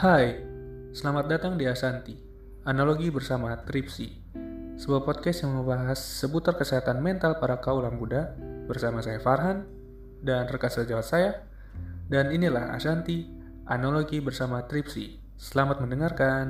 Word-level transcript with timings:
Hai, 0.00 0.32
selamat 0.96 1.28
datang 1.28 1.60
di 1.60 1.68
Asanti, 1.68 2.16
analogi 2.64 3.12
bersama 3.12 3.52
Tripsi, 3.68 4.08
sebuah 4.80 5.04
podcast 5.04 5.44
yang 5.44 5.60
membahas 5.60 6.00
seputar 6.00 6.56
kesehatan 6.56 7.04
mental 7.04 7.36
para 7.36 7.60
kaulah 7.60 7.92
muda 7.92 8.32
bersama 8.64 9.04
saya 9.04 9.20
Farhan 9.20 9.68
dan 10.24 10.48
rekan 10.48 10.72
sejawat 10.72 11.04
saya. 11.04 11.44
Dan 12.08 12.32
inilah 12.32 12.72
Asanti, 12.72 13.28
analogi 13.68 14.24
bersama 14.24 14.64
Tripsi. 14.64 15.20
Selamat 15.36 15.84
mendengarkan. 15.84 16.46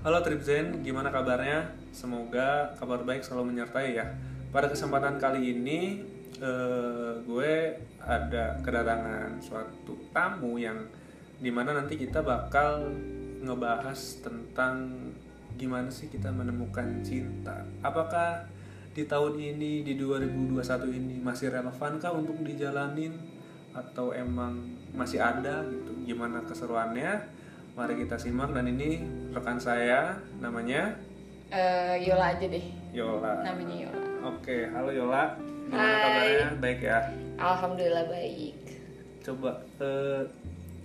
Halo 0.00 0.24
Tripzen, 0.24 0.80
gimana 0.80 1.12
kabarnya? 1.12 1.76
Semoga 1.92 2.72
kabar 2.80 3.04
baik 3.04 3.20
selalu 3.20 3.52
menyertai 3.52 4.00
ya. 4.00 4.16
Pada 4.48 4.72
kesempatan 4.72 5.20
kali 5.20 5.52
ini, 5.52 5.80
eh, 6.38 7.12
gue 7.20 7.52
ada 7.98 8.56
kedatangan 8.60 9.40
suatu 9.40 9.96
tamu 10.10 10.56
yang 10.56 10.76
di 11.36 11.48
mana 11.48 11.72
nanti 11.72 11.96
kita 11.96 12.20
bakal 12.20 12.88
ngebahas 13.40 14.24
tentang 14.24 14.88
gimana 15.56 15.88
sih 15.88 16.08
kita 16.08 16.32
menemukan 16.32 17.00
cinta. 17.00 17.64
Apakah 17.80 18.44
di 18.92 19.04
tahun 19.04 19.36
ini 19.36 19.84
di 19.84 19.92
2021 19.96 20.88
ini 20.88 21.20
masih 21.20 21.52
relevankah 21.52 22.12
untuk 22.12 22.40
dijalanin 22.40 23.12
atau 23.72 24.12
emang 24.12 24.64
masih 24.92 25.20
ada 25.20 25.64
gitu? 25.68 25.92
Gimana 26.04 26.40
keseruannya? 26.44 27.36
Mari 27.76 28.00
kita 28.00 28.16
simak 28.16 28.56
dan 28.56 28.64
ini 28.66 29.04
rekan 29.32 29.60
saya 29.60 30.16
namanya 30.40 30.96
Eh, 31.46 32.02
Yola 32.02 32.34
aja 32.34 32.42
deh 32.42 32.66
Yola. 32.90 33.38
namanya 33.46 33.86
Yola 33.86 34.02
Oke, 34.26 34.66
halo 34.66 34.90
Yola. 34.90 35.36
Gimana 35.66 35.82
Hai. 35.82 36.00
kabarnya? 36.00 36.48
Baik 36.58 36.80
ya. 36.80 36.98
Alhamdulillah 37.36 38.04
baik 38.08 38.54
Coba 39.20 39.50
eh, 39.76 40.22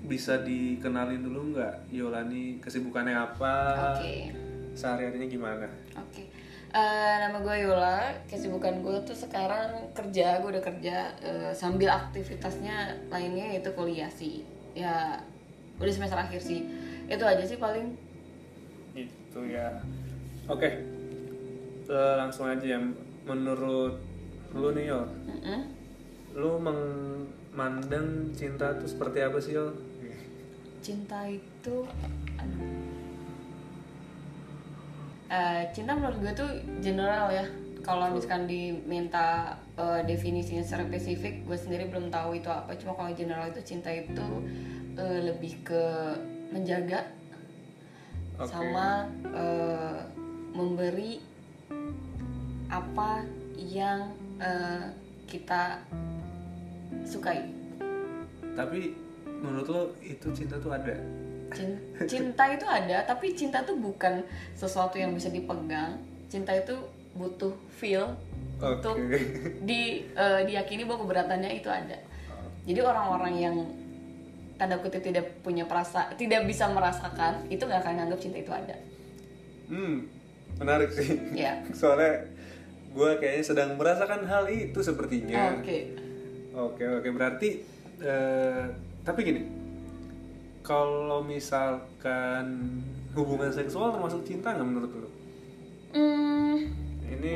bisa 0.01 0.41
dikenalin 0.41 1.21
dulu 1.21 1.53
nggak 1.53 1.93
Yola 1.93 2.25
nih 2.25 2.57
kesibukannya 2.57 3.13
apa? 3.13 3.53
Oke 3.95 4.33
Sehari-harinya 4.73 5.27
gimana? 5.29 5.67
Oke 5.95 6.25
Eh, 6.71 7.15
Nama 7.19 7.35
gue 7.35 7.55
Yola 7.61 8.15
Kesibukan 8.25 8.79
gue 8.79 8.97
tuh 9.03 9.11
sekarang 9.13 9.91
kerja 9.91 10.39
Gue 10.39 10.55
udah 10.55 10.63
kerja 10.63 11.11
eh, 11.19 11.51
Sambil 11.51 11.91
aktivitasnya 11.91 12.95
lainnya 13.11 13.55
yaitu 13.55 13.71
kuliah 13.75 14.07
sih 14.07 14.41
Ya 14.71 15.19
udah 15.77 15.91
semester 15.91 16.15
akhir 16.15 16.39
sih 16.39 16.63
Itu 17.05 17.27
aja 17.27 17.43
sih 17.43 17.59
paling 17.59 17.91
Itu 18.91 19.39
ya. 19.47 19.67
Oke. 20.47 20.67
Eh, 21.87 22.13
langsung 22.15 22.47
aja 22.47 22.63
ya. 22.63 22.79
Menurut 23.23 23.95
lu 24.51 24.75
nih 24.75 24.91
Mm-mm. 24.91 25.61
lu 26.35 26.51
memandang 26.59 28.31
cinta 28.35 28.75
itu 28.75 28.85
seperti 28.87 29.19
apa 29.23 29.37
sih 29.39 29.55
Yol? 29.55 29.71
Cinta 30.81 31.27
itu. 31.27 31.87
Eh, 35.31 35.63
cinta 35.71 35.95
menurut 35.95 36.19
gue 36.19 36.33
tuh 36.35 36.51
general 36.83 37.31
ya 37.31 37.47
kalau 37.81 38.11
misalkan 38.11 38.51
diminta 38.51 39.55
eh, 39.79 40.03
definisinya 40.03 40.59
secara 40.59 40.91
spesifik 40.91 41.47
gue 41.47 41.55
sendiri 41.55 41.87
belum 41.87 42.11
tahu 42.11 42.35
itu 42.35 42.51
apa 42.51 42.75
cuma 42.75 42.99
kalau 42.99 43.11
general 43.15 43.47
itu 43.47 43.63
cinta 43.63 43.87
itu 43.87 44.27
eh, 44.99 45.19
lebih 45.31 45.63
ke 45.63 45.83
menjaga 46.51 47.07
Oke. 48.35 48.51
sama 48.51 49.07
eh, 49.31 49.99
memberi 50.51 51.23
apa 52.67 53.23
yang 53.55 54.11
eh, 54.41 54.83
kita 55.25 55.79
sukai 57.03 57.39
Tapi 58.51 58.91
menurut 59.23 59.67
lo 59.67 59.81
itu 60.01 60.27
cinta 60.33 60.57
tuh 60.57 60.73
ada? 60.73 60.91
Cin- 61.51 61.79
cinta 62.11 62.43
itu 62.47 62.65
ada 62.65 63.03
tapi 63.03 63.31
cinta 63.31 63.61
tuh 63.61 63.75
bukan 63.75 64.23
sesuatu 64.53 64.95
yang 64.95 65.11
bisa 65.11 65.27
dipegang 65.27 65.99
cinta 66.27 66.51
itu 66.51 66.75
butuh 67.11 67.51
feel 67.69 68.15
untuk 68.57 68.95
Oke. 68.95 69.19
di 69.69 70.07
eh, 70.07 70.41
diyakini 70.45 70.83
bahwa 70.83 71.03
keberatannya 71.03 71.51
itu 71.53 71.67
ada 71.67 71.97
jadi 72.61 72.79
orang-orang 72.81 73.33
yang 73.35 73.55
tanda 74.55 74.77
kutip 74.77 75.01
tidak 75.01 75.25
punya 75.41 75.65
perasa 75.65 76.13
tidak 76.15 76.45
bisa 76.45 76.69
merasakan 76.69 77.49
itu 77.49 77.65
nggak 77.65 77.81
akan 77.81 77.93
nganggap 77.97 78.19
cinta 78.21 78.37
itu 78.37 78.53
ada 78.53 78.75
Hmm, 79.67 80.03
menarik 80.59 80.91
sih. 80.91 81.15
ya 81.31 81.63
Soalnya 81.79 82.27
gue 82.91 83.09
kayaknya 83.17 83.43
sedang 83.45 83.69
merasakan 83.75 84.23
hal 84.23 84.45
itu 84.45 84.79
sepertinya. 84.79 85.55
oke 85.55 85.77
Oke 86.51 86.83
oke 86.83 87.09
berarti 87.09 87.63
eh, 87.97 88.63
tapi 89.01 89.19
gini, 89.21 89.41
kalau 90.61 91.21
misalkan 91.21 92.77
hubungan 93.11 93.47
seksual 93.47 93.89
termasuk 93.89 94.21
cinta 94.21 94.51
nggak 94.51 94.67
menurut 94.67 94.91
lo? 94.93 95.09
Hmm, 95.91 96.57
Ini 97.01 97.33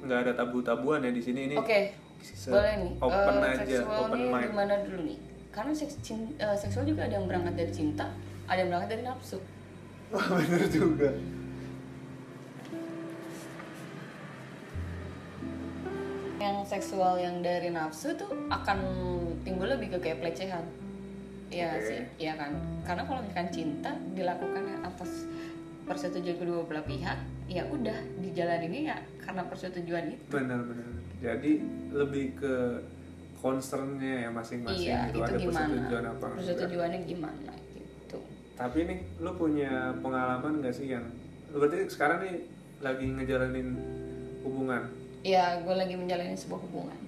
nggak 0.00 0.18
ada 0.22 0.32
tabu-tabuan 0.34 1.00
ya 1.00 1.10
di 1.10 1.20
sini 1.20 1.40
ini. 1.46 1.56
oke 1.56 1.78
se- 2.18 2.48
boleh 2.48 2.74
nih 2.78 2.92
Open 2.98 3.34
Eh, 3.38 3.48
aja, 3.50 3.64
seksual 3.64 3.98
open 4.06 4.20
mind. 4.26 4.48
gimana 4.48 4.74
dulu 4.80 5.00
nih 5.04 5.18
karena 5.50 5.72
seks, 5.72 5.96
eh, 6.36 6.54
seksual 6.54 6.84
juga 6.84 7.04
ada 7.04 7.14
yang 7.14 7.26
berangkat 7.26 7.54
dari 7.54 7.72
cinta 7.74 8.06
ada 8.44 8.56
yang 8.56 8.68
berangkat 8.68 8.90
dari 8.90 9.04
nafsu 9.04 9.38
Wah 10.08 10.26
bener 10.38 10.64
juga. 10.66 11.10
Yang 16.40 16.64
seksual 16.64 17.20
yang 17.20 17.44
dari 17.44 17.68
nafsu 17.68 18.16
tuh 18.16 18.32
akan 18.48 18.78
timbul 19.44 19.68
lebih 19.68 19.94
ke 19.94 19.98
kayak 20.00 20.24
pelecehan 20.24 20.64
Iya 21.50 21.70
Oke. 21.74 21.82
sih, 21.82 22.00
iya 22.22 22.32
kan. 22.38 22.54
Karena 22.86 23.02
kalau 23.02 23.20
misalkan 23.26 23.50
cinta 23.50 23.90
dilakukan 24.14 24.86
atas 24.86 25.26
persetujuan 25.82 26.38
kedua 26.38 26.62
belah 26.62 26.86
pihak, 26.86 27.18
ya 27.50 27.66
udah 27.66 27.98
dijalaninnya 28.22 28.94
ya 28.94 28.96
karena 29.18 29.42
persetujuan 29.50 30.14
itu. 30.14 30.24
Bener. 30.30 30.62
Jadi 31.18 31.52
lebih 31.90 32.38
ke 32.38 32.54
concernnya 33.42 34.28
ya 34.28 34.30
masing-masing 34.30 34.94
iya, 34.94 35.10
gitu. 35.10 35.18
itu 35.18 35.26
ada 35.26 35.38
gimana? 35.42 35.58
persetujuan 35.58 36.04
apa 36.06 36.24
enggak. 36.24 36.38
Persetujuannya 36.38 36.98
gimana 37.02 37.52
gitu. 37.74 38.18
Tapi 38.54 38.78
nih, 38.86 38.98
lu 39.18 39.32
punya 39.34 39.72
pengalaman 39.98 40.52
gak 40.62 40.74
sih 40.76 40.86
yang 40.86 41.04
berarti 41.50 41.90
sekarang 41.90 42.18
nih 42.22 42.36
lagi 42.78 43.06
ngejalanin 43.10 43.68
hubungan? 44.46 44.99
Iya, 45.20 45.60
gue 45.64 45.74
lagi 45.76 45.94
menjalani 46.00 46.32
sebuah 46.34 46.60
hubungan. 46.64 46.98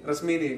Resmi 0.00 0.34
nih. 0.40 0.54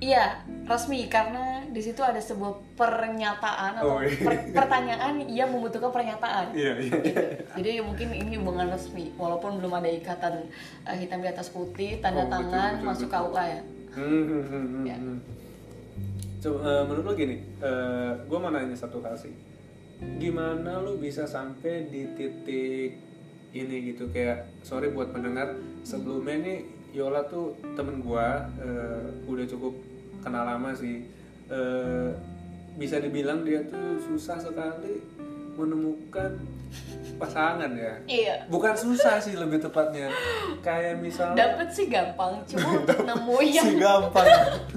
Iya, 0.00 0.40
resmi 0.64 1.04
karena 1.12 1.60
di 1.68 1.80
situ 1.84 2.00
ada 2.00 2.16
sebuah 2.16 2.56
pernyataan 2.72 3.84
Oh, 3.84 4.00
atau 4.00 4.08
iya. 4.08 4.16
per- 4.16 4.48
pertanyaan 4.56 5.28
yang 5.28 5.52
membutuhkan 5.52 5.92
pernyataan. 5.92 6.56
Iya, 6.56 6.72
iya. 6.80 6.92
Gitu. 7.04 7.20
Jadi 7.60 7.68
ya 7.76 7.82
mungkin 7.84 8.08
ini 8.16 8.40
hubungan 8.40 8.72
resmi, 8.72 9.12
walaupun 9.20 9.60
belum 9.60 9.76
ada 9.76 9.92
ikatan 9.92 10.48
eh, 10.88 10.96
hitam 10.96 11.20
di 11.20 11.28
atas 11.28 11.52
putih, 11.52 12.00
tanda 12.00 12.24
Oh, 12.24 12.32
tangan 12.32 12.80
betul, 12.80 12.86
masuk 12.88 13.08
betul. 13.12 13.28
KUA 13.28 13.44
ya. 13.44 13.60
Hmm, 13.92 14.08
hmm, 14.24 14.24
hmm, 14.42 14.66
hmm, 14.72 14.84
Ya. 14.88 14.96
hmm. 14.96 15.18
Coba 16.40 16.58
eh, 16.64 16.82
menurut 16.88 17.04
lu 17.04 17.12
gini, 17.12 17.36
gue 18.24 18.38
mau 18.40 18.48
nanya 18.48 18.72
satu 18.72 19.04
hal 19.04 19.20
sih. 19.20 19.36
Gimana 20.20 20.80
lu 20.80 20.96
bisa 20.96 21.28
sampai 21.28 21.88
di 21.88 22.08
titik 22.16 22.96
ini 23.50 23.76
gitu 23.92 24.06
kayak 24.14 24.46
sorry 24.62 24.94
buat 24.94 25.10
pendengar 25.10 25.58
sebelumnya 25.82 26.38
nih 26.38 26.58
Yola 26.94 27.26
tuh 27.26 27.54
temen 27.78 28.02
gua 28.02 28.46
eh, 28.58 29.06
udah 29.26 29.46
cukup 29.46 29.74
kenal 30.22 30.44
lama 30.46 30.74
sih. 30.74 31.06
Eh, 31.50 32.10
bisa 32.78 33.02
dibilang 33.02 33.42
dia 33.42 33.66
tuh 33.66 33.98
susah 33.98 34.38
sekali 34.38 35.02
menemukan 35.58 36.38
pasangan 37.18 37.70
ya. 37.74 37.94
Iya. 38.06 38.34
Bukan 38.46 38.74
susah 38.78 39.18
sih 39.18 39.34
lebih 39.34 39.60
tepatnya. 39.60 40.08
Kayak 40.62 41.02
misalnya 41.02 41.36
Dapet 41.36 41.68
sih 41.74 41.86
gampang, 41.90 42.40
cuma 42.46 42.70
nemu 43.10 43.36
yang 43.44 43.66
si 43.66 43.74
gampang. 43.76 44.26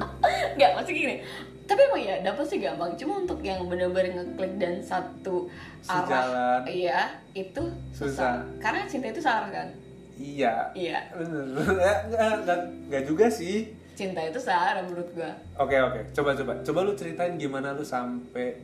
nggak 0.57 0.71
masih 0.75 0.93
gini. 0.93 1.15
Tapi 1.63 1.79
emang 1.79 2.01
ya 2.01 2.15
dapet 2.19 2.43
sih 2.43 2.59
gampang, 2.59 2.91
cuma 2.93 3.23
untuk 3.23 3.39
yang 3.39 3.63
benar-benar 3.65 4.11
ngeklik 4.13 4.59
dan 4.59 4.83
satu 4.83 5.47
Sejalan. 5.79 6.11
arah, 6.11 6.59
iya 6.67 7.07
itu 7.31 7.63
Susah. 7.89 8.09
susah. 8.11 8.35
Karena 8.59 8.83
cinta 8.83 9.07
itu 9.07 9.19
searah 9.19 9.47
kan. 9.47 9.67
Iya. 10.13 10.53
Iya. 10.73 10.99
Eh, 11.15 12.01
Nggak, 12.43 12.59
nggak, 12.91 13.03
juga 13.07 13.25
sih. 13.27 13.71
cinta 13.95 14.19
itu 14.19 14.37
searah 14.37 14.83
menurut 14.83 15.07
gua. 15.13 15.31
Oke 15.55 15.77
oke. 15.77 16.01
Coba 16.11 16.33
coba. 16.33 16.53
Coba 16.61 16.79
lu 16.81 16.93
ceritain 16.93 17.37
gimana 17.37 17.71
lu 17.71 17.81
sampai 17.81 18.59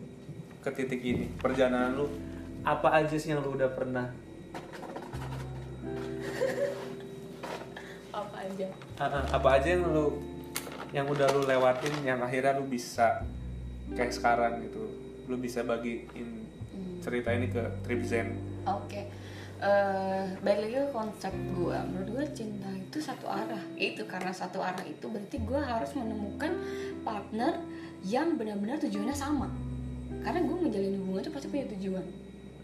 ke 0.59 0.69
titik 0.69 0.99
ini. 0.99 1.31
Perjalanan 1.37 1.95
lu 1.95 2.05
apa 2.61 2.99
aja 2.99 3.15
sih 3.15 3.31
yang 3.31 3.39
lu 3.39 3.55
udah 3.55 3.71
pernah 3.71 4.11
Apa 8.11 8.35
aja? 8.41 8.67
Apa 9.31 9.49
aja 9.55 9.67
yang 9.69 9.87
lu 9.87 10.19
yang 10.89 11.05
udah 11.05 11.27
lu 11.33 11.45
lewatin 11.45 11.93
yang 12.01 12.19
akhirnya 12.21 12.57
lu 12.57 12.65
bisa 12.65 13.21
kayak 13.93 14.13
sekarang 14.13 14.65
gitu. 14.65 14.83
Lu 15.29 15.37
bisa 15.37 15.61
bagiin 15.61 16.45
cerita 16.99 17.29
ini 17.33 17.47
ke 17.49 17.63
trip 17.85 18.01
zen. 18.05 18.37
Oke. 18.65 19.05
eh 19.59 20.23
balik 20.39 20.71
lagi 20.71 20.75
ke 20.87 20.91
konsep 20.95 21.35
gue 21.35 21.77
menurut 21.91 22.07
gue 22.15 22.25
cinta 22.31 22.71
itu 22.71 22.97
satu 23.03 23.27
arah. 23.27 23.59
Itu 23.75 24.07
karena 24.07 24.31
satu 24.31 24.63
arah 24.63 24.87
itu 24.87 25.03
berarti 25.03 25.35
gue 25.35 25.59
harus 25.59 25.91
menemukan 25.99 26.55
partner 27.03 27.59
yang 28.07 28.39
benar-benar 28.39 28.79
tujuannya 28.79 29.11
sama. 29.11 29.51
Karena 30.23 30.47
gue 30.47 30.57
menjalin 30.63 30.95
hubungan 31.03 31.27
itu 31.27 31.31
pasti 31.35 31.47
punya 31.51 31.67
tujuan. 31.75 32.05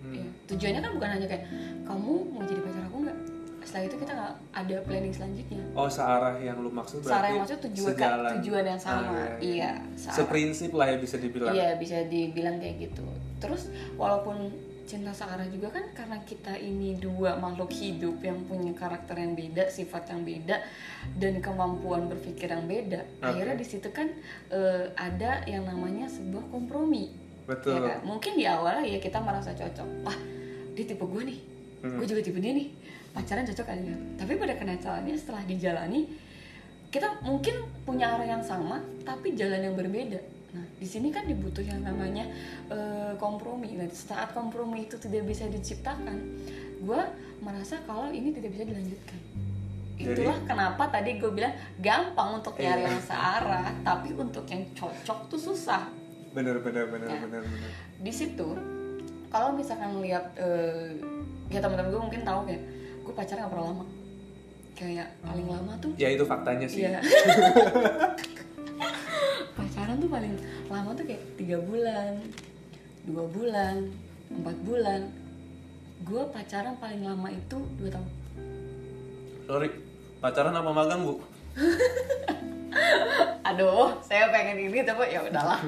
Hmm. 0.07 0.15
Ya, 0.15 0.25
tujuannya 0.47 0.79
kan 0.79 0.91
bukan 0.95 1.09
hanya 1.19 1.27
kayak 1.27 1.43
kamu 1.83 2.13
mau 2.31 2.43
jadi 2.47 2.61
pacar 2.63 2.83
aku 2.87 2.97
nggak 3.03 3.17
setelah 3.65 3.83
itu 3.83 3.97
kita 3.97 4.11
nggak 4.13 4.33
ada 4.53 4.75
planning 4.81 5.11
selanjutnya 5.11 5.61
Oh, 5.73 5.89
searah 5.89 6.37
yang 6.37 6.57
lu 6.57 6.69
maksud 6.69 7.01
berarti 7.01 7.11
Sarah 7.11 7.27
yang 7.27 7.41
maksud 7.41 7.59
tujuan 7.65 7.87
sejalan. 7.91 8.31
tujuan 8.37 8.63
yang 8.65 8.79
sama 8.79 9.09
Ah, 9.11 9.29
iya 9.37 9.71
searah. 9.93 10.15
Seprinsip 10.15 10.71
lah 10.71 10.87
ya 10.87 10.97
bisa 10.97 11.15
dibilang. 11.17 11.51
Iya 11.51 11.69
bisa 11.75 11.97
dibilang 12.03 12.55
kayak 12.57 12.75
gitu. 12.81 13.03
Terus 13.37 13.67
walaupun 13.95 14.37
cinta 14.85 15.09
searah 15.09 15.43
juga 15.47 15.73
kan 15.73 15.85
karena 15.91 16.21
kita 16.21 16.53
ini 16.55 16.93
dua 16.95 17.35
makhluk 17.35 17.73
hidup 17.73 18.21
yang 18.21 18.45
punya 18.45 18.69
karakter 18.71 19.17
yang 19.17 19.33
beda, 19.33 19.65
sifat 19.67 20.07
yang 20.07 20.21
beda, 20.21 20.61
dan 21.15 21.41
kemampuan 21.41 22.05
berpikir 22.05 22.47
yang 22.47 22.63
beda. 22.63 23.01
Oke. 23.01 23.25
Akhirnya 23.25 23.55
di 23.55 23.65
situ 23.65 23.89
kan 23.89 24.05
eh, 24.47 24.85
ada 24.93 25.41
yang 25.43 25.65
namanya 25.65 26.05
sebuah 26.05 26.45
kompromi. 26.47 27.09
Betul. 27.45 27.77
Ya 27.77 27.81
kan? 27.91 27.97
Mungkin 28.05 28.31
di 28.33 28.45
awal 28.45 28.81
ya 28.81 28.97
kita 28.97 29.17
merasa 29.19 29.51
cocok. 29.51 29.89
Wah 30.01 30.17
dia 30.71 30.85
tipe 30.85 31.01
gue 31.01 31.23
nih, 31.25 31.39
Hmm. 31.81 31.97
gue 31.97 32.07
juga 32.07 32.21
tipe 32.21 32.37
dia 32.37 32.51
nih. 32.51 32.69
Pacaran 33.15 33.47
cocok 33.47 33.65
kali 33.65 33.83
ya. 33.87 33.97
Tapi 34.19 34.35
pada 34.35 34.53
kenyataannya 34.53 35.15
setelah 35.15 35.43
dijalani 35.43 36.03
kita 36.91 37.23
mungkin 37.23 37.55
punya 37.83 38.15
arah 38.15 38.27
yang 38.29 38.43
sama 38.43 38.79
tapi 39.03 39.33
jalan 39.33 39.63
yang 39.63 39.75
berbeda. 39.75 40.19
Nah, 40.51 40.63
di 40.79 40.87
sini 40.87 41.11
kan 41.11 41.23
dibutuh 41.23 41.59
yang 41.59 41.79
namanya 41.79 42.27
eh, 42.67 43.13
kompromi. 43.15 43.75
Nah, 43.75 43.87
saat 43.89 44.31
kompromi 44.31 44.87
itu 44.87 44.95
tidak 44.95 45.23
bisa 45.25 45.47
diciptakan, 45.47 46.15
gue 46.79 47.01
merasa 47.39 47.79
kalau 47.83 48.07
ini 48.07 48.31
tidak 48.31 48.51
bisa 48.51 48.63
dilanjutkan. 48.63 49.19
Jadi- 49.95 50.11
Itulah 50.11 50.39
kenapa 50.43 50.83
tadi 50.87 51.15
gue 51.15 51.31
bilang 51.31 51.55
gampang 51.79 52.39
untuk 52.39 52.55
nyari 52.55 52.83
Iya. 52.83 52.87
yang 52.87 52.99
searah, 53.01 53.67
tapi 53.79 54.11
untuk 54.11 54.43
yang 54.47 54.63
cocok 54.71 55.19
tuh 55.27 55.39
susah. 55.41 55.87
Bener 56.31 56.59
bener 56.59 56.87
bener 56.87 57.07
Ya. 57.07 57.19
bener 57.19 57.41
bener. 57.43 57.71
Di 57.99 58.11
situ, 58.11 58.47
kalau 59.27 59.51
misalkan 59.51 59.99
lihat 59.99 60.35
eh, 60.35 60.95
ya 61.47 61.59
teman-teman 61.59 61.91
gue 61.91 62.01
mungkin 62.01 62.23
tahu 62.23 62.43
kayak 62.43 62.63
gue 63.05 63.13
pacaran 63.13 63.45
gak 63.45 63.53
pernah 63.53 63.67
lama. 63.69 63.85
Kayak 64.75 65.07
paling 65.23 65.47
lama 65.47 65.71
tuh 65.79 65.93
Ya 65.95 66.09
itu 66.11 66.25
faktanya 66.25 66.67
sih. 66.67 66.83
Iya. 66.83 66.99
Pacaran 69.57 69.95
tuh 70.01 70.09
paling 70.11 70.33
lama 70.67 70.91
tuh 70.97 71.05
kayak 71.07 71.23
tiga 71.39 71.61
bulan, 71.63 72.19
dua 73.07 73.23
bulan, 73.29 73.87
empat 74.33 74.57
bulan. 74.65 75.01
Gue 76.03 76.27
pacaran 76.33 76.75
paling 76.81 77.05
lama 77.05 77.29
itu 77.31 77.57
dua 77.79 77.89
tahun. 77.93 78.09
Sorry, 79.45 79.69
pacaran 80.19 80.57
apa 80.57 80.71
magang 80.73 81.05
bu? 81.05 81.21
Aduh, 83.47 83.95
saya 84.03 84.27
pengen 84.33 84.57
ini 84.67 84.83
tapi 84.83 85.13
ya 85.13 85.23
udahlah. 85.23 85.61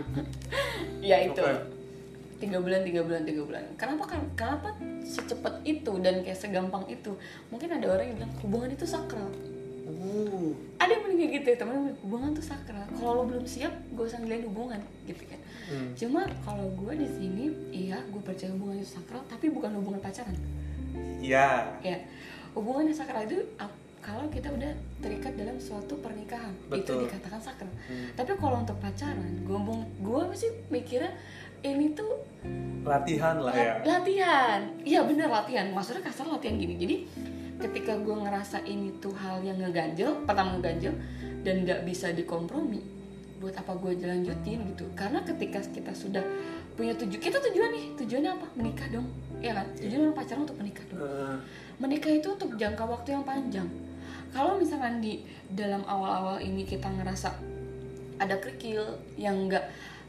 ya 1.09 1.17
itu. 1.23 1.39
Oke. 1.39 1.76
Tiga 2.37 2.57
bulan, 2.61 2.85
tiga 2.85 3.01
bulan, 3.01 3.21
tiga 3.25 3.41
bulan. 3.41 3.63
Kenapa 3.75 4.03
kan? 4.05 4.21
Kenapa 4.37 4.69
secepat 5.01 5.65
itu 5.65 5.91
dan 6.05 6.21
kayak 6.21 6.37
segampang 6.37 6.85
itu? 6.85 7.17
Mungkin 7.49 7.69
ada 7.69 7.97
orang 7.97 8.05
yang 8.13 8.15
bilang 8.21 8.33
hubungan 8.45 8.69
itu 8.71 8.85
sakral. 8.85 9.29
Uh, 9.87 10.51
ada 10.77 10.93
yang 10.93 11.07
kayak 11.17 11.31
gitu 11.41 11.47
ya 11.49 11.57
temen 11.57 11.95
hubungan 12.03 12.35
tuh 12.35 12.43
sakral 12.45 12.83
kalau 12.93 13.11
lo 13.17 13.23
belum 13.23 13.47
siap 13.47 13.71
gak 13.95 14.03
usah 14.03 14.19
ngelain 14.21 14.45
hubungan 14.45 14.79
gitu 15.07 15.23
kan 15.25 15.39
Hmm. 15.67 15.91
cuma 15.99 16.23
kalau 16.47 16.63
gue 16.79 16.95
di 16.95 17.07
sini 17.11 17.45
iya 17.75 17.99
gue 18.07 18.23
percaya 18.23 18.55
hubungan 18.55 18.79
itu 18.79 18.87
sakral 18.87 19.19
tapi 19.27 19.51
bukan 19.51 19.75
hubungan 19.75 19.99
pacaran 19.99 20.31
ya. 21.19 21.75
ya 21.83 21.99
hubungan 22.55 22.87
yang 22.87 22.95
sakral 22.95 23.27
itu 23.27 23.43
kalau 23.99 24.31
kita 24.31 24.47
udah 24.47 24.71
terikat 25.03 25.35
dalam 25.35 25.59
suatu 25.59 25.99
pernikahan 25.99 26.55
itu 26.71 26.87
Betul. 26.87 27.11
dikatakan 27.11 27.43
sakral 27.43 27.67
Hmm. 27.91 28.07
tapi 28.15 28.31
kalau 28.39 28.63
untuk 28.63 28.79
pacaran 28.79 29.43
gue 29.43 29.59
gue 29.99 30.21
sih 30.39 30.51
mikirnya 30.71 31.11
ini 31.63 31.93
tuh 31.93 32.27
Latihan 32.87 33.35
lah 33.43 33.51
ya. 33.51 33.83
Lat- 33.83 33.83
latihan. 33.83 34.59
Iya 34.87 35.03
bener 35.03 35.27
latihan. 35.27 35.67
Maksudnya 35.75 36.07
kasar 36.07 36.31
latihan 36.31 36.55
gini. 36.55 36.79
Jadi 36.79 36.95
ketika 37.59 37.99
gue 37.99 38.15
ngerasa 38.15 38.63
ini 38.63 38.95
tuh 39.03 39.11
hal 39.11 39.43
yang 39.43 39.59
ngeganjel 39.59 40.23
pertama 40.23 40.55
ngeganjel 40.55 40.95
dan 41.43 41.67
nggak 41.67 41.83
bisa 41.83 42.13
dikompromi 42.15 42.79
buat 43.43 43.53
apa 43.59 43.75
gue 43.75 43.99
lanjutin 43.99 44.71
gitu. 44.73 44.87
Karena 44.95 45.19
ketika 45.21 45.59
kita 45.59 45.91
sudah 45.91 46.23
punya 46.79 46.95
tujuan 46.95 47.21
kita 47.21 47.37
tujuan 47.51 47.69
nih. 47.75 47.85
Tujuannya 47.99 48.31
apa? 48.39 48.47
Menikah 48.55 48.87
dong. 48.87 49.07
Ya 49.43 49.51
kan? 49.51 49.67
Tujuan 49.75 50.01
orang 50.07 50.15
pacaran 50.15 50.41
untuk 50.47 50.57
menikah 50.57 50.85
dong. 50.87 51.01
Menikah 51.77 52.11
itu 52.15 52.27
untuk 52.31 52.49
jangka 52.55 52.83
waktu 52.87 53.19
yang 53.19 53.27
panjang. 53.27 53.67
Kalau 54.31 54.55
misalkan 54.59 55.03
di 55.03 55.23
dalam 55.51 55.83
awal-awal 55.87 56.39
ini 56.39 56.63
kita 56.63 56.87
ngerasa 56.87 57.31
ada 58.17 58.35
kerikil 58.41 58.97
yang 59.15 59.45
nggak 59.45 59.61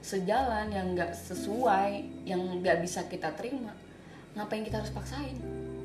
sejalan 0.02 0.70
yang 0.70 0.94
nggak 0.94 1.12
sesuai 1.12 2.06
yang 2.24 2.40
nggak 2.62 2.80
bisa 2.80 3.04
kita 3.10 3.34
terima 3.34 3.74
ngapain 4.38 4.62
kita 4.62 4.78
harus 4.78 4.94
paksain? 4.94 5.36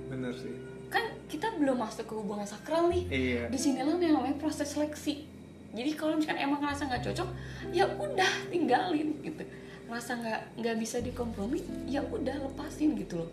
Bener 0.10 0.34
sih. 0.38 0.54
kan 0.94 1.10
kita 1.26 1.50
belum 1.58 1.82
masuk 1.82 2.06
ke 2.06 2.14
hubungan 2.14 2.46
sakral 2.46 2.86
nih. 2.86 3.10
Iya. 3.10 3.44
di 3.50 3.58
sinilah 3.58 3.98
yang 3.98 4.22
namanya 4.22 4.38
proses 4.38 4.70
seleksi. 4.78 5.26
Jadi 5.74 5.98
kalau 5.98 6.22
misalkan 6.22 6.38
emang 6.38 6.62
ngerasa 6.62 6.86
nggak 6.86 7.04
cocok 7.10 7.30
ya 7.74 7.90
udah 7.98 8.32
tinggalin 8.54 9.18
gitu. 9.26 9.42
Ngerasa 9.90 10.12
nggak 10.22 10.42
nggak 10.62 10.76
bisa 10.78 11.02
dikompromi 11.02 11.66
ya 11.90 12.06
udah 12.06 12.46
lepasin 12.46 12.94
gitu 12.94 13.26
loh. 13.26 13.30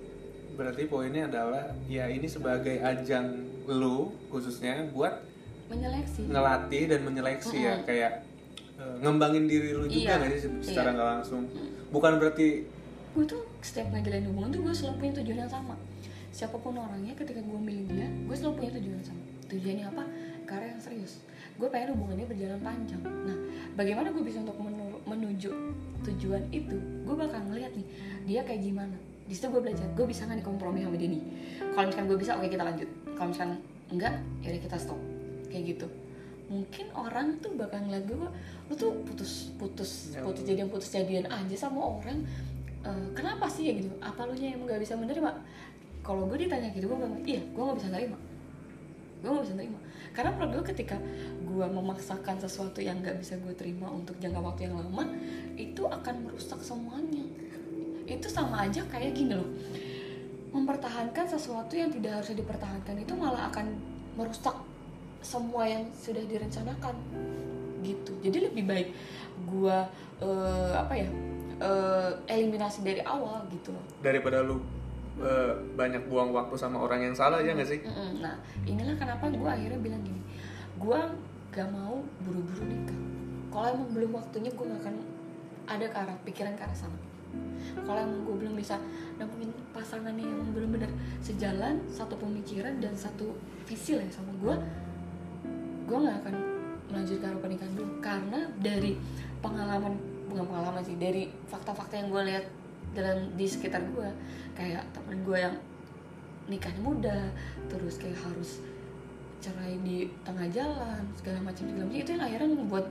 Berarti 0.57 0.89
poinnya 0.89 1.29
adalah 1.29 1.77
ya 1.85 2.09
ini 2.09 2.25
sebagai 2.25 2.81
ajang 2.81 3.45
lu 3.69 4.09
khususnya 4.33 4.89
buat 4.97 5.21
menyeleksi. 5.69 6.33
ngelatih 6.33 6.83
dan 6.89 7.01
menyeleksi 7.05 7.57
ya. 7.61 7.77
Mm-mm. 7.77 7.87
kayak 7.87 8.13
eh, 8.25 8.30
ngembangin 8.99 9.45
diri 9.45 9.71
lu 9.71 9.85
juga 9.85 10.17
Iya. 10.19 10.37
sih 10.37 10.51
secara 10.63 10.91
Iya. 10.91 10.97
nggak 10.97 11.09
langsung. 11.17 11.43
Bukan 11.89 12.13
berarti 12.17 12.47
gue 13.11 13.25
tuh 13.27 13.43
setiap 13.61 13.91
ngejalanin 13.91 14.29
hubungan 14.29 14.51
tuh 14.51 14.61
gue 14.63 14.73
selalu 14.73 14.95
punya 14.99 15.13
tujuan 15.19 15.39
yang 15.41 15.53
sama. 15.53 15.75
Siapa 16.31 16.57
pun 16.57 16.73
orangnya 16.73 17.11
ketika 17.13 17.39
gue 17.39 17.59
milih 17.59 17.85
dia 17.87 18.07
gue 18.07 18.35
selalu 18.35 18.55
punya 18.57 18.71
tujuan 18.77 18.95
yang 18.97 19.09
sama. 19.09 19.23
Tujuannya 19.47 19.85
apa? 19.87 20.05
Karena 20.45 20.67
yang 20.69 20.81
serius. 20.81 21.13
Gue 21.57 21.69
pengen 21.69 21.93
hubungannya 21.93 22.25
berjalan 22.25 22.61
panjang. 22.61 23.03
Nah 23.03 23.37
bagaimana 23.75 24.09
gue 24.09 24.23
bisa 24.23 24.39
untuk 24.39 24.57
menu- 24.57 25.03
menuju 25.05 25.51
tujuan 26.03 26.43
itu? 26.51 26.77
Gue 27.03 27.15
bakal 27.15 27.43
ngeliat 27.45 27.75
nih 27.75 27.87
dia 28.25 28.41
kayak 28.41 28.63
gimana. 28.63 28.95
Di 29.27 29.35
situ 29.35 29.47
gue 29.47 29.61
belajar 29.61 29.87
gue 29.87 30.07
bisa 30.07 30.25
nggak 30.25 30.39
nih 30.39 30.47
kompromi 30.47 30.81
sama 30.81 30.97
dia 30.97 31.09
nih? 31.09 31.23
Kalau 31.71 31.85
misalkan 31.87 32.07
gue 32.07 32.19
bisa 32.19 32.33
oke 32.35 32.47
kita 32.47 32.63
lanjut. 32.63 32.89
Kalau 33.13 33.29
misalkan 33.29 33.53
enggak 33.91 34.15
ya 34.41 34.49
udah 34.51 34.63
kita 34.65 34.77
stop. 34.77 34.99
Kayak 35.51 35.65
gitu 35.75 35.87
mungkin 36.51 36.91
orang 36.99 37.39
tuh 37.39 37.55
bakal 37.55 37.79
ngeliat 37.87 38.11
gue 38.11 38.29
lu 38.69 38.75
tuh 38.75 38.91
putus 39.07 39.55
putus 39.55 40.11
Ya. 40.13 40.27
putus 40.27 40.43
jadian 40.43 40.67
putus 40.67 40.91
jadian 40.91 41.31
aja 41.31 41.55
sama 41.55 41.79
orang 41.79 42.27
Eh, 42.81 43.07
kenapa 43.13 43.45
sih? 43.45 43.69
Ya 43.69 43.73
gitu. 43.77 43.93
Apa 44.01 44.25
lu 44.25 44.33
nya 44.33 44.57
yang 44.57 44.65
nggak 44.65 44.81
bisa 44.81 44.97
menerima? 44.97 45.29
Kalau 46.01 46.25
gue 46.25 46.39
ditanya 46.41 46.73
gitu 46.73 46.89
gue 46.89 46.97
bilang 46.97 47.13
iya 47.29 47.45
gue 47.45 47.61
nggak 47.61 47.77
bisa 47.77 47.89
nerima. 47.93 48.17
Gue 49.21 49.31
nggak 49.37 49.45
bisa 49.45 49.57
nerima. 49.61 49.79
Karena 50.17 50.31
menurut 50.33 50.51
gue 50.57 50.65
ketika 50.73 50.97
gue 51.45 51.67
memaksakan 51.69 52.41
sesuatu 52.41 52.81
yang 52.81 53.05
nggak 53.05 53.21
bisa 53.21 53.37
gue 53.37 53.53
terima 53.53 53.93
untuk 53.93 54.17
jangka 54.17 54.41
waktu 54.41 54.73
yang 54.73 54.81
lama 54.81 55.05
itu 55.61 55.85
akan 55.85 56.15
merusak 56.25 56.61
semuanya. 56.65 57.25
Itu 58.09 58.33
sama 58.33 58.65
aja 58.65 58.81
kayak 58.89 59.13
gini 59.13 59.37
loh. 59.37 59.51
Mempertahankan 60.57 61.29
sesuatu 61.29 61.77
yang 61.77 61.93
tidak 61.93 62.25
harus 62.25 62.33
dipertahankan 62.33 62.97
itu 62.97 63.13
malah 63.13 63.53
akan 63.53 63.77
merusak 64.17 64.57
semua 65.21 65.69
yang 65.69 65.85
sudah 65.93 66.25
direncanakan 66.25 66.97
gitu. 67.85 68.13
Jadi 68.21 68.51
lebih 68.51 68.65
baik 68.69 68.89
gua 69.49 69.89
eh, 70.21 70.73
apa 70.77 70.95
ya 70.97 71.09
eh, 71.61 72.11
eliminasi 72.29 72.85
dari 72.85 73.01
awal 73.05 73.45
gitu 73.53 73.73
loh. 73.73 73.85
Daripada 74.05 74.45
lu 74.45 74.61
eh, 75.21 75.55
banyak 75.77 76.09
buang 76.09 76.33
waktu 76.33 76.57
sama 76.57 76.81
orang 76.81 77.13
yang 77.13 77.15
salah 77.17 77.41
ya 77.41 77.57
nggak 77.57 77.69
sih? 77.69 77.81
Mm-mm. 77.85 78.21
nah 78.25 78.37
inilah 78.65 78.97
kenapa 78.97 79.29
gua 79.33 79.57
akhirnya 79.57 79.81
bilang 79.81 80.03
gini. 80.05 80.21
Gua 80.81 81.13
gak 81.51 81.69
mau 81.69 82.01
buru-buru 82.25 82.63
nikah. 82.63 83.01
Kalau 83.51 83.67
emang 83.75 83.91
belum 83.91 84.11
waktunya 84.17 84.51
gua 84.55 84.71
gak 84.71 84.81
akan 84.87 84.97
ada 85.67 85.87
ke 85.87 85.97
arah 85.99 86.17
pikiran 86.25 86.55
ke 86.57 86.63
arah 86.65 86.79
sana. 86.79 86.99
Kalau 87.87 88.01
emang 88.03 88.27
gue 88.27 88.37
belum 88.43 88.55
bisa 88.59 88.75
nemuin 89.23 89.51
pasangan 89.71 90.15
yang 90.19 90.51
benar-benar 90.51 90.91
sejalan 91.23 91.79
satu 91.87 92.19
pemikiran 92.19 92.83
dan 92.83 92.91
satu 92.99 93.39
visi 93.71 93.95
lah 93.95 94.03
sama 94.11 94.35
gue 94.43 94.55
gue 95.91 95.99
nggak 95.99 96.19
akan 96.23 96.35
melanjutkan 96.95 97.35
pernikahan 97.43 97.75
dulu. 97.75 97.93
Karena 97.99 98.41
dari 98.63 98.95
pengalaman 99.43 99.99
bukan 100.31 100.47
pengalaman 100.47 100.83
sih 100.87 100.95
dari 100.95 101.27
fakta-fakta 101.51 101.99
yang 101.99 102.09
gue 102.15 102.23
lihat 102.31 102.45
dalam 102.95 103.35
di 103.35 103.47
sekitar 103.47 103.83
gue 103.91 104.09
kayak 104.55 104.87
temen 104.95 105.23
gue 105.27 105.39
yang 105.39 105.55
nikahnya 106.51 106.83
muda 106.83 107.19
terus 107.71 107.99
kayak 107.99 108.19
harus 108.19 108.63
cerai 109.41 109.79
di 109.83 110.11
tengah 110.23 110.47
jalan 110.51 111.03
segala 111.19 111.43
macam 111.43 111.67
segala 111.67 111.87
macam. 111.87 111.99
Itu 111.99 112.11
yang 112.15 112.23
akhirnya 112.23 112.49
membuat 112.55 112.87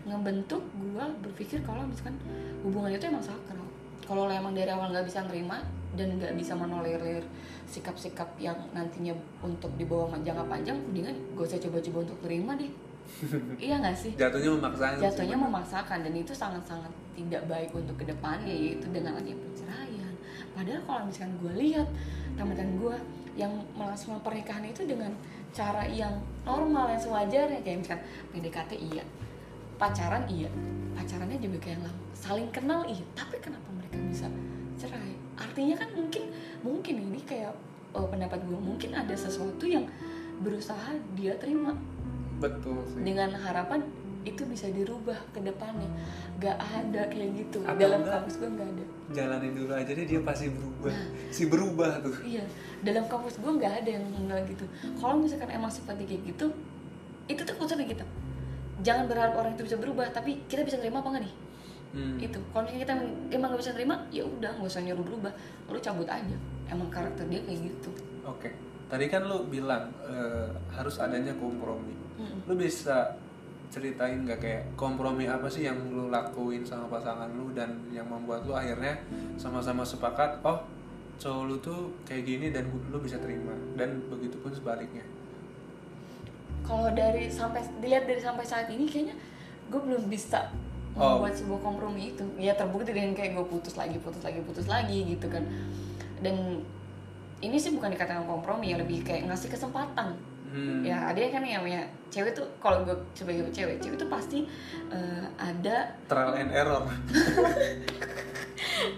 ngebentuk 0.00 0.62
gue 0.74 1.04
berpikir 1.22 1.62
kalau 1.62 1.86
misalkan 1.86 2.18
hubungan 2.66 2.90
itu 2.90 3.06
emang 3.06 3.22
sakral. 3.22 3.66
Kalau 4.02 4.26
emang 4.26 4.56
dari 4.58 4.70
awal 4.74 4.90
nggak 4.90 5.06
bisa 5.06 5.22
nerima 5.22 5.62
dan 5.98 6.18
nggak 6.18 6.38
bisa 6.38 6.54
menolerir 6.54 7.22
sikap-sikap 7.66 8.26
yang 8.38 8.54
nantinya 8.74 9.14
untuk 9.42 9.70
dibawa 9.74 10.10
jangka 10.22 10.46
panjang 10.46 10.78
mendingan 10.90 11.14
gak 11.34 11.46
usah 11.50 11.60
coba-coba 11.62 11.98
untuk 12.06 12.18
terima 12.22 12.52
deh. 12.58 12.70
Iya 13.58 13.82
nggak 13.82 13.96
sih? 13.98 14.12
Jatuhnya 14.14 14.54
memaksakan 14.54 14.96
sih, 14.98 15.04
jatuhnya 15.06 15.36
bener. 15.38 15.46
memaksakan 15.50 15.98
dan 16.06 16.14
itu 16.14 16.32
sangat-sangat 16.34 16.92
tidak 17.18 17.42
baik 17.50 17.70
untuk 17.74 17.94
ke 17.98 18.04
depannya 18.06 18.54
yaitu 18.54 18.86
dengan 18.90 19.18
adanya 19.18 19.34
perceraian. 19.34 20.14
Padahal 20.54 20.82
kalau 20.86 21.02
misalkan 21.10 21.34
gue 21.42 21.52
lihat 21.58 21.88
teman-teman 22.38 22.70
gue 22.78 22.96
yang 23.34 23.52
melangsungkan 23.74 24.22
pernikahan 24.22 24.66
itu 24.66 24.86
dengan 24.86 25.10
cara 25.50 25.82
yang 25.90 26.22
normal 26.46 26.94
yang 26.94 27.02
sewajarnya 27.02 27.60
kayak 27.66 27.78
misalkan 27.82 28.02
PDKT 28.30 28.72
iya. 28.78 29.04
Pacaran 29.74 30.22
iya. 30.30 30.50
Pacarannya 30.94 31.38
juga 31.42 31.58
kayak 31.58 31.82
saling 32.14 32.46
kenal 32.54 32.86
iya. 32.86 33.02
Tapi 33.18 33.42
kenapa 33.42 33.68
mereka 33.74 33.98
bisa 34.06 34.26
cerai 34.78 35.19
artinya 35.40 35.74
kan 35.80 35.88
mungkin 35.96 36.24
mungkin 36.60 36.94
ini 37.00 37.20
kayak 37.24 37.56
eh, 37.96 38.06
pendapat 38.12 38.38
gue 38.44 38.58
mungkin 38.60 38.92
ada 38.92 39.14
sesuatu 39.16 39.64
yang 39.64 39.88
berusaha 40.44 40.94
dia 41.16 41.34
terima. 41.40 41.74
Betul 42.40 42.80
sih. 42.88 43.00
Dengan 43.04 43.32
harapan 43.36 43.84
itu 44.20 44.44
bisa 44.44 44.68
dirubah 44.68 45.16
ke 45.32 45.40
depannya. 45.40 45.88
Gak 46.40 46.60
ada 46.60 47.08
kayak 47.08 47.40
gitu. 47.40 47.64
Atau 47.64 47.80
dalam 47.80 48.04
enggak? 48.04 48.14
kampus 48.20 48.34
gue 48.36 48.48
nggak 48.52 48.68
ada. 48.76 48.84
jalanin 49.10 49.52
dulu 49.58 49.72
aja 49.74 49.90
deh 49.90 50.06
dia 50.06 50.20
pasti 50.22 50.46
berubah. 50.52 50.92
Nah. 50.92 51.08
si 51.36 51.42
berubah 51.48 51.90
tuh. 52.04 52.14
Iya. 52.22 52.44
Dalam 52.84 53.04
kampus 53.08 53.40
gue 53.40 53.50
nggak 53.50 53.72
ada 53.84 53.90
yang 53.90 54.04
bilang 54.12 54.44
gitu. 54.44 54.64
Kalau 55.00 55.18
misalkan 55.18 55.50
emang 55.50 55.72
sifatnya 55.72 56.04
kayak 56.04 56.22
gitu 56.36 56.52
itu 57.30 57.40
tuh 57.46 57.54
keputusan 57.54 57.86
kita 57.86 58.04
jangan 58.82 59.06
berharap 59.06 59.38
orang 59.38 59.54
itu 59.54 59.62
bisa 59.62 59.76
berubah 59.78 60.10
tapi 60.10 60.42
kita 60.50 60.66
bisa 60.66 60.82
terima 60.82 60.98
apa 60.98 61.14
nggak 61.14 61.22
nih 61.22 61.34
Hmm. 61.90 62.22
itu 62.22 62.38
kalau 62.54 62.70
kita 62.70 62.94
emang 63.34 63.50
gak 63.50 63.66
bisa 63.66 63.74
terima 63.74 63.98
ya 64.14 64.22
udah 64.22 64.46
nggak 64.62 64.70
usah 64.70 64.82
nyuruh 64.86 65.02
berubah. 65.02 65.32
Lu 65.66 65.78
cabut 65.82 66.06
aja. 66.06 66.36
Emang 66.70 66.86
karakter 66.86 67.26
dia 67.26 67.42
kayak 67.42 67.66
gitu. 67.66 67.90
Oke. 68.22 68.54
Tadi 68.86 69.06
kan 69.10 69.26
lu 69.26 69.46
bilang 69.50 69.90
eh, 70.06 70.50
harus 70.70 71.02
adanya 71.02 71.34
kompromi. 71.34 71.98
Mm-mm. 72.20 72.44
lu 72.44 72.52
bisa 72.52 73.16
ceritain 73.72 74.28
nggak 74.28 74.40
kayak 74.42 74.62
kompromi 74.76 75.24
apa 75.24 75.48
sih 75.48 75.64
yang 75.64 75.78
lu 75.88 76.12
lakuin 76.12 76.60
sama 76.66 76.90
pasangan 76.90 77.32
lu 77.32 77.54
dan 77.56 77.80
yang 77.88 78.04
membuat 78.04 78.44
lu 78.44 78.52
akhirnya 78.52 78.98
sama-sama 79.40 79.86
sepakat 79.86 80.42
oh 80.44 80.60
cowok 81.16 81.42
lu 81.48 81.56
tuh 81.64 81.80
kayak 82.04 82.24
gini 82.28 82.46
dan 82.52 82.68
lu 82.68 82.98
bisa 83.00 83.16
terima. 83.20 83.56
Dan 83.76 84.04
begitu 84.08 84.36
pun 84.40 84.52
sebaliknya. 84.52 85.04
Kalau 86.64 86.92
dari 86.92 87.28
sampai 87.28 87.64
dilihat 87.80 88.04
dari 88.04 88.20
sampai 88.20 88.44
saat 88.44 88.68
ini 88.68 88.84
kayaknya 88.84 89.16
gue 89.70 89.80
belum 89.80 90.10
bisa 90.10 90.50
Oh. 90.98 91.22
membuat 91.22 91.38
sebuah 91.38 91.60
kompromi 91.62 92.12
itu 92.12 92.24
ya 92.34 92.52
terbukti 92.58 92.90
dengan 92.90 93.14
kayak 93.14 93.38
gue 93.38 93.46
putus 93.46 93.78
lagi 93.78 93.96
putus 94.02 94.26
lagi 94.26 94.42
putus 94.42 94.66
lagi 94.66 95.06
gitu 95.06 95.26
kan. 95.30 95.46
Dan 96.18 96.66
ini 97.40 97.56
sih 97.56 97.72
bukan 97.72 97.94
dikatakan 97.94 98.26
kompromi 98.26 98.74
ya 98.74 98.76
lebih 98.80 99.06
kayak 99.06 99.30
ngasih 99.30 99.48
kesempatan. 99.48 100.18
Hmm. 100.50 100.82
ya 100.82 101.06
ada 101.06 101.14
kan 101.30 101.46
yang 101.46 101.62
namanya 101.62 101.86
cewek 102.10 102.34
tuh 102.34 102.42
kalau 102.58 102.82
gue 102.82 102.90
sebagai 103.14 103.46
cewek 103.54 103.78
cewek 103.78 103.94
itu 103.94 104.06
pasti 104.10 104.38
eh, 104.90 105.24
ada 105.38 105.94
trial 106.10 106.34
and 106.34 106.50
error. 106.50 106.82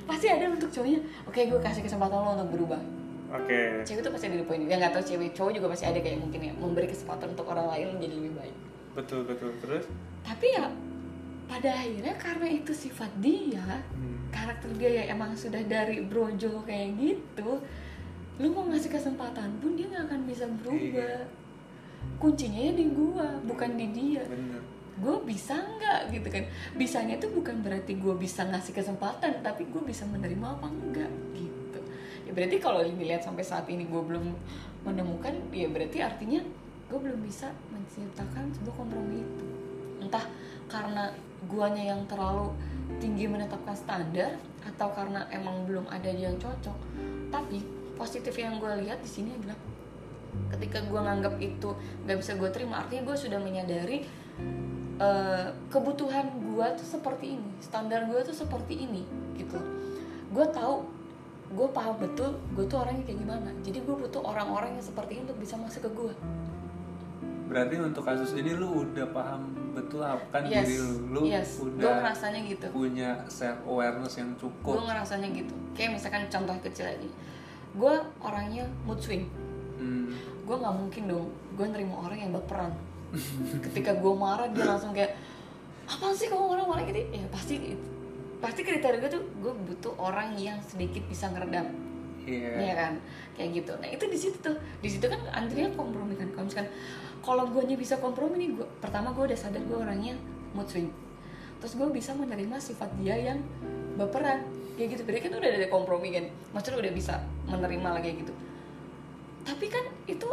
Pasti 0.08 0.26
ada 0.30 0.46
untuk 0.46 0.70
cowoknya 0.70 1.00
oke 1.26 1.40
gue 1.42 1.60
kasih 1.60 1.82
kesempatan 1.84 2.16
lo 2.22 2.32
untuk 2.38 2.50
berubah. 2.54 2.80
Oke. 3.32 3.84
Cewek 3.84 4.00
tuh 4.04 4.12
pasti 4.12 4.32
ada 4.32 4.38
di 4.40 4.46
poin 4.46 4.60
ya 4.64 4.76
nggak 4.80 4.92
tahu 4.96 5.04
cewek 5.04 5.32
cowok 5.36 5.52
juga 5.56 5.66
pasti 5.72 5.84
ada 5.88 5.98
kayak 6.00 6.20
mungkin 6.20 6.40
ya 6.40 6.52
memberi 6.56 6.88
kesempatan 6.88 7.36
untuk 7.36 7.46
orang 7.50 7.66
lain 7.68 7.86
menjadi 7.98 8.14
lebih 8.16 8.32
baik. 8.38 8.56
Betul 8.96 9.20
betul. 9.28 9.50
Terus? 9.60 9.84
Tapi 10.22 10.46
ya 10.56 10.72
pada 11.52 11.68
akhirnya 11.68 12.16
karena 12.16 12.48
itu 12.48 12.72
sifat 12.72 13.12
dia 13.20 13.84
Hmm. 13.92 14.24
karakter 14.32 14.72
dia 14.80 15.04
yang 15.04 15.20
emang 15.20 15.36
sudah 15.36 15.60
dari 15.68 16.00
brojo 16.00 16.64
kayak 16.64 16.96
gitu 16.96 17.60
lu 18.40 18.48
mau 18.48 18.64
ngasih 18.72 18.88
kesempatan 18.88 19.60
pun 19.60 19.76
dia 19.76 19.84
nggak 19.92 20.08
akan 20.08 20.20
bisa 20.24 20.48
berubah. 20.48 21.12
Iya. 21.12 21.28
kuncinya 22.18 22.58
ya 22.58 22.72
di 22.74 22.90
gua 22.90 23.38
bukan 23.46 23.78
di 23.78 23.86
dia. 23.94 24.24
Bener. 24.26 24.58
Gue 24.98 25.16
bisa 25.22 25.54
nggak 25.54 26.10
gitu 26.10 26.28
kan? 26.30 26.44
Bisanya 26.74 27.14
tuh 27.18 27.30
bukan 27.30 27.62
berarti 27.62 27.94
gue 27.94 28.14
bisa 28.18 28.42
ngasih 28.42 28.74
kesempatan 28.74 29.38
tapi 29.42 29.66
gue 29.70 29.82
bisa 29.86 30.02
menerima 30.10 30.58
apa 30.58 30.66
enggak 30.66 31.10
gitu. 31.34 31.80
Ya 32.26 32.30
berarti 32.34 32.58
kalau 32.58 32.82
dilihat 32.82 33.22
sampai 33.22 33.46
saat 33.46 33.66
ini 33.70 33.86
gue 33.86 34.02
belum 34.02 34.34
menemukan 34.82 35.34
ya 35.54 35.70
berarti 35.70 36.02
artinya 36.02 36.42
gue 36.90 36.98
belum 36.98 37.22
bisa 37.22 37.50
menciptakan 37.70 38.50
sebuah 38.58 38.74
kompromi 38.74 39.22
itu. 39.22 39.46
Entah 40.02 40.26
karena 40.66 41.14
guanya 41.52 41.94
yang 41.94 42.00
terlalu 42.08 42.50
tinggi 42.98 43.28
menetapkan 43.28 43.76
standar 43.76 44.40
atau 44.64 44.88
karena 44.96 45.28
emang 45.28 45.68
belum 45.68 45.84
ada 45.92 46.08
yang 46.08 46.34
cocok 46.40 46.76
tapi 47.28 47.60
positif 47.94 48.32
yang 48.40 48.56
gue 48.56 48.72
lihat 48.88 49.04
di 49.04 49.10
sini 49.10 49.36
adalah 49.36 49.58
ketika 50.56 50.80
gue 50.80 51.00
nganggap 51.00 51.36
itu 51.38 51.76
nggak 52.08 52.18
bisa 52.18 52.32
gue 52.40 52.48
terima 52.48 52.80
artinya 52.80 53.12
gue 53.12 53.16
sudah 53.16 53.36
menyadari 53.36 54.08
eh, 54.96 55.48
kebutuhan 55.68 56.32
gue 56.40 56.66
tuh 56.80 56.88
seperti 56.88 57.36
ini 57.36 57.50
standar 57.60 58.08
gue 58.08 58.20
tuh 58.24 58.36
seperti 58.36 58.88
ini 58.88 59.04
gitu. 59.36 59.60
Gue 60.32 60.48
tahu 60.48 60.88
gue 61.52 61.68
paham 61.68 62.00
betul 62.00 62.40
gue 62.56 62.64
tuh 62.64 62.80
orangnya 62.80 63.04
kayak 63.04 63.20
gimana 63.20 63.50
jadi 63.60 63.84
gue 63.84 63.92
butuh 63.92 64.24
orang-orang 64.24 64.72
yang 64.72 64.84
seperti 64.84 65.20
ini 65.20 65.28
untuk 65.28 65.36
bisa 65.36 65.54
masuk 65.60 65.84
ke 65.84 65.90
gue 65.92 66.14
berarti 67.52 67.74
untuk 67.76 68.02
kasus 68.08 68.32
ini 68.32 68.56
lu 68.56 68.88
udah 68.88 69.06
paham 69.12 69.52
betul 69.76 70.00
apa 70.00 70.24
kan 70.32 70.42
yes 70.48 70.64
diri 70.64 70.76
lu 71.12 71.20
yes. 71.28 71.60
Gue 71.60 71.76
udah 71.76 71.92
ngerasanya 72.00 72.40
gitu. 72.48 72.66
punya 72.72 73.10
self 73.28 73.60
awareness 73.68 74.16
yang 74.16 74.32
gue 74.32 74.40
cukup 74.40 74.74
ngerasanya 74.88 75.28
gitu. 75.36 75.54
Kayak 75.76 75.90
misalkan 76.00 76.22
contoh 76.32 76.56
kecil 76.64 76.86
aja. 76.88 77.08
Gue 77.76 77.94
orangnya 78.24 78.64
mood 78.88 79.00
swing. 79.00 79.28
Hmm. 79.82 80.14
gue 80.42 80.56
nggak 80.56 80.74
mungkin 80.74 81.02
dong. 81.10 81.28
Gue 81.54 81.66
nerima 81.68 81.94
orang 82.08 82.18
yang 82.18 82.32
berperan 82.32 82.72
ketika 83.68 83.92
gue 83.92 84.12
marah 84.16 84.48
dia 84.48 84.64
langsung 84.64 84.96
kayak 84.96 85.12
apa 85.84 86.16
sih 86.16 86.32
kamu 86.32 86.56
marah-marah 86.56 86.88
gitu? 86.88 87.00
Ya 87.12 87.28
pasti 87.28 87.76
pasti 88.40 88.60
kriteria 88.64 88.98
gue 88.98 89.10
tuh 89.12 89.22
gue 89.38 89.52
butuh 89.52 89.94
orang 90.00 90.34
yang 90.40 90.58
sedikit 90.64 91.04
bisa 91.06 91.28
ngeredam 91.28 91.91
Iya. 92.26 92.50
Iya 92.58 92.74
kan? 92.76 92.92
Kayak 93.34 93.50
gitu. 93.62 93.72
Nah 93.82 93.88
itu 93.90 94.04
di 94.06 94.18
situ 94.18 94.36
tuh. 94.38 94.56
Di 94.78 94.88
situ 94.88 95.04
kan 95.06 95.20
antrinya 95.32 95.70
kompromi 95.74 96.14
kan. 96.14 96.28
Kalau 96.30 96.44
misalkan 96.46 96.68
kalau 97.22 97.44
gue 97.50 97.62
bisa 97.74 97.98
kompromi 97.98 98.34
nih 98.38 98.48
gue 98.58 98.66
pertama 98.82 99.14
gue 99.14 99.24
udah 99.30 99.38
sadar 99.38 99.62
gue 99.62 99.78
orangnya 99.78 100.14
mood 100.54 100.66
swing. 100.70 100.90
Terus 101.62 101.78
gue 101.78 101.88
bisa 101.94 102.14
menerima 102.14 102.56
sifat 102.58 102.90
dia 102.98 103.14
yang 103.18 103.38
baperan. 103.98 104.42
Kayak 104.78 104.98
gitu. 104.98 105.02
Berarti 105.06 105.20
kan 105.26 105.32
udah 105.38 105.50
ada 105.50 105.68
kompromi 105.70 106.08
kan? 106.14 106.24
Maksudnya 106.54 106.78
udah 106.88 106.92
bisa 106.94 107.14
menerima 107.46 107.88
lagi 107.98 108.04
kayak 108.10 108.18
gitu. 108.26 108.32
Tapi 109.42 109.66
kan 109.66 109.84
itu 110.06 110.26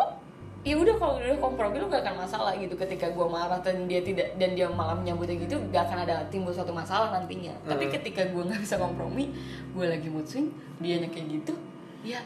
ya 0.60 0.76
udah 0.76 0.92
kalau 1.00 1.24
udah 1.24 1.40
kompromi 1.40 1.80
lu 1.80 1.88
gak 1.88 2.04
akan 2.04 2.28
masalah 2.28 2.52
gitu. 2.60 2.76
Ketika 2.76 3.10
gue 3.10 3.26
marah 3.26 3.64
dan 3.64 3.88
dia 3.88 4.04
tidak 4.04 4.36
dan 4.36 4.54
dia 4.54 4.68
malah 4.68 4.94
menyambutnya 4.94 5.40
gitu 5.40 5.56
gak 5.72 5.88
akan 5.88 6.04
ada 6.04 6.22
timbul 6.28 6.52
suatu 6.52 6.76
masalah 6.76 7.16
nantinya. 7.16 7.56
Tapi 7.64 7.88
Hmm. 7.88 7.94
ketika 7.96 8.28
gue 8.28 8.44
nggak 8.44 8.62
bisa 8.62 8.76
kompromi 8.76 9.32
gue 9.72 9.86
lagi 9.88 10.12
mood 10.12 10.28
swing 10.28 10.52
dia 10.84 11.00
kayak 11.00 11.28
gitu 11.42 11.54
ya 12.10 12.22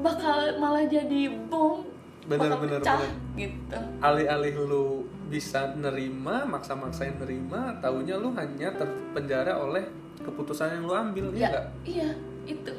bakal 0.00 0.36
malah 0.58 0.84
jadi 0.84 1.20
bom 1.48 1.86
Bener, 2.24 2.48
bakal 2.48 2.58
bener, 2.62 2.80
pecah 2.80 2.98
bener. 2.98 3.12
gitu. 3.36 3.78
Alih-alih 4.00 4.54
lu 4.58 4.84
bisa 5.26 5.76
nerima 5.76 6.44
maksa-maksain 6.44 7.16
nerima 7.16 7.76
taunya 7.78 8.16
lu 8.16 8.32
hanya 8.32 8.72
terpenjara 8.72 9.52
oleh 9.54 9.84
keputusan 10.18 10.72
yang 10.72 10.84
lu 10.84 10.94
ambil 10.94 11.26
ya 11.30 11.36
ya 11.36 11.48
nggak? 11.50 11.66
iya 11.84 12.08
itu. 12.46 12.72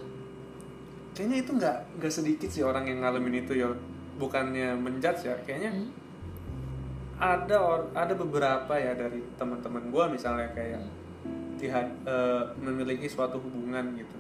Kayaknya 1.13 1.37
itu 1.39 1.51
nggak 1.53 1.77
nggak 1.95 2.11
sedikit 2.11 2.49
sih 2.49 2.61
orang 2.61 2.85
yang 2.85 2.99
ngalamin 2.99 3.39
itu 3.39 3.53
ya 3.55 3.69
bukannya 4.15 4.73
menjudge 4.75 5.23
ya 5.23 5.35
kayaknya 5.41 5.71
Hmm. 5.71 5.89
ada 7.15 7.55
or- 7.55 7.91
ada 7.93 8.11
beberapa 8.11 8.73
ya 8.73 8.91
dari 8.91 9.21
teman-teman 9.35 9.87
gua 9.87 10.09
misalnya 10.09 10.49
kayak 10.51 10.81
tiha- 11.55 11.95
eh, 12.03 12.43
memiliki 12.57 13.05
suatu 13.05 13.37
hubungan 13.37 13.93
gitu 13.93 14.14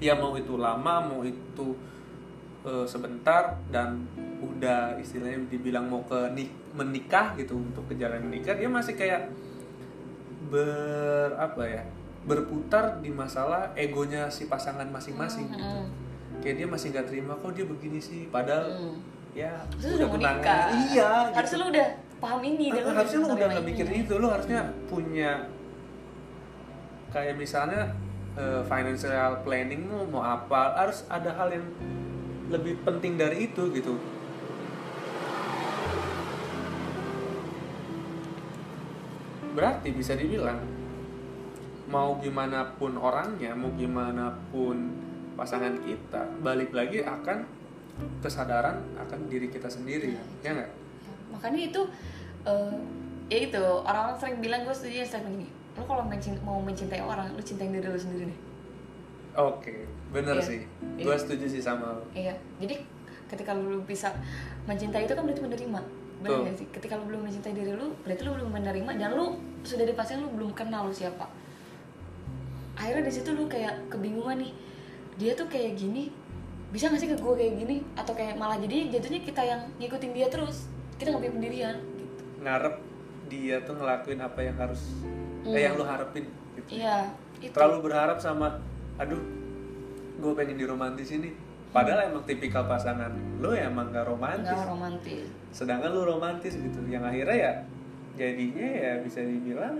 ya 0.00 0.12
mau 0.14 0.32
itu 0.34 0.56
lama 0.56 0.94
mau 1.02 1.20
itu 1.20 1.76
eh, 2.62 2.84
sebentar 2.84 3.60
dan 3.68 4.04
udah 4.40 4.96
istilahnya 4.96 5.44
dibilang 5.46 5.86
mau 5.86 6.00
ke 6.02 6.16
ni- 6.30 6.48
menikah 6.72 7.32
gitu 7.34 7.54
untuk 7.54 7.84
ke 7.84 7.94
jalan 7.94 8.20
menikah 8.22 8.52
dia 8.52 8.66
masih 8.66 8.94
kayak 8.94 9.28
ber 10.46 11.36
apa 11.36 11.62
ya 11.62 11.82
berputar 12.22 12.98
di 12.98 13.08
masalah 13.10 13.72
egonya 13.74 14.28
si 14.28 14.44
pasangan 14.44 14.84
masing-masing 14.86 15.46
Hmm, 15.46 15.54
gitu 15.54 15.64
hmm. 15.66 15.86
kayak 16.40 16.56
dia 16.56 16.66
masih 16.66 16.86
nggak 16.90 17.06
terima 17.06 17.32
kok 17.34 17.52
dia 17.52 17.64
begini 17.64 17.96
sih 17.98 18.26
padahal 18.26 18.66
Hmm. 18.70 18.96
ya 19.32 19.52
Terus 19.70 19.94
udah 19.94 20.06
mau 20.06 20.16
tunangan. 20.16 20.36
nikah 20.38 20.62
iya 20.86 21.08
harusnya 21.30 21.44
gitu. 21.54 21.62
lu 21.62 21.66
udah 21.70 21.88
paham 22.18 22.40
ini 22.42 22.66
dan 22.68 22.82
harusnya 22.90 23.18
lu 23.18 23.28
udah 23.30 23.46
nggak 23.46 23.64
mikirin 23.64 23.92
ini. 23.94 24.02
itu 24.02 24.14
lu 24.16 24.26
harusnya 24.26 24.60
punya 24.86 25.30
kayak 27.08 27.34
misalnya 27.36 27.82
eh, 28.38 28.62
financial 28.66 29.42
planning 29.42 29.88
mau 30.10 30.22
apa 30.22 30.76
harus 30.78 31.02
ada 31.10 31.34
hal 31.34 31.50
yang 31.50 31.66
lebih 32.50 32.82
penting 32.82 33.14
dari 33.18 33.50
itu 33.50 33.62
gitu. 33.74 33.94
Berarti 39.50 39.90
bisa 39.90 40.14
dibilang 40.14 40.62
mau 41.90 42.14
gimana 42.22 42.70
pun 42.78 42.94
orangnya 42.94 43.50
mau 43.58 43.74
gimana 43.74 44.30
pun 44.54 44.94
pasangan 45.34 45.74
kita 45.82 46.22
balik 46.38 46.70
lagi 46.70 47.02
akan 47.02 47.42
kesadaran 48.22 48.78
akan 48.94 49.26
diri 49.26 49.50
kita 49.50 49.66
sendiri 49.66 50.14
ya 50.46 50.54
nggak? 50.54 50.70
Makanya 51.34 51.60
itu 51.66 51.82
eh, 52.46 52.78
ya 53.26 53.38
itu 53.50 53.62
orang-orang 53.62 54.18
sering 54.22 54.38
bilang 54.38 54.62
gue 54.66 54.74
setuju 54.74 55.06
yang 55.06 55.26
gini 55.34 55.59
lo 55.80 55.84
kalau 55.86 56.04
mencin- 56.04 56.36
mau 56.40 56.60
mencintai 56.60 57.00
orang 57.00 57.32
lo 57.32 57.40
cintain 57.40 57.68
diri 57.68 57.84
lo 57.84 57.96
sendiri 57.96 58.28
deh. 58.28 58.38
Oke 59.32 59.88
bener 60.10 60.36
Iya. 60.36 60.44
sih. 60.44 60.60
Iya. 60.94 61.04
gue 61.06 61.16
setuju 61.16 61.44
sih 61.48 61.60
sama 61.60 61.94
lo 61.94 62.04
iya 62.12 62.34
jadi 62.58 62.76
ketika 63.26 63.54
lo 63.54 63.80
bisa 63.82 64.10
mencintai 64.64 65.06
itu 65.06 65.14
kan 65.14 65.22
berarti 65.22 65.40
menerima. 65.40 65.80
Benar 66.20 66.38
nggak 66.44 66.56
sih? 66.56 66.66
Ketika 66.68 66.94
lo 66.94 67.06
belum 67.06 67.24
mencintai 67.24 67.54
diri 67.54 67.72
lo 67.72 67.96
berarti 68.02 68.22
lo 68.22 68.36
belum 68.36 68.50
menerima 68.52 68.90
dan 68.94 69.10
lo 69.12 69.26
sudah 69.62 69.84
dipastikan 69.84 70.20
lo 70.20 70.30
belum 70.30 70.52
kenal 70.52 70.84
lo 70.84 70.92
siapa. 70.92 71.24
Akhirnya 72.74 73.04
di 73.04 73.12
situ 73.12 73.30
lo 73.30 73.44
kayak 73.46 73.88
kebingungan 73.88 74.40
nih 74.40 74.52
dia 75.16 75.32
tuh 75.32 75.46
kayak 75.46 75.76
gini 75.76 76.08
bisa 76.70 76.86
gak 76.86 76.96
sih 76.96 77.08
ke 77.08 77.16
gue 77.16 77.34
kayak 77.34 77.54
gini? 77.56 77.76
Atau 77.94 78.12
kayak 78.12 78.34
malah 78.34 78.54
jadi 78.56 78.88
jatuhnya 78.90 79.20
kita 79.20 79.42
yang 79.42 79.60
ngikutin 79.76 80.12
dia 80.12 80.26
terus. 80.26 80.70
Kita 80.96 81.10
nggak 81.10 81.22
punya 81.22 81.34
pendirian 81.34 81.76
gitu. 81.94 82.22
Ngarep 82.40 82.74
dia 83.26 83.56
tuh 83.60 83.74
ngelakuin 83.74 84.20
apa 84.20 84.40
yang 84.40 84.56
harus 84.56 84.82
Hmm. 85.40 85.56
eh 85.56 85.62
yang 85.62 85.74
lo 85.74 85.84
harapin 85.84 86.24
gitu. 86.54 86.68
iya 86.76 87.08
itu. 87.40 87.50
Terlalu 87.50 87.88
berharap 87.88 88.18
sama 88.18 88.60
aduh 88.96 89.20
gue 90.16 90.32
pengen 90.34 90.56
diromantis 90.56 91.10
ini. 91.10 91.32
Padahal 91.70 92.10
emang 92.10 92.26
tipikal 92.26 92.66
pasangan 92.66 93.14
lo 93.38 93.54
ya 93.54 93.70
emang 93.70 93.88
gak 93.88 94.04
romantis. 94.04 94.50
Nggak 94.50 94.66
romantis. 94.66 95.26
Sedangkan 95.50 95.90
lo 95.90 96.02
romantis 96.04 96.52
gitu. 96.52 96.80
Yang 96.84 97.04
akhirnya 97.08 97.36
ya 97.38 97.52
jadinya 98.18 98.68
ya 98.68 98.92
bisa 99.00 99.22
dibilang 99.22 99.76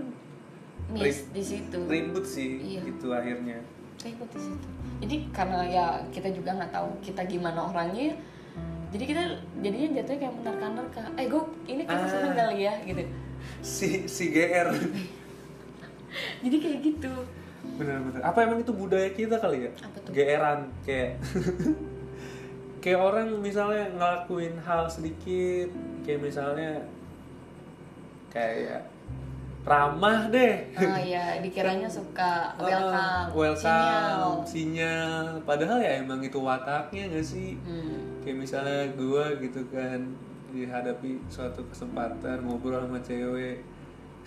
miss 0.89 1.27
di 1.29 1.43
situ. 1.43 1.77
ribut 1.85 2.23
sih 2.23 2.57
Iya. 2.57 2.81
gitu 2.87 3.11
akhirnya. 3.11 3.59
Ribut 4.01 4.29
di 4.29 4.39
situ. 4.39 4.67
Jadi 5.01 5.15
karena 5.29 5.59
ya 5.63 5.85
kita 6.09 6.31
juga 6.31 6.55
nggak 6.55 6.71
tahu 6.71 6.89
kita 7.01 7.21
gimana 7.25 7.69
orangnya 7.69 8.15
jadi 8.91 9.03
kita 9.07 9.23
jadinya 9.59 9.89
jatuhnya 9.95 10.19
kayak 10.19 10.33
menerka-nerka 10.35 11.01
eh 11.15 11.25
gue 11.27 11.43
ini 11.65 11.81
kita 11.85 11.95
Ah. 11.97 12.09
seneng 12.09 12.33
kali 12.33 12.57
ya 12.61 12.73
gitu. 12.81 13.03
Si 13.61 13.87
si 14.05 14.23
GR 14.31 14.67
jadi 16.43 16.55
kayak 16.57 16.79
gitu. 16.83 17.13
Bener-bener. 17.77 18.21
Apa 18.21 18.43
emang 18.43 18.59
itu 18.59 18.73
budaya 18.73 19.09
kita 19.09 19.37
kali 19.37 19.65
ya? 19.65 19.71
Apa 19.79 19.97
tuh? 20.01 20.11
GR-an 20.11 20.59
kayak 20.81 21.11
kayak 22.83 22.99
orang 22.99 23.27
misalnya 23.37 23.93
ngelakuin 23.93 24.57
hal 24.59 24.89
sedikit 24.89 25.69
kayak 26.01 26.19
misalnya 26.19 26.81
kayak 28.29 28.89
ramah 29.61 30.25
deh. 30.33 30.73
Ah 30.73 30.97
ya 30.97 31.37
dikiranya 31.37 31.85
suka 31.85 32.49
welcome 32.57 32.97
Ah, 32.97 33.29
welcome 33.29 33.61
sinyal. 33.61 34.25
sinyal. 34.41 35.25
Padahal 35.45 35.77
ya 35.77 36.01
emang 36.01 36.25
itu 36.25 36.41
wataknya 36.41 37.13
gak 37.13 37.25
sih? 37.25 37.61
Hmm. 37.61 38.17
kayak 38.21 38.37
misalnya 38.37 38.85
gua 38.93 39.33
gitu 39.37 39.61
kan 39.69 40.13
dihadapi 40.49 41.21
suatu 41.25 41.61
kesempatan 41.69 42.41
ngobrol 42.41 42.81
sama 42.81 43.01
cewek 43.01 43.61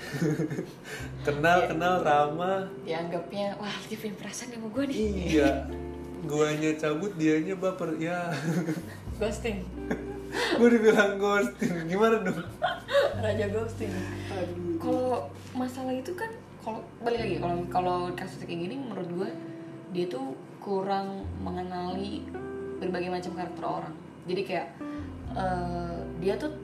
kenal 1.27 1.59
Iya. 1.65 1.69
kenal 1.73 1.95
ramah 2.03 2.69
dianggapnya 2.85 3.57
wah 3.57 3.77
dia 3.89 3.97
punya 3.99 4.15
perasaan 4.19 4.51
sama 4.55 4.69
gue 4.71 4.85
nih. 4.91 4.99
Iya. 5.39 5.51
Guanya 6.31 6.71
cabut 6.81 7.13
dianya 7.21 7.55
baper. 7.57 7.97
Ya 8.01 8.33
ghosting. 9.21 9.61
Gue 10.59 10.69
dibilang 10.73 11.21
ghosting. 11.21 11.87
Gimana 11.87 12.25
dong? 12.25 12.41
Raja 13.21 13.47
ghosting. 13.53 13.93
Kalau 14.81 15.29
masalah 15.53 15.95
itu 15.95 16.13
kan 16.17 16.33
kalau 16.65 16.81
balik 17.05 17.21
lagi 17.21 17.37
kalau 17.39 17.59
kalau 17.69 17.99
kasus 18.17 18.41
kayak 18.49 18.65
gini 18.67 18.81
menurut 18.81 19.09
gue 19.13 19.31
dia 19.93 20.09
tuh 20.09 20.33
kurang 20.65 21.29
mengenali 21.45 22.25
berbagai 22.81 23.13
macam 23.13 23.33
karakter 23.37 23.65
orang. 23.65 23.95
Jadi 24.25 24.43
kayak 24.49 24.69
eh, 25.37 25.99
dia 26.25 26.35
tuh 26.40 26.57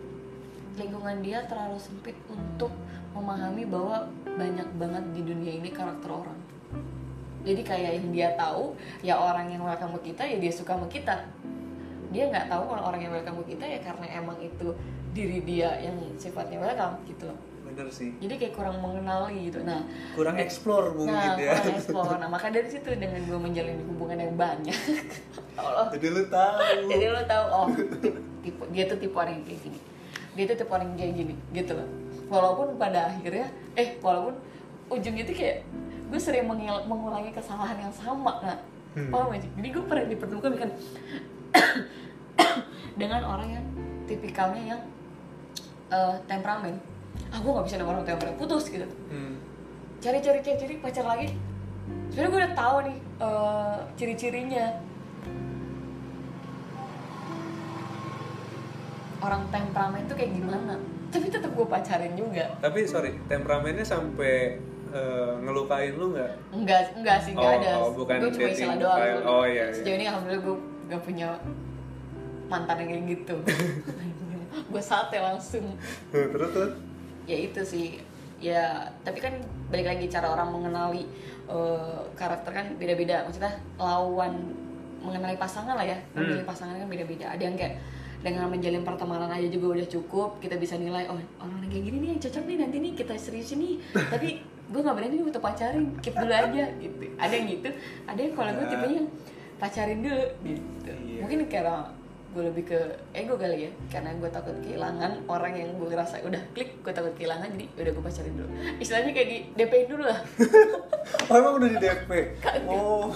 lingkungan 0.81 1.21
dia 1.21 1.45
terlalu 1.45 1.77
sempit 1.77 2.17
untuk 2.33 2.73
memahami 3.15 3.67
bahwa 3.67 4.07
banyak 4.25 4.69
banget 4.79 5.05
di 5.15 5.21
dunia 5.27 5.53
ini 5.59 5.71
karakter 5.75 6.11
orang. 6.11 6.39
Jadi 7.41 7.63
kayak 7.65 7.91
yang 7.97 8.09
dia 8.13 8.29
tahu 8.37 8.77
ya 9.01 9.17
orang 9.17 9.49
yang 9.49 9.65
welcome 9.65 9.97
ke 10.01 10.13
kita 10.13 10.29
ya 10.29 10.37
dia 10.37 10.53
suka 10.53 10.77
sama 10.77 10.87
kita. 10.87 11.25
Dia 12.11 12.29
nggak 12.29 12.53
tahu 12.53 12.63
kalau 12.69 12.83
orang 12.93 13.01
yang 13.01 13.13
welcome 13.17 13.41
ke 13.45 13.57
kita 13.57 13.65
ya 13.65 13.79
karena 13.81 14.07
emang 14.13 14.37
itu 14.39 14.77
diri 15.11 15.43
dia 15.43 15.81
yang 15.81 15.97
sifatnya 16.21 16.61
welcome 16.61 17.01
gitu. 17.09 17.33
Loh 17.33 17.39
bener 17.71 17.87
sih. 17.95 18.13
Jadi 18.19 18.35
kayak 18.35 18.55
kurang 18.59 18.77
mengenali 18.83 19.49
gitu. 19.49 19.63
Nah 19.63 19.87
kurang 20.13 20.37
explore 20.37 20.93
mungkin 20.93 21.17
nah 21.17 21.39
ya. 21.39 21.55
kurang 21.57 21.79
explore. 21.79 22.19
Nah 22.19 22.29
maka 22.29 22.53
dari 22.53 22.69
situ 22.69 22.93
dengan 22.93 23.23
gue 23.25 23.39
menjalin 23.41 23.79
hubungan 23.89 24.19
yang 24.21 24.35
banyak. 24.37 24.77
Allah. 25.59 25.89
Jadi 25.95 26.07
lu 26.13 26.23
tahu. 26.29 26.57
Jadi 26.93 27.05
lo 27.09 27.23
tahu 27.25 27.45
oh 27.49 27.67
tipe, 27.73 28.21
tipe 28.45 28.63
dia 28.75 28.85
tuh 28.85 28.99
tipe 29.01 29.17
orang 29.17 29.41
yang 29.41 29.45
kayak 29.49 29.61
gini. 29.65 29.79
Dia 30.37 30.45
tuh 30.45 30.57
tipe 30.61 30.71
orang 30.71 30.87
yang 30.93 30.99
kayak 30.99 31.15
gini 31.17 31.35
gitu 31.57 31.73
loh 31.79 31.89
walaupun 32.31 32.79
pada 32.79 33.11
akhirnya 33.11 33.51
eh 33.75 33.99
walaupun 33.99 34.39
ujungnya 34.89 35.27
tuh 35.27 35.35
kayak 35.35 35.67
gue 36.11 36.19
sering 36.19 36.47
mengil- 36.47 36.87
mengulangi 36.87 37.31
kesalahan 37.31 37.77
yang 37.77 37.93
sama 37.93 38.39
nah 38.41 38.59
Hmm. 38.91 39.07
paham 39.07 39.31
sih? 39.39 39.47
jadi 39.55 39.69
gue 39.71 39.85
pernah 39.87 40.03
dipertemukan 40.03 40.51
dengan 40.51 40.71
dengan 43.01 43.23
orang 43.23 43.49
yang 43.55 43.65
tipikalnya 44.03 44.75
yang 44.75 44.83
eh, 45.91 46.15
temperamen 46.27 46.75
ah 47.31 47.39
gue 47.39 47.51
gak 47.55 47.67
bisa 47.71 47.79
orang 47.79 48.03
temperamen 48.03 48.35
putus 48.35 48.67
gitu 48.67 48.83
Hmm. 49.07 49.39
cari-cari 50.03 50.43
cari-cari 50.43 50.75
pacar 50.83 51.07
lagi 51.07 51.39
sebenarnya 52.11 52.31
gue 52.35 52.41
udah 52.43 52.55
tahu 52.59 52.77
nih 52.83 52.99
eh, 52.99 53.77
ciri-cirinya 53.95 54.65
orang 59.23 59.43
temperamen 59.53 60.03
tuh 60.11 60.17
kayak 60.17 60.33
gimana 60.35 60.75
tapi 61.11 61.27
tetap 61.29 61.51
gue 61.51 61.67
pacarin 61.67 62.15
juga. 62.15 62.45
Tapi 62.59 62.87
sorry 62.87 63.19
temperamennya 63.27 63.83
sampai 63.83 64.59
eh, 64.91 65.33
ngelukain 65.43 65.95
lu 65.95 66.15
nggak? 66.15 66.31
Enggak 66.55 66.81
enggak 66.95 67.19
sih 67.23 67.33
enggak 67.35 67.51
Oh, 67.51 67.59
ada. 67.59 67.71
oh, 67.79 67.91
bukan 67.95 68.17
gue 68.19 68.31
cuma 68.35 68.49
istilah 68.49 68.77
doang. 68.79 69.01
Oh, 69.27 69.45
iya, 69.45 69.71
iya. 69.71 69.75
sejauh 69.75 69.97
ini 69.99 70.07
alhamdulillah 70.07 70.43
gue 70.43 70.57
gak 70.91 71.03
punya 71.07 71.29
mantan 72.51 72.77
yang 72.83 72.89
kayak 72.91 73.05
gitu. 73.15 73.37
Gue 74.75 74.83
sate 74.83 75.23
langsung. 75.23 75.79
Terus 76.11 76.51
terus? 76.51 76.73
Ya 77.23 77.39
itu 77.39 77.63
sih. 77.63 78.03
Ya 78.43 78.91
tapi 79.07 79.23
kan 79.23 79.39
balik 79.71 79.87
lagi 79.87 80.11
cara 80.11 80.35
orang 80.35 80.51
mengenali 80.51 81.07
eh, 81.47 82.01
karakter 82.19 82.51
kan 82.51 82.67
beda-beda. 82.75 83.23
Maksudnya 83.23 83.55
lawan 83.79 84.51
mengenali 84.99 85.39
pasangan 85.39 85.79
lah 85.79 85.87
ya. 85.87 85.99
Hmm. 86.11 86.27
memilih 86.27 86.43
pasangan 86.43 86.75
kan 86.75 86.91
beda-beda. 86.91 87.31
Ada 87.31 87.43
yang 87.47 87.55
kayak 87.55 87.79
dengan 88.21 88.47
menjalin 88.47 88.85
pertemanan 88.85 89.29
aja 89.29 89.49
juga 89.49 89.75
udah 89.75 89.87
cukup 89.89 90.37
kita 90.39 90.57
bisa 90.57 90.77
nilai 90.77 91.09
oh 91.09 91.17
orang 91.39 91.65
kayak 91.67 91.85
gini 91.85 91.97
nih 91.99 92.09
yang 92.11 92.21
cocok 92.21 92.45
nih 92.45 92.57
nanti 92.59 92.77
nih 92.79 92.93
kita 92.93 93.15
serius 93.17 93.53
nih 93.53 93.81
tapi 94.13 94.29
gue 94.45 94.81
nggak 94.81 94.95
berani 94.95 95.15
nih 95.17 95.27
untuk 95.27 95.41
pacarin 95.41 95.85
keep 95.99 96.15
dulu 96.15 96.31
aja 96.31 96.65
gitu 96.77 97.05
ada 97.17 97.33
yang 97.33 97.47
gitu 97.49 97.69
ada 98.05 98.21
yang 98.21 98.33
kalau 98.33 98.51
gue 98.53 98.61
Ya. 98.61 98.71
tipenya 98.71 99.03
pacarin 99.57 99.99
dulu 100.01 100.25
gitu 100.43 100.93
Iya. 101.01 101.19
mungkin 101.21 101.39
karena 101.49 101.77
gue 102.31 102.43
lebih 102.47 102.65
ke 102.71 102.79
ego 103.11 103.35
kali 103.35 103.67
ya 103.67 103.71
karena 103.91 104.15
gue 104.15 104.31
takut 104.31 104.55
kehilangan 104.63 105.27
orang 105.27 105.51
yang 105.51 105.75
gue 105.75 105.91
rasa 105.91 106.23
udah 106.23 106.39
klik 106.55 106.79
gue 106.79 106.93
takut 106.95 107.11
kehilangan 107.19 107.51
jadi 107.59 107.67
udah 107.75 107.91
gue 107.91 108.05
pacarin 108.07 108.35
dulu. 108.39 108.49
Istilahnya 108.79 109.11
kayak 109.11 109.29
di 109.29 109.39
DP 109.59 109.73
dulu 109.91 110.07
lah. 110.07 110.21
Oh 111.27 111.35
emang 111.35 111.55
udah 111.59 111.69
di 111.75 111.79
DP 111.83 112.11
oh. 112.71 113.11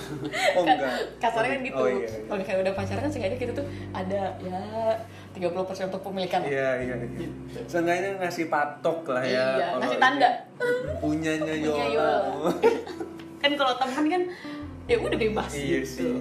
Oh 0.58 0.62
enggak. 0.66 0.98
kasarnya 1.22 1.50
kan 1.54 1.60
gitu. 1.62 1.78
oh 1.78 1.86
iya 1.86 2.06
iya. 2.10 2.20
kalau 2.26 2.38
misalnya 2.42 2.60
udah 2.66 2.74
pacaran 2.74 3.02
kan 3.06 3.34
kita 3.38 3.52
tuh 3.54 3.66
ada 3.94 4.22
ya 4.42 4.60
30% 5.34 5.90
untuk 5.90 6.02
pemilikan 6.02 6.40
iya 6.46 6.78
iya 6.82 6.94
iya. 6.98 7.28
Seenggaknya 7.70 8.18
ngasih 8.18 8.50
patok 8.50 9.14
lah 9.14 9.22
ya 9.22 9.46
Iya, 9.58 9.66
ngasih 9.78 9.98
tanda. 10.02 10.30
punyanya 10.98 11.54
Punya 11.54 11.86
Yola. 11.86 11.86
Yola. 11.90 12.18
kan 13.44 13.52
kalau 13.60 13.74
teman 13.76 14.04
kan 14.08 14.22
ya 14.84 14.96
udah 14.98 15.16
bebas 15.16 15.50
iya 15.52 15.80
gitu. 15.80 15.88
sih. 15.88 16.12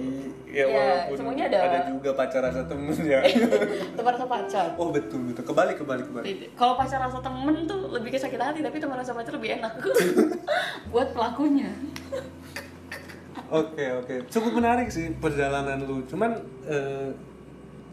Ya, 0.48 0.64
Ya, 0.64 0.66
walaupun 0.70 1.16
semuanya 1.18 1.44
ada- 1.50 1.90
juga 1.90 2.14
pacar 2.14 2.38
rasa 2.40 2.62
temen 2.62 2.94
ya. 3.02 3.18
Teman 3.98 4.10
rasa 4.14 4.22
pacar. 4.24 4.64
Oh 4.78 4.88
betul 4.88 5.26
betul. 5.26 5.42
Kebalik 5.44 5.82
kebalik 5.82 6.06
kebalik. 6.06 6.54
Kalau 6.54 6.78
pacar 6.78 7.02
rasa 7.02 7.18
temen 7.18 7.66
tuh 7.66 7.90
lebih 7.90 8.08
ke 8.08 8.18
sakit 8.18 8.38
hati 8.38 8.62
tapi 8.62 8.78
teman 8.78 8.94
rasa 8.94 9.10
pacar 9.12 9.34
lebih 9.34 9.58
enak. 9.58 9.74
Buat 10.94 11.10
pelakunya. 11.10 11.74
Oke 13.50 13.84
oke, 13.92 14.14
cukup 14.30 14.56
menarik 14.56 14.88
sih 14.88 15.10
perjalanan 15.14 15.82
lu. 15.82 16.06
Cuman 16.06 16.38
eh, 16.64 17.10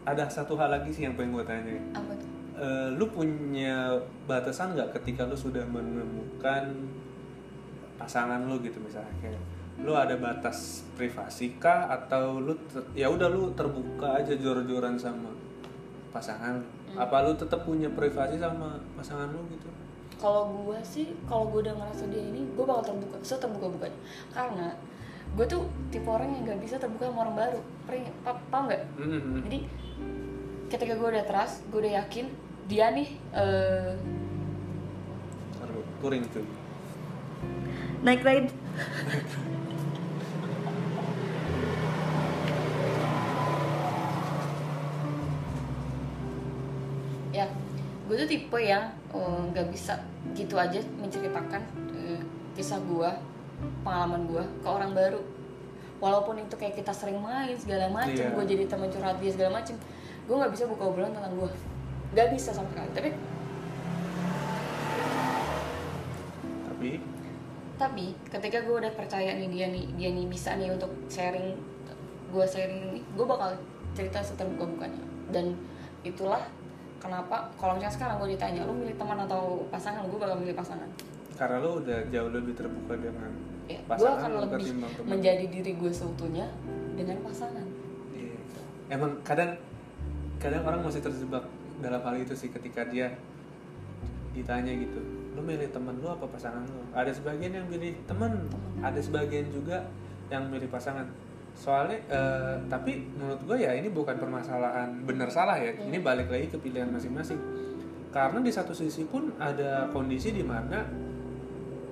ada 0.02 0.24
satu 0.26 0.54
hal 0.54 0.70
lagi 0.70 0.90
sih 0.90 1.02
yang 1.02 1.14
pengen 1.14 1.34
gue 1.34 1.44
tanya. 1.44 1.76
apa 1.92 2.14
tuh? 2.14 2.28
Eh, 2.56 2.88
lu 2.94 3.10
punya 3.10 3.98
batasan 4.24 4.72
nggak 4.72 4.94
ketika 4.96 5.26
lu 5.26 5.34
sudah 5.34 5.66
menemukan 5.66 6.72
pasangan 7.98 8.46
lu 8.46 8.62
gitu 8.62 8.78
misalnya? 8.78 9.10
Kayak 9.18 9.42
lu 9.80 9.96
ada 9.96 10.12
batas 10.16 10.84
privasi 10.92 11.56
kah? 11.56 11.88
Atau 11.88 12.40
lu 12.40 12.52
ya 12.92 13.08
udah 13.08 13.28
lu 13.28 13.48
terbuka 13.52 14.20
aja 14.20 14.36
jor-joran 14.36 14.96
sama 14.96 15.32
pasangan 16.12 16.60
lu? 16.60 16.68
apa 16.92 17.24
lu 17.24 17.32
tetap 17.32 17.64
punya 17.64 17.88
privasi 17.88 18.36
sama 18.36 18.76
pasangan 18.92 19.32
lu 19.32 19.40
gitu? 19.48 19.64
Kalau 20.20 20.52
gue 20.52 20.76
sih 20.84 21.16
kalau 21.24 21.48
gue 21.48 21.64
udah 21.64 21.72
ngerasa 21.72 22.04
dia 22.12 22.20
ini 22.20 22.44
gue 22.52 22.64
bakal 22.64 22.92
terbuka 22.92 23.16
seterbuka 23.24 23.72
bukanya. 23.72 24.00
Karena 24.28 24.68
gue 25.32 25.46
tuh 25.48 25.64
tipe 25.88 26.04
orang 26.04 26.28
yang 26.36 26.44
nggak 26.44 26.60
bisa 26.60 26.76
terbuka 26.76 27.08
sama 27.08 27.24
orang 27.24 27.36
baru. 27.38 27.60
Pernah- 27.88 28.16
pa- 28.20 28.44
paham 28.52 28.68
nggak? 28.68 28.82
Mm-mm. 29.00 29.40
jadi 29.48 29.58
ketika 30.68 30.96
gue 30.96 31.08
udah 31.10 31.24
trust 31.24 31.64
gue 31.68 31.80
udah 31.80 32.00
yakin 32.00 32.26
dia 32.64 32.88
nih 32.92 33.08
eh, 33.34 33.92
Taruh, 35.52 35.84
touring 36.00 36.24
cuy 36.32 36.44
naik 38.00 38.24
ride 38.24 38.48
ya 47.32 47.48
gue 48.06 48.14
tuh 48.18 48.28
tipe 48.28 48.58
yang 48.60 48.92
eh, 49.10 49.40
nggak 49.50 49.66
bisa 49.72 49.96
gitu 50.36 50.54
aja 50.56 50.78
menceritakan 51.00 51.62
eh, 51.96 52.20
kisah 52.52 52.78
gue 52.84 53.10
pengalaman 53.82 54.26
gue 54.26 54.42
ke 54.60 54.68
orang 54.68 54.92
baru. 54.92 55.22
Walaupun 56.02 56.34
itu 56.34 56.58
kayak 56.58 56.74
kita 56.74 56.90
sering 56.90 57.22
main 57.22 57.54
segala 57.54 57.86
macem 57.86 58.26
Iya. 58.26 58.34
gue 58.34 58.44
jadi 58.44 58.64
teman 58.66 58.90
curhat 58.90 59.22
dia 59.22 59.30
segala 59.30 59.62
macem 59.62 59.78
gue 60.26 60.34
nggak 60.34 60.50
bisa 60.50 60.66
buka 60.66 60.82
obrolan 60.90 61.14
tentang 61.14 61.34
gue 61.34 61.50
nggak 62.12 62.28
bisa 62.34 62.50
sama 62.50 62.66
sekali 62.74 62.90
tapi 62.90 63.10
tapi? 66.66 66.90
Tapi 67.78 68.06
ketika 68.30 68.58
gue 68.66 68.74
udah 68.82 68.92
percaya 68.94 69.34
nih 69.38 69.46
dia 69.46 69.66
nih 69.70 69.86
dia 69.94 70.10
nih 70.10 70.26
bisa 70.26 70.58
nih 70.58 70.74
untuk 70.74 70.90
sharing 71.06 71.54
gue 72.34 72.44
sharing 72.46 72.82
ini 72.90 73.00
gue 73.14 73.26
bakal 73.26 73.54
cerita 73.94 74.18
seterbuka 74.22 74.66
bukanya 74.66 75.02
dan 75.30 75.54
itulah 76.02 76.42
kenapa 77.02 77.50
kalau 77.58 77.74
misalnya 77.74 77.94
sekarang 77.98 78.14
gue 78.22 78.30
ditanya 78.38 78.60
lu 78.62 78.74
milih 78.78 78.94
teman 78.94 79.18
atau 79.26 79.66
pasangan 79.74 80.06
gue 80.06 80.18
bakal 80.22 80.38
milih 80.38 80.54
pasangan 80.54 80.86
karena 81.34 81.56
lo 81.58 81.82
udah 81.82 81.98
jauh 82.14 82.30
lebih 82.30 82.54
terbuka 82.54 82.94
dengan 82.94 83.30
ya, 83.66 83.78
gue 83.82 83.90
pasangan 83.90 84.22
akan 84.22 84.30
lo 84.30 84.40
lebih 84.46 84.66
teman. 84.78 85.06
menjadi 85.10 85.44
diri 85.50 85.72
gue 85.74 85.90
seutuhnya 85.90 86.46
dengan 86.94 87.18
pasangan 87.26 87.66
Iya. 88.14 88.38
Emang 88.92 89.18
kadang 89.26 89.58
kadang 90.38 90.62
orang 90.62 90.80
masih 90.86 91.02
terjebak 91.02 91.42
dalam 91.82 91.98
hal 92.06 92.14
itu 92.22 92.34
sih 92.38 92.52
ketika 92.54 92.86
dia 92.86 93.10
ditanya 94.32 94.72
gitu, 94.72 94.96
lu 95.36 95.44
milih 95.44 95.68
teman 95.74 95.92
lu 96.00 96.08
apa 96.08 96.24
pasangan 96.24 96.64
lu? 96.64 96.80
Ada 96.96 97.12
sebagian 97.12 97.52
yang 97.52 97.66
milih 97.68 97.92
teman, 98.08 98.48
ada 98.80 98.96
sebagian 98.96 99.44
juga 99.52 99.84
yang 100.32 100.48
milih 100.48 100.72
pasangan. 100.72 101.04
Soalnya, 101.54 101.98
eh, 102.06 102.54
tapi 102.66 103.06
menurut 103.12 103.40
gue 103.44 103.58
ya 103.58 103.72
ini 103.72 103.88
bukan 103.88 104.16
permasalahan 104.16 104.88
benar 105.02 105.28
salah 105.28 105.56
ya. 105.56 105.70
Ini 105.70 105.98
balik 105.98 106.26
lagi 106.26 106.46
ke 106.46 106.56
pilihan 106.56 106.88
masing-masing. 106.88 107.38
Karena 108.08 108.38
di 108.38 108.48
satu 108.48 108.72
sisi 108.72 109.04
pun 109.04 109.32
ada 109.36 109.88
kondisi 109.88 110.30
di 110.30 110.42
mana 110.42 110.84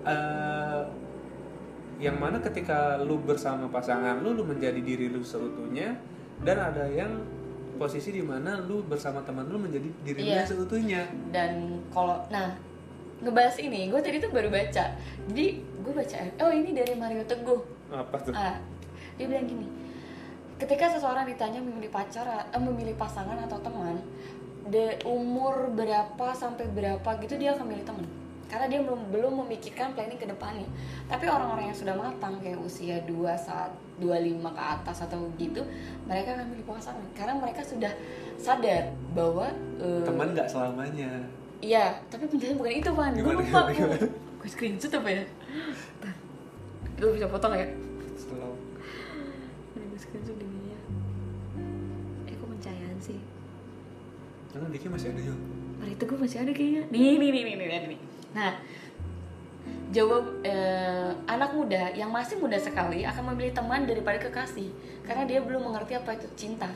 eh, 0.02 0.82
yang 1.98 2.16
mana 2.16 2.40
ketika 2.40 2.96
lu 2.98 3.20
bersama 3.20 3.68
pasangan 3.68 4.18
lu 4.18 4.32
lu 4.32 4.40
menjadi 4.42 4.80
diri 4.80 5.06
lu 5.06 5.20
seutuhnya 5.20 6.00
dan 6.40 6.56
ada 6.58 6.88
yang 6.88 7.20
posisi 7.76 8.08
di 8.10 8.24
mana 8.24 8.56
lu 8.58 8.80
bersama 8.82 9.20
teman 9.20 9.44
lu 9.46 9.60
menjadi 9.60 9.88
diri 10.00 10.20
lu 10.22 10.32
Iya. 10.32 10.44
seutuhnya 10.44 11.02
dan 11.28 11.60
kalau 11.92 12.16
nah 12.28 12.56
ngebahas 13.20 13.52
ini 13.60 13.92
gue 13.92 14.00
tadi 14.00 14.16
tuh 14.16 14.32
baru 14.32 14.48
baca 14.48 14.96
jadi 15.28 15.46
gue 15.60 15.92
baca 15.92 16.16
oh 16.40 16.48
ini 16.50 16.72
dari 16.72 16.96
Mario 16.96 17.20
Teguh 17.22 17.60
apa 17.92 18.16
tuh 18.18 18.32
Ah, 18.32 18.56
dia 19.20 19.28
bilang 19.28 19.44
gini, 19.44 19.68
ketika 20.56 20.96
seseorang 20.96 21.28
ditanya 21.28 21.60
memilih 21.60 21.92
pacar, 21.92 22.24
eh, 22.24 22.56
memilih 22.56 22.96
pasangan 22.96 23.36
atau 23.44 23.60
teman, 23.60 24.00
de 24.72 24.96
umur 25.04 25.68
berapa 25.76 26.32
sampai 26.32 26.64
berapa 26.72 27.04
gitu 27.20 27.36
dia 27.36 27.52
akan 27.52 27.68
milih 27.68 27.84
teman. 27.84 28.08
Karena 28.48 28.66
dia 28.66 28.80
belum 28.82 29.14
belum 29.14 29.46
memikirkan 29.46 29.94
planning 29.94 30.18
ke 30.18 30.26
depannya. 30.26 30.66
Tapi 31.06 31.28
orang-orang 31.28 31.70
yang 31.70 31.76
sudah 31.76 31.94
matang 31.94 32.40
kayak 32.40 32.58
usia 32.58 32.98
2 33.04 33.36
saat 33.36 33.70
25 34.02 34.42
ke 34.56 34.62
atas 34.64 35.04
atau 35.04 35.28
gitu, 35.36 35.62
mereka 36.08 36.34
akan 36.40 36.48
milih 36.48 36.64
pasangan 36.64 37.04
karena 37.12 37.36
mereka 37.36 37.60
sudah 37.60 37.92
sadar 38.40 38.88
bahwa 39.12 39.52
eh, 39.78 40.02
teman 40.02 40.32
nggak 40.32 40.48
selamanya 40.48 41.20
Iya, 41.60 41.92
tapi 42.08 42.24
penjelasan 42.24 42.56
bukan 42.56 42.72
itu, 42.72 42.90
Van. 42.96 43.12
Gue 43.12 43.36
lupa. 43.36 43.68
Gue 44.40 44.48
screenshot 44.48 44.96
apa 44.96 45.12
ya? 45.12 45.24
Gue 46.96 47.10
bisa 47.20 47.28
potong 47.28 47.52
ya? 47.52 47.68
Slow. 48.16 48.56
Jangan 54.60 54.76
Diki 54.76 54.88
masih 54.92 55.08
ada 55.08 55.20
juga 55.24 55.40
Hari 55.80 55.92
itu 55.96 56.04
gue 56.04 56.18
masih 56.20 56.38
ada 56.44 56.52
kayaknya. 56.52 56.82
Nih, 56.92 57.16
nih, 57.16 57.30
nih, 57.32 57.42
nih, 57.48 57.54
nih, 57.56 57.78
nih. 57.96 58.00
Nah, 58.36 58.52
jawab 59.88 60.44
eh, 60.44 61.10
anak 61.24 61.56
muda 61.56 61.88
yang 61.96 62.12
masih 62.12 62.36
muda 62.36 62.60
sekali 62.60 63.00
akan 63.08 63.32
memilih 63.32 63.56
teman 63.56 63.88
daripada 63.88 64.20
kekasih 64.20 64.68
karena 65.08 65.24
dia 65.24 65.40
belum 65.40 65.72
mengerti 65.72 65.96
apa 65.96 66.12
itu 66.12 66.28
cinta. 66.36 66.68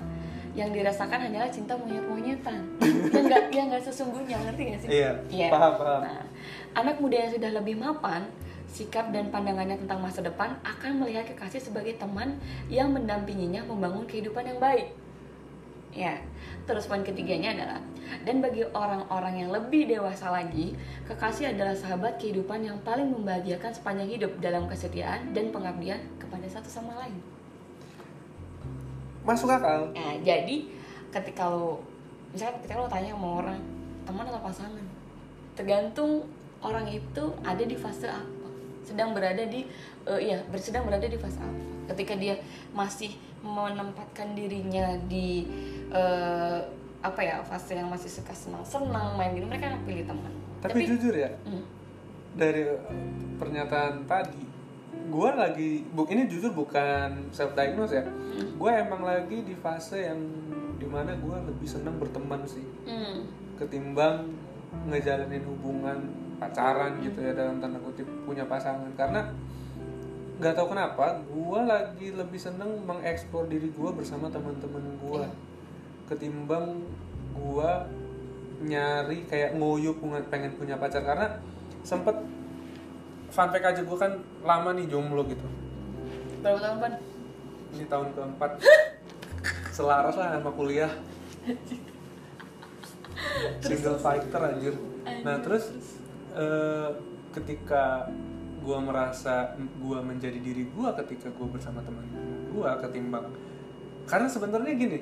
Yang 0.57 0.81
dirasakan 0.81 1.29
hanyalah 1.29 1.53
cinta 1.53 1.77
monyet-monyetan. 1.77 2.81
yang 3.13 3.29
enggak 3.29 3.45
yang 3.61 3.69
enggak 3.69 3.85
sesungguhnya, 3.85 4.41
ngerti 4.41 4.63
gak 4.73 4.81
sih? 4.81 4.89
Iya, 4.89 5.53
paham, 5.53 5.73
paham. 5.77 6.01
Nah, 6.09 6.25
anak 6.73 6.97
muda 7.05 7.17
yang 7.21 7.33
sudah 7.37 7.51
lebih 7.53 7.77
mapan, 7.77 8.25
sikap 8.73 9.13
dan 9.13 9.29
pandangannya 9.29 9.77
tentang 9.85 10.01
masa 10.01 10.25
depan 10.25 10.57
akan 10.65 11.05
melihat 11.05 11.29
kekasih 11.29 11.61
sebagai 11.61 12.01
teman 12.01 12.41
yang 12.73 12.89
mendampinginya 12.89 13.69
membangun 13.69 14.09
kehidupan 14.09 14.49
yang 14.49 14.57
baik. 14.57 15.04
Ya, 15.95 16.19
terus 16.67 16.91
poin 16.91 17.07
ketiganya 17.07 17.55
adalah 17.55 17.79
dan 18.27 18.43
bagi 18.43 18.67
orang-orang 18.75 19.47
yang 19.47 19.51
lebih 19.55 19.87
dewasa 19.87 20.29
lagi, 20.29 20.75
kekasih 21.07 21.55
adalah 21.55 21.73
sahabat 21.73 22.19
kehidupan 22.19 22.67
yang 22.67 22.77
paling 22.83 23.09
membahagiakan 23.15 23.71
sepanjang 23.71 24.11
hidup 24.11 24.33
dalam 24.43 24.67
kesetiaan 24.67 25.31
dan 25.31 25.55
pengabdian 25.55 26.03
kepada 26.19 26.45
satu 26.51 26.69
sama 26.69 26.99
lain. 26.99 27.17
masuk 29.25 29.49
akal 29.49 29.89
Nah, 29.97 30.21
jadi 30.21 30.69
ketika 31.09 31.49
lo 31.49 31.81
misalnya 32.37 32.61
ketika 32.61 32.77
lo 32.77 32.87
tanya 32.93 33.17
sama 33.17 33.29
orang 33.41 33.61
teman 34.05 34.29
atau 34.29 34.43
pasangan, 34.45 34.87
tergantung 35.57 36.29
orang 36.61 36.85
itu 36.93 37.25
ada 37.41 37.65
di 37.65 37.73
fase 37.73 38.05
apa, 38.05 38.49
sedang 38.85 39.17
berada 39.17 39.41
di 39.49 39.65
iya 40.21 40.45
ber- 40.45 40.61
sedang 40.61 40.85
berada 40.85 41.09
di 41.09 41.17
fase 41.17 41.41
apa. 41.41 41.63
Ketika 41.95 42.21
dia 42.21 42.37
masih 42.77 43.17
menempatkan 43.45 44.33
dirinya 44.33 44.97
di 45.05 45.45
eh, 45.93 46.61
apa 47.05 47.21
ya 47.21 47.45
fase 47.45 47.77
yang 47.77 47.93
masih 47.93 48.09
suka 48.09 48.33
senang-senang 48.33 49.21
main 49.21 49.37
gitu, 49.37 49.45
mereka 49.45 49.77
pilih 49.85 50.09
teman. 50.09 50.33
tapi, 50.65 50.89
jujur 50.89 51.13
ya 51.13 51.29
hmm, 51.45 51.65
dari 52.33 52.65
uh, 52.65 52.81
pernyataan 53.37 54.09
tadi 54.09 54.41
gue 55.13 55.31
lagi 55.37 55.85
bu 55.93 56.09
ini 56.09 56.25
jujur 56.25 56.57
bukan 56.57 57.29
self 57.29 57.53
diagnose 57.53 57.93
ya 57.93 58.09
gue 58.33 58.71
emang 58.73 59.05
lagi 59.05 59.45
di 59.45 59.53
fase 59.53 60.09
yang 60.09 60.17
di 60.79 60.87
mana 60.87 61.15
gue 61.17 61.37
lebih 61.49 61.69
senang 61.69 61.97
berteman 61.97 62.43
sih. 62.45 62.65
Hmm, 62.87 63.25
ketimbang 63.57 64.27
ngejalanin 64.91 65.45
hubungan 65.47 65.99
pacaran 66.37 66.99
gitu 67.01 67.23
ya 67.23 67.33
dalam 67.33 67.63
tanda 67.63 67.79
kutip 67.81 68.07
punya 68.27 68.45
pasangan. 68.45 68.91
Karena 68.99 69.31
nggak 70.45 70.61
tahu 70.61 70.77
kenapa 70.77 71.25
gue 71.25 71.61
lagi 71.65 72.13
lebih 72.13 72.37
seneng 72.37 72.85
mengeksplor 72.85 73.49
diri 73.49 73.73
gue 73.73 73.91
bersama 73.97 74.29
teman-teman 74.29 74.85
gue 75.01 75.25
Iya. 75.25 75.33
ketimbang 76.05 76.85
gue 77.33 77.71
nyari 78.61 79.25
kayak 79.25 79.57
ngoyo 79.57 79.97
pengen 80.29 80.53
punya 80.55 80.77
pacar. 80.77 81.01
Karena 81.01 81.41
sempet 81.81 82.13
fun 83.29 83.49
fact 83.49 83.65
aja 83.65 83.81
gue 83.81 83.99
kan 83.99 84.13
lama 84.45 84.77
nih 84.77 84.85
jomblo 84.85 85.25
gitu. 85.25 85.49
Berapa 86.45 86.61
tahun 86.61 86.77
pan? 86.77 86.93
ini 87.73 87.85
tahun 87.89 88.09
keempat. 88.13 88.51
Selaras 89.77 90.15
lah 90.15 90.37
sama 90.37 90.53
kuliah. 90.53 90.93
Single 93.59 93.97
fighter 93.97 94.41
anjir. 94.45 94.75
Nah 95.25 95.41
terus? 95.41 95.73
eh, 96.35 96.89
ketika 97.31 98.11
gua 98.65 98.81
merasa 98.81 99.53
gua 99.79 100.01
menjadi 100.01 100.41
diri 100.41 100.65
gua 100.73 100.97
ketika 100.97 101.29
gua 101.37 101.53
bersama 101.53 101.85
teman 101.85 102.09
gua 102.49 102.81
ketimbang. 102.81 103.29
Karena 104.09 104.27
sebenarnya 104.27 104.73
gini 104.73 104.99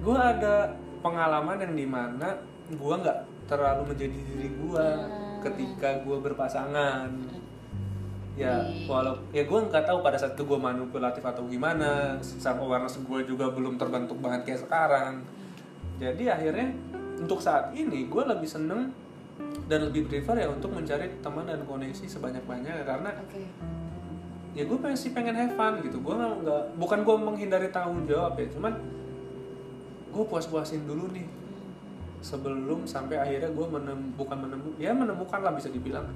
gua 0.00 0.32
ada 0.32 0.72
pengalaman 1.04 1.60
yang 1.60 1.76
di 1.76 1.84
mana 1.84 2.40
gua 2.80 2.96
nggak 2.98 3.18
terlalu 3.44 3.92
menjadi 3.92 4.18
diri 4.32 4.48
gua 4.56 5.04
ketika 5.44 6.00
gua 6.02 6.16
berpasangan. 6.24 7.12
Ya 8.40 8.56
walau 8.88 9.20
ya 9.36 9.44
gue 9.44 9.58
nggak 9.68 9.84
tahu 9.84 10.00
pada 10.00 10.16
saat 10.16 10.32
itu 10.32 10.48
gue 10.48 10.56
manipulatif 10.56 11.20
atau 11.20 11.44
gimana 11.44 12.16
sama 12.24 12.64
awareness 12.64 12.96
gue 12.96 13.20
juga 13.28 13.52
belum 13.52 13.76
terbentuk 13.76 14.16
banget 14.16 14.48
kayak 14.48 14.60
sekarang. 14.64 15.20
Jadi 16.00 16.24
akhirnya 16.32 16.72
untuk 17.20 17.44
saat 17.44 17.68
ini 17.76 18.08
gue 18.08 18.22
lebih 18.24 18.48
seneng 18.48 18.96
dan 19.70 19.86
lebih 19.86 20.10
prefer 20.10 20.42
ya 20.42 20.50
untuk 20.50 20.74
mencari 20.74 21.22
teman 21.22 21.46
dan 21.46 21.62
koneksi 21.62 22.02
sebanyak 22.10 22.42
banyaknya 22.42 22.82
karena 22.82 23.10
Oke. 23.22 23.46
ya 24.58 24.66
gue 24.66 24.78
sih 24.98 25.14
pengen 25.14 25.38
have 25.38 25.54
fun 25.54 25.78
gitu. 25.86 26.02
Gue 26.02 26.18
nggak 26.18 26.74
bukan 26.74 27.06
gue 27.06 27.16
menghindari 27.22 27.70
tanggung 27.70 28.02
jawab 28.10 28.34
ya 28.34 28.50
cuman 28.50 28.74
gue 30.10 30.24
puas 30.26 30.50
puasin 30.50 30.82
dulu 30.90 31.06
nih. 31.14 31.30
Sebelum 32.20 32.84
sampai 32.84 33.16
akhirnya 33.16 33.48
gue 33.48 33.66
menem, 33.70 34.12
bukan 34.18 34.36
menemukan 34.44 34.76
ya 34.76 34.90
menemukan 34.90 35.40
lah 35.40 35.54
bisa 35.54 35.70
dibilang 35.70 36.10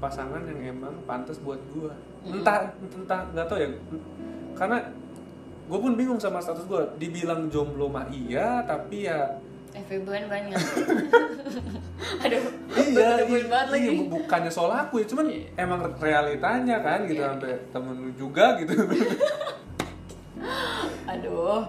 pasangan 0.00 0.40
yang 0.46 0.78
emang 0.78 0.94
pantas 1.04 1.36
buat 1.42 1.60
gue 1.74 1.92
entah 2.30 2.70
entah 2.78 3.26
nggak 3.34 3.46
tahu 3.50 3.58
ya. 3.58 3.68
Karena 4.54 4.78
gue 5.66 5.78
pun 5.82 5.92
bingung 5.98 6.22
sama 6.22 6.38
status 6.38 6.62
gue 6.64 6.82
dibilang 7.02 7.50
jomblo 7.50 7.90
mah 7.90 8.06
iya 8.10 8.62
tapi 8.66 9.10
ya 9.10 9.34
FVB 9.70 10.06
banyak 10.26 10.54
aduh 12.24 12.42
iya, 12.74 13.22
gue 13.28 13.40
banget 13.46 13.66
iya, 13.70 13.90
lagi. 13.90 13.98
bu- 14.02 14.10
bukannya 14.18 14.50
soal 14.50 14.70
aku 14.72 14.98
ya 14.98 15.06
cuman 15.06 15.26
emang 15.54 15.80
realitanya 15.96 16.76
kan 16.80 17.06
gitu 17.06 17.22
Iya. 17.22 17.30
sampai 17.32 17.52
temen 17.70 17.94
lu 17.96 18.10
juga 18.14 18.58
gitu. 18.58 18.72
Aduh. 21.06 21.62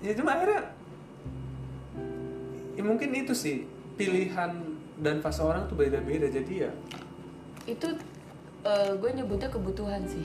Ya 0.00 0.12
cuma 0.12 0.36
akhirnya 0.36 0.60
ya 2.74 2.82
mungkin 2.82 3.08
itu 3.14 3.32
sih 3.32 3.64
pilihan 3.94 4.50
dan 4.98 5.22
fase 5.22 5.40
orang 5.40 5.64
tuh 5.64 5.78
beda-beda 5.78 6.26
jadi 6.26 6.68
ya 6.68 6.70
itu 7.64 7.86
eh, 8.62 8.90
gue 8.92 9.10
nyebutnya 9.14 9.48
kebutuhan 9.48 10.02
sih. 10.04 10.24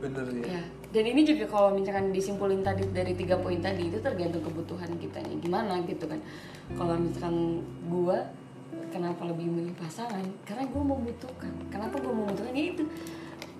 Bener 0.00 0.26
ya, 0.42 0.58
ya 0.58 0.62
dan 0.90 1.04
ini 1.06 1.22
juga 1.22 1.46
kalau 1.46 1.70
misalkan 1.70 2.10
disimpulin 2.10 2.66
tadi 2.66 2.82
dari 2.90 3.14
tiga 3.14 3.38
poin 3.38 3.62
tadi 3.62 3.86
itu 3.86 4.02
tergantung 4.02 4.42
kebutuhan 4.42 4.90
kitanya 4.98 5.38
gimana 5.38 5.78
gitu 5.86 6.02
kan. 6.10 6.18
Kalau 6.74 6.98
misalkan 6.98 7.62
gue 7.86 8.18
kenapa 8.90 9.22
lebih 9.30 9.46
memilih 9.46 9.74
pasangan? 9.78 10.26
Karena 10.42 10.66
gue 10.66 10.82
membutuhkan. 10.82 11.52
Kenapa 11.70 11.94
gue 12.02 12.10
membutuhkan? 12.10 12.54
Ya 12.58 12.74
itu. 12.74 12.84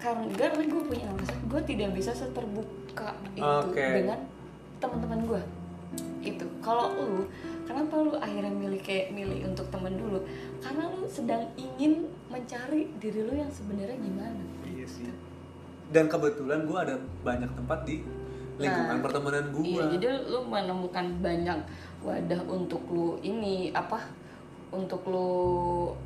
Karena 0.03 0.27
karena 0.35 0.65
gue 0.67 0.83
punya 0.83 1.07
alasan 1.07 1.39
gue 1.47 1.61
tidak 1.71 1.91
bisa 1.95 2.11
seterbuka 2.19 3.15
itu 3.39 3.47
Oke. 3.47 3.79
dengan 3.79 4.19
teman-teman 4.83 5.21
gue 5.31 5.43
itu. 6.27 6.47
Kalau 6.59 6.91
lu 6.99 7.31
kenapa 7.63 7.95
lu 8.03 8.19
akhirnya 8.19 8.51
milih 8.51 8.83
kayak 8.83 9.15
milih 9.15 9.47
untuk 9.47 9.71
temen 9.71 9.95
dulu? 9.95 10.19
Karena 10.59 10.91
lu 10.91 11.07
sedang 11.07 11.47
ingin 11.55 12.11
mencari 12.27 12.91
diri 12.99 13.23
lu 13.23 13.39
yang 13.39 13.55
sebenarnya 13.55 14.03
gimana. 14.03 14.43
Iya 14.67 14.87
sih 14.91 15.30
dan 15.91 16.07
kebetulan 16.07 16.63
gue 16.63 16.79
ada 16.81 16.95
banyak 17.21 17.51
tempat 17.53 17.83
di 17.83 18.03
lingkungan 18.57 18.93
Nah, 18.93 19.03
pertemanan 19.03 19.45
gue 19.51 19.63
Iya, 19.65 19.85
jadi 19.91 20.07
lu 20.27 20.45
menemukan 20.45 21.07
banyak 21.19 21.59
wadah 22.01 22.41
untuk 22.45 22.83
lu 22.87 23.17
ini 23.21 23.73
apa 23.73 23.99
untuk 24.71 25.03
lu 25.05 25.29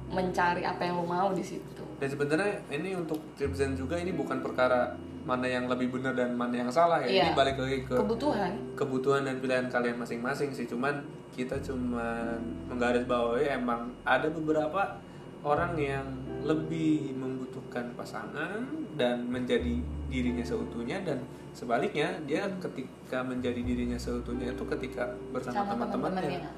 mencari 0.09 0.62
apa 0.62 0.81
yang 0.81 0.97
lu 0.97 1.07
mau 1.07 1.31
di 1.31 1.42
situ. 1.42 1.83
dan 1.94 2.09
sebenarnya 2.09 2.59
ini 2.70 2.90
untuk 2.92 3.20
dan 3.37 3.70
juga 3.73 3.94
ini 3.94 4.11
bukan 4.11 4.40
perkara 4.40 4.92
mana 5.23 5.47
yang 5.47 5.64
lebih 5.66 5.88
benar 5.88 6.12
dan 6.12 6.35
mana 6.35 6.53
yang 6.59 6.68
salah 6.68 6.99
ya 6.99 7.07
ini 7.07 7.16
Iya. 7.23 7.33
balik 7.33 7.57
lagi 7.57 7.79
ke 7.83 7.94
Kebutuhan. 7.94 8.53
kebutuhan 8.75 9.23
dan 9.23 9.38
pilihan 9.38 9.66
kalian 9.68 9.97
masing-masing 9.97 10.51
sih 10.51 10.66
cuman 10.66 11.01
kita 11.31 11.55
cuman 11.61 12.35
menggarisbawahi 12.68 13.47
emang 13.49 13.94
ada 14.03 14.27
beberapa 14.29 14.99
orang 15.44 15.76
yang 15.76 16.07
lebih 16.44 17.12
membutuhkan 17.16 17.92
pasangan 17.94 18.64
dan 18.96 19.28
menjadi 19.28 19.80
dirinya 20.09 20.44
seutuhnya 20.44 21.04
dan 21.04 21.20
sebaliknya 21.52 22.16
dia 22.24 22.48
ketika 22.61 23.20
menjadi 23.20 23.61
dirinya 23.61 24.00
seutuhnya 24.00 24.52
itu 24.52 24.64
ketika 24.76 25.12
bersama 25.30 25.62
sama 25.62 25.72
teman-temannya 25.76 26.20
teman-temannya. 26.24 26.52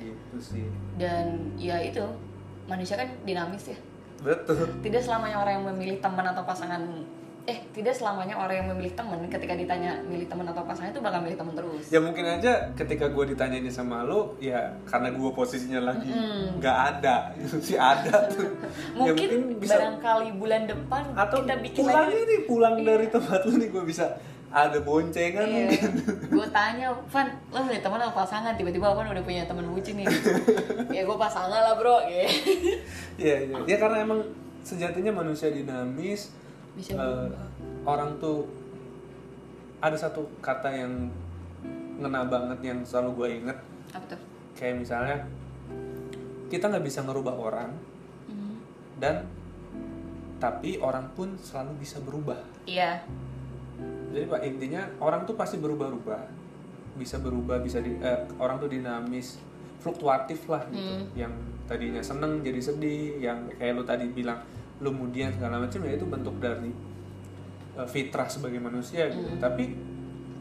gitu 0.00 0.36
sih 0.40 0.66
Dan 0.96 1.54
ya 1.60 1.78
itu 1.84 2.02
manusia 2.64 2.96
kan 2.96 3.08
dinamis 3.28 3.70
ya. 3.72 3.78
betul 4.24 4.68
Tidak 4.80 5.00
selamanya 5.04 5.44
orang 5.44 5.52
yang 5.60 5.66
memilih 5.76 6.00
teman 6.00 6.24
atau 6.24 6.42
pasangan 6.48 6.80
eh 7.44 7.60
tidak 7.76 7.92
selamanya 7.92 8.40
orang 8.40 8.64
yang 8.64 8.68
memilih 8.72 8.96
teman 8.96 9.20
ketika 9.28 9.52
ditanya 9.52 10.00
milih 10.08 10.24
teman 10.32 10.48
atau 10.48 10.64
pasangan 10.64 10.96
itu 10.96 11.04
bakal 11.04 11.20
milih 11.20 11.36
teman 11.36 11.52
terus. 11.52 11.92
ya 11.92 12.00
mungkin 12.00 12.24
aja 12.24 12.72
ketika 12.72 13.12
gue 13.12 13.36
ditanyain 13.36 13.68
sama 13.68 14.00
lo 14.00 14.32
ya 14.40 14.72
karena 14.88 15.12
gue 15.12 15.28
posisinya 15.28 15.92
lagi 15.92 16.08
nggak 16.56 16.78
ada 16.96 17.36
sih 17.66 17.76
ada 17.76 18.32
tuh 18.32 18.48
Ya, 19.04 19.12
Mungkin, 19.12 19.60
barangkali 19.60 20.40
bulan 20.40 20.64
depan 20.64 21.12
atau 21.12 21.44
kita 21.44 21.60
bikin 21.60 21.84
pulang 21.84 22.08
lagi 22.08 22.16
ini 22.16 22.36
pulang 22.48 22.76
dari 22.80 23.06
tempat 23.12 23.40
lu 23.44 23.60
nih 23.60 23.68
gue 23.68 23.84
bisa 23.84 24.06
ada 24.48 24.78
boncengan 24.80 25.44
Iya. 25.44 25.54
mungkin 25.66 25.82
gue 26.30 26.46
tanya, 26.54 26.94
Van, 27.10 27.26
lo 27.50 27.58
punya 27.66 27.82
teman 27.82 27.98
atau 27.98 28.14
pasangan? 28.14 28.54
Tiba-tiba 28.54 28.86
Van 28.94 29.10
udah 29.10 29.24
punya 29.26 29.42
teman 29.50 29.66
bucin 29.66 29.98
nih. 29.98 30.06
ya 30.96 31.02
gue 31.02 31.16
pasangan 31.18 31.50
lah 31.50 31.74
bro. 31.74 32.06
Ya. 32.06 32.22
Iya 33.18 33.36
iya 33.50 33.56
ya 33.66 33.76
karena 33.82 34.06
emang 34.06 34.22
sejatinya 34.62 35.10
manusia 35.10 35.50
dinamis 35.50 36.30
Bisa 36.74 36.92
eh, 36.92 37.28
orang 37.84 38.18
tuh 38.18 38.46
ada 39.78 39.94
satu 39.94 40.24
kata 40.38 40.68
yang 40.68 41.12
ngena 41.94 42.24
banget 42.24 42.58
yang 42.64 42.78
selalu 42.80 43.10
gue 43.14 43.28
inget 43.38 43.58
Apa 43.90 44.04
tuh? 44.08 44.20
kayak 44.54 44.80
misalnya 44.80 45.16
kita 46.46 46.66
nggak 46.66 46.82
bisa 46.82 47.00
ngerubah 47.00 47.34
orang 47.34 47.70
Hmm. 48.24 48.56
dan 48.96 49.28
tapi 50.36 50.76
orang 50.76 51.12
pun 51.12 51.36
selalu 51.36 51.76
bisa 51.78 52.00
berubah 52.00 52.40
Iya. 52.64 53.04
jadi 54.08 54.24
pak 54.24 54.40
intinya 54.42 54.82
orang 54.98 55.22
tuh 55.22 55.34
pasti 55.34 55.56
berubah-ubah 55.56 56.22
bisa 56.94 57.18
berubah 57.18 57.58
bisa 57.58 57.78
di, 57.78 57.94
eh, 57.96 58.24
orang 58.36 58.56
tuh 58.56 58.66
dinamis 58.66 59.36
fluktuatif 59.78 60.48
lah 60.48 60.64
gitu 60.66 60.80
Hmm. 60.80 61.04
yang 61.14 61.32
tadinya 61.64 62.00
seneng 62.00 62.40
jadi 62.40 62.60
sedih 62.62 63.20
yang 63.20 63.44
kayak 63.52 63.74
lu 63.74 63.82
tadi 63.82 64.08
bilang 64.08 64.40
lu 64.82 64.90
kemudian 64.90 65.30
segala 65.30 65.62
macam 65.62 65.80
ya 65.86 65.92
itu 65.94 66.06
bentuk 66.08 66.36
dari 66.42 66.70
eh, 67.78 67.88
fitrah 67.88 68.26
sebagai 68.26 68.58
manusia 68.58 69.06
gitu. 69.10 69.22
Hmm. 69.22 69.38
tapi 69.38 69.64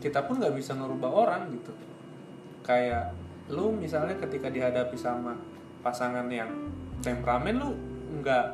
kita 0.02 0.26
pun 0.28 0.36
nggak 0.36 0.56
bisa 0.60 0.76
ngerubah 0.76 1.12
orang 1.12 1.42
gitu. 1.56 1.72
Kayak 2.60 3.16
lu 3.48 3.72
misalnya 3.72 4.20
ketika 4.20 4.52
dihadapi 4.52 5.00
sama 5.00 5.36
pasangan 5.80 6.28
yang 6.28 6.52
temperamen 7.00 7.56
lu 7.56 7.72
nggak 8.20 8.46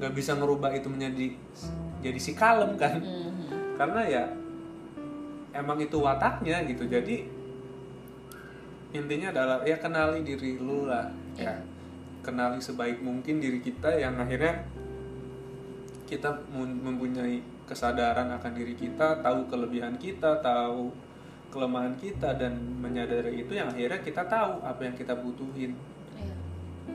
nggak 0.00 0.12
bisa 0.12 0.36
ngerubah 0.36 0.72
itu 0.72 0.88
menjadi 0.88 1.36
jadi 2.00 2.20
si 2.20 2.32
kalem 2.32 2.76
kan. 2.80 3.00
Hmm. 3.00 3.24
karena 3.76 4.00
ya 4.08 4.24
emang 5.52 5.76
itu 5.80 6.00
wataknya 6.00 6.64
gitu. 6.64 6.88
Jadi 6.88 7.28
intinya 8.96 9.28
adalah 9.36 9.60
ya 9.68 9.76
kenali 9.76 10.24
diri 10.24 10.56
lu 10.56 10.88
lah 10.88 11.12
ya. 11.36 11.60
Kenali 12.24 12.58
sebaik 12.58 13.04
mungkin 13.04 13.38
diri 13.38 13.60
kita 13.60 14.00
yang 14.00 14.16
akhirnya 14.16 14.64
kita 16.06 16.30
mempunyai 16.54 17.42
kesadaran 17.66 18.30
akan 18.30 18.52
diri 18.54 18.78
kita 18.78 19.20
tahu 19.20 19.50
kelebihan 19.50 19.98
kita 19.98 20.38
tahu 20.40 20.94
kelemahan 21.50 21.94
kita 21.98 22.38
dan 22.38 22.58
menyadari 22.78 23.42
itu 23.42 23.54
yang 23.54 23.70
akhirnya 23.70 24.00
kita 24.02 24.22
tahu 24.26 24.62
apa 24.62 24.80
yang 24.86 24.94
kita 24.94 25.14
butuhin 25.18 25.74
Iya. 26.16 26.34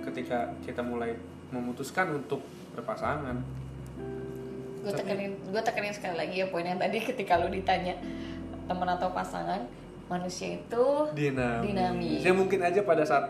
ketika 0.07 0.49
kita 0.63 0.81
mulai 0.81 1.13
memutuskan 1.51 2.15
untuk 2.15 2.41
berpasangan 2.73 3.37
Gue 4.81 4.93
tekenin, 4.97 5.37
gue 5.37 5.61
tekenin 5.61 5.93
sekali 5.93 6.15
lagi 6.17 6.41
ya 6.41 6.49
poin 6.49 6.65
yang 6.65 6.81
tadi 6.81 6.97
ketika 7.13 7.37
lu 7.37 7.53
ditanya 7.53 7.93
teman 8.65 8.89
atau 8.89 9.13
pasangan, 9.13 9.61
manusia 10.09 10.57
itu 10.57 10.85
dinamis. 11.13 11.69
Dinamis. 11.69 12.19
Ya 12.25 12.33
mungkin 12.33 12.65
aja 12.65 12.81
pada 12.81 13.05
saat 13.05 13.29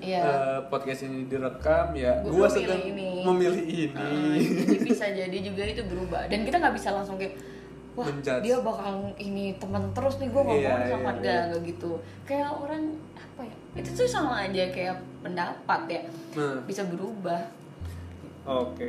Iya. 0.00 0.20
eh, 0.20 0.58
podcast 0.66 1.00
ini 1.02 1.24
direkam 1.24 1.92
ya, 1.92 2.20
memilih 2.22 2.48
sedang 2.50 2.82
ini. 2.82 3.10
memilih 3.20 3.64
ini. 3.64 3.92
Ah, 3.94 4.36
jadi 4.64 4.78
bisa 4.88 5.04
jadi 5.06 5.38
juga 5.38 5.62
itu 5.62 5.82
berubah 5.84 6.24
dan 6.26 6.40
kita 6.42 6.56
nggak 6.56 6.74
bisa 6.74 6.88
langsung 6.90 7.14
kayak 7.14 7.36
wah 7.92 8.06
Menjudge. 8.06 8.40
dia 8.40 8.56
bakal 8.58 8.92
ini 9.14 9.52
teman 9.54 9.82
terus 9.90 10.16
nih 10.16 10.28
gue 10.28 10.40
mau 10.40 10.54
Iya, 10.54 10.88
sama 10.88 11.10
enggak 11.12 11.26
iya. 11.26 11.42
enggak 11.44 11.60
gitu 11.66 11.90
kayak 12.22 12.48
orang 12.48 12.82
apa 13.12 13.42
ya 13.42 13.54
itu 13.76 13.88
tuh 13.92 14.06
sama 14.06 14.34
aja 14.40 14.62
kayak 14.68 14.94
pendapat 15.20 15.80
ya 15.90 16.02
Nah, 16.32 16.56
bisa 16.64 16.82
berubah 16.84 17.40
oke. 18.42 18.88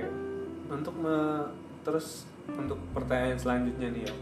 Untuk 0.70 0.96
me- 0.96 1.50
terus 1.82 2.24
untuk 2.48 2.80
pertanyaan 2.92 3.36
selanjutnya 3.36 3.90
nih 3.90 4.04
ya. 4.06 4.14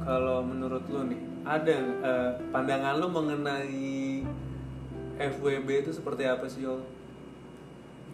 Kalau 0.00 0.40
menurut 0.40 0.84
lu 0.86 1.04
nih, 1.06 1.20
ada 1.42 1.76
eh, 2.00 2.30
pandangan 2.48 2.96
lu 2.96 3.08
mengenai 3.08 4.24
FWB 5.16 5.68
itu 5.84 5.90
seperti 5.92 6.24
apa 6.24 6.44
sih, 6.44 6.64
Yol? 6.64 6.80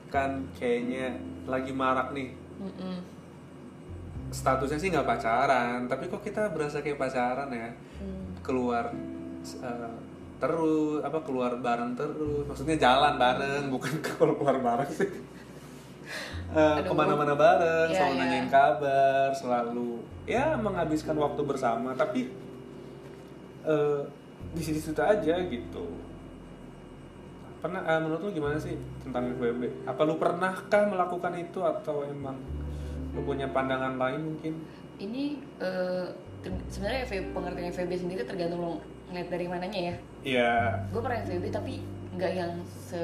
Kan 0.07 0.51
kayaknya 0.55 1.15
lagi 1.47 1.71
marak 1.71 2.11
nih 2.11 2.35
Mm-mm. 2.59 2.99
statusnya 4.29 4.79
sih 4.79 4.91
nggak 4.91 5.07
pacaran 5.07 5.87
tapi 5.87 6.11
kok 6.11 6.19
kita 6.19 6.51
berasa 6.51 6.83
kayak 6.83 6.99
pacaran 6.99 7.47
ya 7.49 7.71
Hmm. 7.97 8.29
keluar 8.43 8.91
eh, 9.47 9.95
terus 10.37 11.01
apa 11.01 11.19
keluar 11.23 11.57
bareng 11.57 11.97
terus 11.97 12.45
maksudnya 12.45 12.77
jalan 12.77 13.17
bareng 13.17 13.71
bukan 13.71 13.95
kalau 14.07 14.37
keluar 14.37 14.59
bareng 14.59 14.91
sih 14.91 15.09
Aduh. 16.49 16.87
ke 16.87 16.95
mana-mana 16.95 17.35
bareng 17.35 17.89
Iya, 17.89 17.97
selalu 17.97 18.13
iya. 18.13 18.21
nanyain 18.23 18.49
kabar 18.49 19.29
selalu 19.31 19.91
ya 20.25 20.45
menghabiskan 20.55 21.15
waktu 21.15 21.43
bersama 21.43 21.91
tapi 21.93 22.31
eh, 23.63 24.01
di 24.53 24.63
situ-situ 24.63 24.99
aja 24.99 25.35
gitu 25.43 25.85
pernah 27.59 27.83
eh, 27.83 27.99
menurut 27.99 28.21
lu 28.23 28.31
gimana 28.33 28.57
sih 28.57 28.75
tentang 29.01 29.33
FWB 29.33 29.63
apa 29.85 30.01
lu 30.03 30.15
pernahkah 30.17 30.83
melakukan 30.87 31.35
itu 31.35 31.59
atau 31.61 32.05
emang 32.05 32.39
lu 33.11 33.21
punya 33.23 33.49
pandangan 33.49 33.97
lain 33.97 34.21
mungkin 34.25 34.55
ini 34.97 35.41
ter- 36.41 36.63
sebenarnya 36.69 37.05
pengertian 37.33 37.69
FVB 37.69 37.93
sendiri 37.99 38.23
tergantung 38.23 38.61
lo 38.61 38.73
ngeliat 39.09 39.29
dari 39.29 39.47
mananya 39.47 39.81
ya 39.83 39.97
Iya. 40.23 40.53
gue 40.91 41.01
pernah 41.01 41.19
FVB 41.21 41.45
tapi 41.49 41.83
nggak 42.13 42.33
yang 42.33 42.53
se 42.65 43.03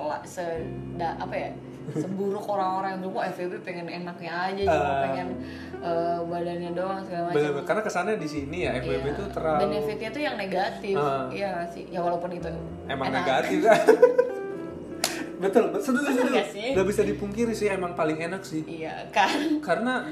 kelak 0.00 0.24
se 0.24 0.64
da, 0.96 1.12
apa 1.14 1.36
ya 1.36 1.50
seburuk 1.90 2.46
orang-orang 2.46 2.94
yang 2.94 3.02
dulu 3.02 3.18
"Wah, 3.18 3.26
FVB 3.26 3.60
pengen 3.60 3.84
enaknya 3.84 4.30
aja 4.46 4.62
cuma 4.64 4.78
Ah. 4.86 5.02
pengen 5.02 5.28
eh, 5.76 6.18
badannya 6.22 6.70
doang 6.70 7.00
segala 7.02 7.22
macam 7.26 7.36
Bener, 7.36 7.52
karena 7.62 7.82
kesannya 7.82 8.14
di 8.16 8.28
sini 8.28 8.58
ya 8.62 8.70
FWB 8.76 8.88
Iya. 9.02 9.12
itu 9.12 9.24
terlalu 9.28 9.60
benefitnya 9.60 10.08
tuh 10.08 10.22
yang 10.22 10.36
negatif 10.36 10.96
iya 11.30 11.46
nggak 11.52 11.68
sih 11.68 11.84
ya 11.86 12.00
walaupun 12.00 12.30
itu 12.30 12.48
emang 12.86 13.06
enak. 13.06 13.18
negatif 13.18 13.58
kan. 13.62 13.80
betul, 15.42 15.64
betul, 15.70 15.92
betul, 15.94 16.12
betul. 16.22 16.70
nggak 16.70 16.86
bisa 16.86 17.02
dipungkiri 17.02 17.52
sih 17.52 17.66
emang 17.68 17.92
paling 17.92 18.18
enak 18.18 18.42
sih. 18.42 18.60
iya 18.62 19.08
kan 19.10 19.58
Karena 19.60 20.04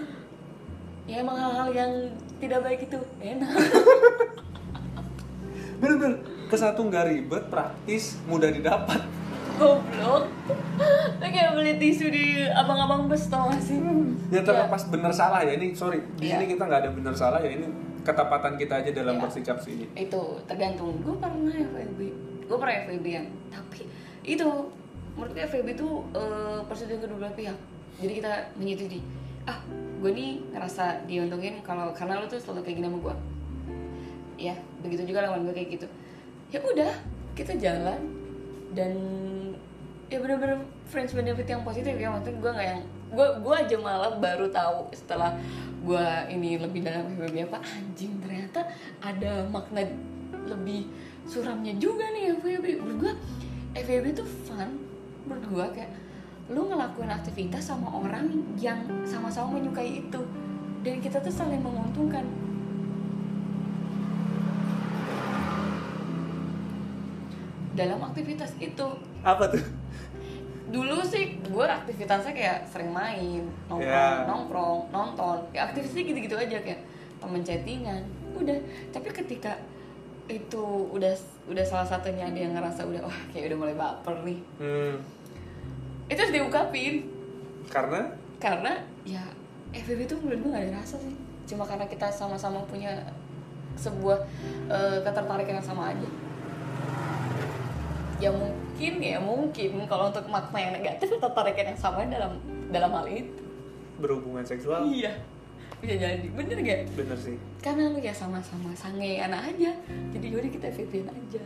ya 1.05 1.21
emang 1.21 1.37
hal-hal 1.37 1.69
yang 1.71 1.93
tidak 2.39 2.61
baik 2.61 2.81
itu 2.83 2.99
enak 3.19 3.49
bener-bener 5.79 6.19
ke 6.45 6.57
satu 6.57 6.81
nggak 6.83 7.07
ribet, 7.07 7.45
praktis, 7.47 8.17
mudah 8.25 8.49
didapat. 8.49 9.05
Goblok. 9.59 10.25
Lu 11.19 11.27
kayak 11.27 11.51
beli 11.53 11.75
tisu 11.77 12.07
di 12.09 12.27
abang-abang 12.47 13.07
bus 13.07 13.27
tau 13.27 13.51
gak 13.51 13.59
sih? 13.59 13.77
Ya 14.31 14.41
terlepas 14.41 14.87
bener 14.87 15.11
salah 15.11 15.43
ya 15.43 15.53
ini 15.53 15.75
sorry. 15.75 15.99
Di 16.17 16.27
Iya. 16.27 16.39
sini 16.39 16.55
kita 16.55 16.63
nggak 16.65 16.81
ada 16.87 16.91
bener 16.91 17.13
salah 17.13 17.39
ya 17.39 17.51
ini 17.51 17.67
ketepatan 18.01 18.55
kita 18.55 18.81
aja 18.81 18.91
dalam 18.95 19.19
Iya. 19.19 19.23
bersikap 19.23 19.59
sini. 19.59 19.85
itu 19.93 20.23
tergantung. 20.47 20.95
Gue 20.99 21.15
pernah 21.15 21.51
FVB 21.51 22.01
gue 22.49 22.57
pernah 22.57 22.75
FVB 22.81 23.07
yang 23.13 23.27
tapi 23.49 23.85
itu 24.23 24.49
menurut 25.13 25.33
gue 25.33 25.45
FVB 25.45 25.69
itu 25.75 25.89
eh, 26.13 26.59
persetujuan 26.65 27.01
kedua 27.03 27.19
belah 27.19 27.35
pihak. 27.35 27.59
Jadi 27.99 28.13
kita 28.15 28.33
menyetujui 28.55 29.03
ah 29.45 29.59
gue 29.99 30.11
nih 30.11 30.41
ngerasa 30.53 31.05
diuntungin 31.05 31.59
kalau 31.61 31.91
karena 31.91 32.17
lo 32.17 32.27
tuh 32.27 32.39
selalu 32.39 32.63
kayak 32.63 32.77
gini 32.79 32.87
sama 32.87 32.99
gue 33.03 33.15
ya 34.39 34.55
begitu 34.79 35.03
juga 35.05 35.27
lawan 35.27 35.43
gue 35.43 35.53
kayak 35.53 35.69
gitu. 35.75 35.87
Ya 36.49 36.63
udah 36.63 36.93
kita 37.35 37.53
jalan 37.55 37.99
dan 38.73 38.93
ya 40.09 40.19
bener-bener 40.21 40.65
friends 40.89 41.13
benefit 41.13 41.45
yang 41.45 41.63
positif 41.65 41.93
ya 41.97 42.09
maksudnya 42.09 42.41
gue 42.41 42.51
nggak 42.53 42.69
yang 42.69 42.83
gue 43.09 43.29
gue 43.45 43.55
aja 43.57 43.77
malah 43.81 44.13
baru 44.17 44.49
tahu 44.49 44.93
setelah 44.93 45.37
gue 45.85 46.07
ini 46.33 46.61
lebih 46.61 46.85
dalam 46.85 47.13
FWB 47.17 47.49
apa 47.49 47.61
anjing 47.65 48.21
ternyata 48.21 48.69
ada 49.01 49.45
makna 49.49 49.85
lebih 50.49 50.89
suramnya 51.29 51.77
juga 51.77 52.09
nih 52.13 52.37
FWB 52.41 52.67
menurut 52.81 52.99
gue 53.05 53.13
FWB 53.85 54.07
tuh 54.17 54.29
fun 54.49 54.81
menurut 55.29 55.45
gue 55.49 55.67
kayak 55.81 55.93
lu 56.49 56.65
ngelakuin 56.65 57.13
aktivitas 57.13 57.69
sama 57.69 57.93
orang 57.93 58.33
yang 58.57 58.81
sama-sama 59.05 59.61
menyukai 59.61 60.01
itu. 60.01 60.21
Dan 60.81 61.05
kita 61.05 61.21
tuh 61.21 61.33
saling 61.33 61.61
menguntungkan 61.61 62.25
dalam 67.79 68.03
aktivitas 68.03 68.51
itu. 68.59 68.87
Apa 69.23 69.47
tuh? 69.49 69.63
dulu 70.69 71.01
sih 71.01 71.41
gue 71.41 71.65
aktivitasnya 71.65 72.37
kayak 72.37 72.69
sering 72.69 72.93
main 72.93 73.41
nongkrong 73.73 73.89
Ya. 73.89 74.29
nongkrong 74.29 74.93
nonton. 74.93 75.39
Ya 75.57 75.65
aktivitasnya 75.65 76.05
gitu-gitu 76.05 76.37
aja 76.37 76.61
kayak 76.61 76.85
temen 77.17 77.41
chattingan. 77.41 78.03
Udah. 78.37 78.59
Tapi 78.93 79.09
ketika 79.09 79.57
itu 80.29 80.61
udah 80.93 81.09
udah 81.49 81.65
salah 81.65 81.89
satunya 81.89 82.29
ada 82.29 82.37
yang 82.37 82.53
ngerasa 82.53 82.85
udah 82.85 83.01
wah 83.01 83.21
kayak 83.33 83.49
udah 83.49 83.59
mulai 83.59 83.77
baper 83.81 84.15
nih. 84.29 84.39
Hmm, 84.61 84.95
itu 86.05 86.19
harus 86.21 86.35
diungkapin. 86.37 86.95
Karena? 87.73 88.01
Karena 88.37 88.73
ya 89.09 89.25
FBB 89.73 90.05
tuh 90.05 90.21
menurut 90.21 90.41
gue 90.45 90.51
gak 90.53 90.65
ada 90.69 90.85
rasa 90.85 91.01
sih. 91.01 91.17
Cuma 91.49 91.65
karena 91.65 91.89
kita 91.89 92.13
sama-sama 92.13 92.61
punya 92.69 92.93
sebuah 93.73 94.21
eh, 94.69 95.01
ketertarikan 95.01 95.57
yang 95.57 95.65
sama 95.65 95.97
aja 95.97 96.09
ya 98.19 98.31
mungkin 98.35 98.95
ya 98.99 99.19
mungkin. 99.23 99.71
Kalau 99.87 100.11
untuk 100.11 100.27
makna 100.27 100.59
yang 100.59 100.73
negatif 100.75 101.07
ketertarikan 101.17 101.75
yang 101.75 101.79
sama 101.79 102.05
dalam 102.07 102.39
dalam 102.69 102.91
hal 102.93 103.07
itu. 103.07 103.43
Berhubungan 103.99 104.45
seksual? 104.47 104.87
Iya. 104.87 105.15
Bisa 105.79 105.95
jadi. 105.95 106.27
Bener 106.35 106.59
gak 106.59 106.81
bener 106.99 107.19
sih. 107.19 107.39
karena 107.63 107.91
lu 107.91 107.99
ya 108.03 108.11
sama-sama 108.15 108.75
sange 108.75 109.23
anak 109.23 109.55
aja. 109.55 109.71
Jadi 110.15 110.27
yaudah 110.31 110.51
kita 110.51 110.67
FBB 110.75 111.07
aja. 111.07 111.43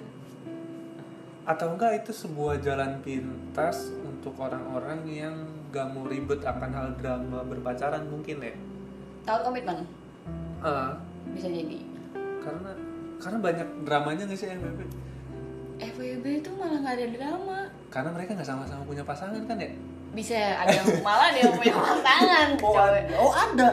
Atau 1.44 1.74
enggak 1.74 2.04
itu 2.04 2.12
sebuah 2.14 2.62
jalan 2.62 3.02
pintas 3.02 3.90
untuk 4.06 4.38
orang-orang 4.38 5.02
yang 5.08 5.34
gak 5.74 5.90
mau 5.92 6.06
ribet 6.06 6.40
akan 6.44 6.70
hal 6.72 6.88
drama 6.96 7.42
berpacaran 7.44 8.06
mungkin 8.08 8.40
ya. 8.40 8.54
tahu 9.22 9.50
komitmen? 9.50 9.86
Ah, 10.62 10.98
bisa 11.30 11.46
jadi. 11.46 11.78
Karena 12.42 12.70
karena 13.22 13.38
banyak 13.38 13.68
dramanya 13.86 14.22
nggak 14.26 14.38
sih 14.38 14.50
FWB? 14.50 14.80
FWB 15.90 16.24
itu 16.44 16.50
malah 16.54 16.78
nggak 16.78 16.94
ada 16.98 17.06
drama 17.10 17.58
Karena 17.90 18.10
mereka 18.14 18.30
nggak 18.38 18.48
sama-sama 18.48 18.82
punya 18.86 19.02
pasangan 19.02 19.42
kan 19.44 19.58
ya? 19.58 19.72
bisa 20.12 20.36
ada 20.36 20.68
yang 20.76 20.86
malah 21.00 21.32
ada 21.32 21.40
yang 21.40 21.54
punya 21.56 21.72
pasangan 21.88 22.48
cewek. 22.60 23.04
oh 23.16 23.32
ada. 23.32 23.68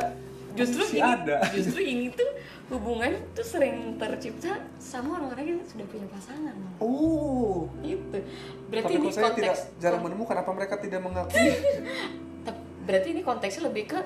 justru 0.55 0.81
ini 0.95 1.01
ada. 1.03 1.37
justru 1.55 1.79
ini 1.83 2.05
tuh 2.15 2.29
hubungan 2.71 3.11
tuh 3.35 3.43
sering 3.43 3.99
tercipta 3.99 4.55
sama 4.79 5.19
orang-orang 5.19 5.57
yang 5.57 5.59
sudah 5.67 5.83
punya 5.91 6.07
pasangan 6.07 6.55
Oh. 6.79 7.67
itu 7.83 8.23
berarti 8.71 8.93
Tapi 8.95 9.03
ini 9.03 9.09
saya 9.11 9.35
tidak 9.35 9.57
konteks 9.57 9.59
jarang 9.83 10.01
menemukan 10.05 10.35
apa 10.39 10.51
mereka 10.55 10.75
tidak 10.79 10.99
mengakui. 11.03 11.51
Berarti 12.89 13.13
ini 13.13 13.21
konteksnya 13.21 13.69
lebih 13.69 13.85
ke 13.85 13.99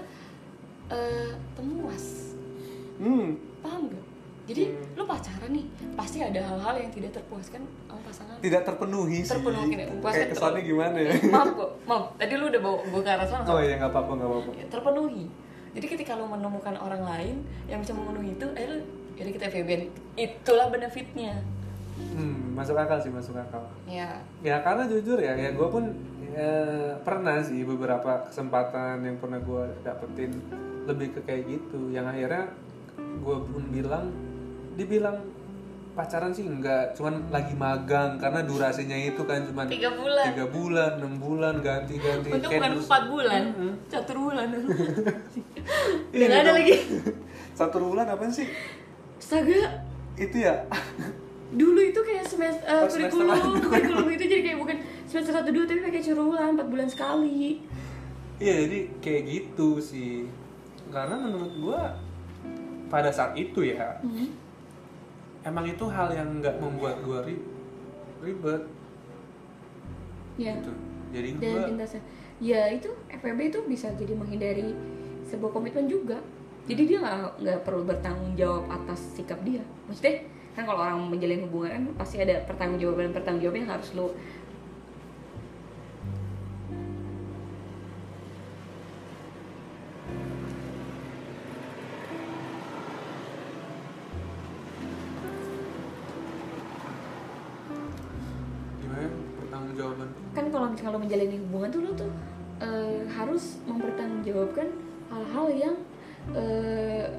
eh, 0.91 1.31
pemuas 1.55 2.35
hmm. 2.99 3.27
paham 3.63 3.81
gak 3.87 4.05
jadi 4.43 4.63
Hmm. 4.65 4.93
lu 4.93 5.03
pacaran 5.05 5.49
nih 5.49 5.65
pasti 5.93 6.17
ada 6.19 6.39
hal-hal 6.41 6.75
yang 6.77 6.91
tidak 6.91 7.11
terpuaskan 7.13 7.61
sama 7.85 8.01
pasangan 8.01 8.35
Tidak 8.37 8.61
terpenuhi 8.61 9.19
sih. 9.19 9.31
Terpenuhi, 9.31 9.71
tidak 9.71 9.87
puas 9.97 10.13
Kayak 10.13 10.29
kesannya 10.31 10.61
gimana 10.61 10.97
ya? 10.99 11.13
maaf 11.33 11.49
kok 11.53 11.69
maaf 11.83 12.03
tadi 12.13 12.33
lu 12.33 12.45
udah 12.47 12.61
bawa 12.61 12.77
bawa 12.85 13.01
ke 13.01 13.09
arah 13.09 13.23
sana 13.25 13.43
Oh 13.45 13.59
iya 13.59 13.75
nggak 13.77 13.89
apa-apa 13.89 14.11
nggak 14.13 14.29
apa-apa. 14.29 14.51
Ya, 14.53 14.65
terpenuhi 14.67 15.23
jadi 15.71 15.85
ketika 15.87 16.11
lo 16.13 16.27
menemukan 16.27 16.75
orang 16.75 17.01
lain 17.01 17.35
yang 17.65 17.79
bisa 17.79 17.91
memenuhi 17.91 18.31
itu 18.31 18.45
eh 18.53 18.67
lu 18.67 18.77
jadi 19.13 19.29
kita 19.31 19.45
FBB 19.49 19.71
itulah 20.15 20.67
benefitnya 20.67 21.39
Hmm, 21.93 22.51
masuk 22.51 22.73
akal 22.75 22.97
sih 22.97 23.09
masuk 23.09 23.33
akal. 23.33 23.61
ya 23.85 24.17
Ya 24.41 24.57
karena 24.59 24.83
jujur 24.83 25.15
ya, 25.15 25.33
ya 25.33 25.49
gue 25.49 25.67
pun 25.67 25.93
ya, 26.27 26.49
pernah 26.99 27.37
sih 27.39 27.61
beberapa 27.63 28.25
kesempatan 28.25 29.01
yang 29.01 29.17
pernah 29.17 29.37
gue 29.37 29.63
dapetin 29.79 30.33
lebih 30.83 31.13
ke 31.13 31.21
kayak 31.21 31.45
gitu. 31.47 31.89
Yang 31.89 32.05
akhirnya 32.09 32.43
gue 33.15 33.37
pun 33.39 33.63
bilang, 33.69 34.09
dibilang 34.73 35.17
pacaran 35.93 36.29
sih 36.29 36.41
enggak, 36.41 36.89
cuman 36.93 37.29
lagi 37.29 37.53
magang 37.53 38.17
karena 38.17 38.41
durasinya 38.41 38.97
itu 38.97 39.21
kan 39.21 39.45
cuman 39.45 39.69
tiga 39.69 39.93
bulan 39.93 40.25
tiga 40.27 40.45
bulan, 40.47 40.91
enam 40.97 41.13
bulan 41.15 41.53
ganti-ganti. 41.59 42.29
untuk 42.31 42.49
Kayak 42.49 42.59
bukan 42.59 42.73
empat 42.79 43.03
bulan 43.07 43.41
satu 43.85 44.11
bulan 44.19 44.47
Iya, 46.11 46.25
nggak 46.25 46.39
ada 46.39 46.51
gitu. 46.51 46.57
lagi 46.57 46.75
Satu 47.59 47.77
bulan 47.79 48.05
apa 48.07 48.25
sih? 48.27 48.49
astaga 49.15 49.85
Itu 50.13 50.37
ya. 50.39 50.65
dulu 51.53 51.79
itu 51.79 51.99
kayak 51.99 52.25
semester 52.25 52.65
uh, 52.65 52.83
Oh, 52.83 52.89
semester 52.89 53.13
kurikulum 53.15 53.53
lalu. 53.53 53.61
kurikulum 53.63 54.07
itu 54.11 54.23
jadi 54.27 54.41
kayak 54.43 54.57
bukan 54.57 54.77
semester 55.05 55.31
satu 55.31 55.49
dua 55.49 55.63
tapi 55.63 55.79
pakai 55.83 56.01
curulan 56.01 56.49
empat 56.51 56.67
bulan 56.67 56.87
sekali 56.89 57.61
Iya 58.35 58.65
jadi 58.65 58.79
kayak 58.97 59.21
gitu 59.23 59.77
sih 59.77 60.25
Karena 60.89 61.15
menurut 61.15 61.53
gua 61.55 61.81
pada 62.87 63.09
saat 63.09 63.33
itu 63.35 63.61
ya 63.63 64.01
Hmm. 64.01 64.41
Emang 65.43 65.65
itu 65.67 65.85
hal 65.91 66.09
yang 66.15 66.39
nggak 66.39 66.55
membuat 66.59 67.03
gua 67.03 67.19
ri- 67.27 67.43
ribet. 68.23 68.63
Ya 70.39 70.55
gitu. 70.57 70.71
Jadi 71.13 71.29
pintasnya 71.37 72.01
ya 72.41 72.67
itu 72.73 72.89
FPB 73.07 73.53
itu 73.53 73.59
bisa 73.69 73.93
jadi 73.93 74.17
menghindari 74.17 74.73
sebuah 75.29 75.53
komitmen 75.53 75.85
juga. 75.85 76.17
Jadi 76.65 76.81
dia 76.89 76.97
nggak 77.03 77.43
nggak 77.43 77.59
perlu 77.67 77.83
bertanggung 77.83 78.33
jawab 78.39 78.65
atas 78.71 79.19
sikap 79.19 79.37
dia. 79.43 79.61
Maksudnya 79.85 80.23
kan 80.53 80.63
kalau 80.69 80.79
orang 80.85 80.97
menjalin 81.09 81.43
hubungan 81.49 81.69
kan 81.69 81.83
pasti 81.97 82.21
ada 82.21 82.45
pertanggungjawaban 82.45 83.09
pertanggungjawaban 83.11 83.65
yang 83.65 83.71
harus 83.73 83.89
lo 83.97 84.13
lo 100.93 101.01
menjalani 101.01 101.41
hubungan 101.41 101.69
tuh 101.73 101.81
lo 101.81 101.91
tuh 101.97 102.11
eh, 102.61 103.01
harus 103.09 103.57
mempertanggungjawabkan 103.65 104.69
hal-hal 105.09 105.45
yang 105.49 105.75
eh, 106.37 107.09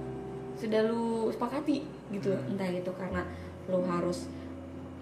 sudah 0.54 0.80
lu 0.86 1.28
sepakati 1.34 1.82
gitu 2.14 2.30
entah 2.46 2.70
itu 2.70 2.92
karena 2.94 3.26
lo 3.66 3.82
harus 3.82 4.30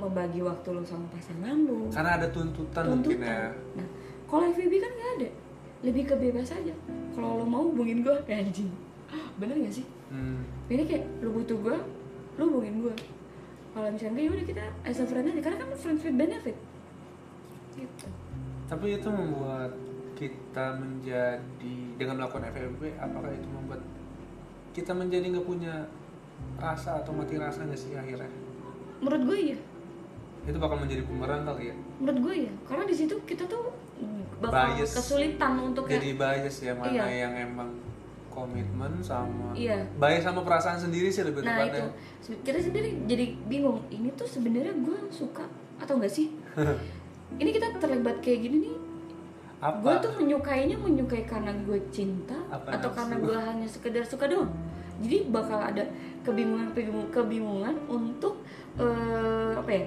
membagi 0.01 0.41
waktu 0.41 0.69
lo 0.73 0.81
sama 0.83 1.05
pasangan 1.13 1.69
lo 1.69 1.93
Karena 1.93 2.17
ada 2.17 2.27
tuntutan, 2.33 2.85
mungkin 2.89 3.21
tuntutan. 3.21 3.29
ya 3.29 3.53
Nah, 3.77 3.87
kalau 4.25 4.49
FVB 4.49 4.73
kan 4.81 4.91
nggak 4.97 5.11
ada, 5.21 5.29
lebih 5.85 6.03
ke 6.09 6.15
bebas 6.17 6.49
aja. 6.57 6.75
Kalau 7.13 7.39
lo 7.39 7.45
mau 7.45 7.69
hubungin 7.69 8.01
gue, 8.01 8.17
anjing. 8.33 8.73
Bener 9.37 9.61
gak 9.61 9.77
sih? 9.77 9.87
Hmm. 10.13 10.45
ini 10.69 10.85
kayak 10.85 11.09
lu 11.25 11.33
butuh 11.33 11.57
gue 11.57 11.77
lu 12.37 12.43
hubungin 12.53 12.85
gue 12.85 12.95
kalau 13.73 13.89
misalnya 13.89 14.21
kayak 14.21 14.33
udah 14.37 14.45
kita 14.45 14.65
as 14.85 15.01
a 15.01 15.09
friend 15.09 15.33
aja 15.33 15.41
karena 15.41 15.57
kan 15.57 15.69
friends 15.73 16.05
with 16.05 16.17
benefit 16.21 16.57
gitu 17.73 18.07
Tapi 18.73 18.87
itu 18.95 19.05
membuat 19.07 19.69
kita 20.15 20.67
menjadi 20.75 21.77
dengan 21.93 22.15
melakukan 22.17 22.49
FWB, 22.49 22.97
apakah 22.97 23.29
itu 23.31 23.45
membuat 23.47 23.85
kita 24.73 24.93
menjadi 24.93 25.29
nggak 25.29 25.45
punya 25.45 25.75
rasa 26.57 26.97
atau 26.97 27.13
mati 27.13 27.37
rasa 27.37 27.63
nggak 27.63 27.77
sih 27.77 27.93
akhirnya? 27.93 28.33
menurut 28.99 29.23
gue 29.27 29.39
iya 29.45 29.59
Itu 30.43 30.57
bakal 30.57 30.79
menjadi 30.79 31.03
bumerang 31.03 31.43
kali 31.43 31.69
ya. 31.69 31.77
menurut 31.99 32.19
gue 32.23 32.35
ya 32.41 32.53
karena 32.65 32.85
di 32.87 32.95
situ 32.95 33.15
kita 33.23 33.45
tuh 33.45 33.75
bakal 34.39 34.73
Bias. 34.73 34.95
kesulitan 34.95 35.53
untuk 35.61 35.85
Jadi 35.85 36.15
bias 36.15 36.57
ya 36.57 36.73
mana 36.73 36.87
Iya. 36.89 37.05
yang 37.27 37.33
emang 37.45 37.71
komitmen 38.29 39.03
sama 39.03 39.51
Iya. 39.53 39.85
bias 39.93 40.23
sama 40.23 40.41
perasaan 40.41 40.79
sendiri 40.79 41.11
sih 41.11 41.23
lebih 41.23 41.43
nah 41.43 41.61
itu 41.61 41.77
tepatnya. 41.77 41.91
Se- 42.23 42.41
kita 42.41 42.59
sendiri 42.63 42.89
jadi 43.05 43.25
bingung 43.45 43.83
ini 43.89 44.09
tuh 44.15 44.25
sebenarnya 44.25 44.73
gue 44.73 44.99
suka 45.11 45.45
atau 45.77 45.99
enggak 45.99 46.15
sih 46.15 46.31
ini 47.41 47.51
kita 47.53 47.77
terlibat 47.79 48.21
kayak 48.21 48.49
gini 48.49 48.57
nih 48.69 48.77
gue 49.63 49.95
tuh 50.03 50.13
menyukainya 50.19 50.75
menyukai 50.75 51.23
karena 51.23 51.55
gue 51.63 51.79
cinta 51.95 52.35
Apa 52.51 52.75
atau 52.75 52.91
nafsu? 52.91 52.99
karena 52.99 53.17
gue 53.23 53.39
hanya 53.39 53.69
sekedar 53.71 54.03
suka 54.03 54.27
doang 54.27 54.51
jadi 55.03 55.31
bakal 55.31 55.59
ada 55.59 55.83
kebingungan 56.23 56.71
kebingungan, 57.11 57.75
untuk 57.91 58.39
eh, 58.79 59.55
apa 59.55 59.71
ya 59.71 59.87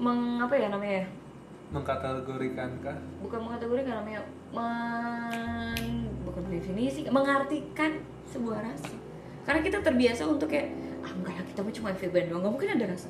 meng 0.00 0.40
apa 0.40 0.54
ya 0.56 0.72
namanya 0.72 1.04
ya? 1.04 1.06
Mengkategorikankah? 1.72 2.96
bukan 3.24 3.38
mengkategorikan 3.48 4.04
namanya 4.04 4.20
men, 4.52 6.08
bukan 6.28 6.44
definisi 6.52 7.08
mengartikan 7.08 7.96
sebuah 8.28 8.60
rasa 8.60 8.92
karena 9.48 9.60
kita 9.64 9.80
terbiasa 9.80 10.28
untuk 10.28 10.52
kayak 10.52 10.68
ah 11.00 11.12
enggak 11.16 11.40
lah 11.40 11.44
kita 11.48 11.60
cuma 11.80 11.88
FVB 11.96 12.28
doang 12.28 12.44
nggak 12.44 12.52
mungkin 12.52 12.70
ada 12.76 12.84
rasa 12.92 13.08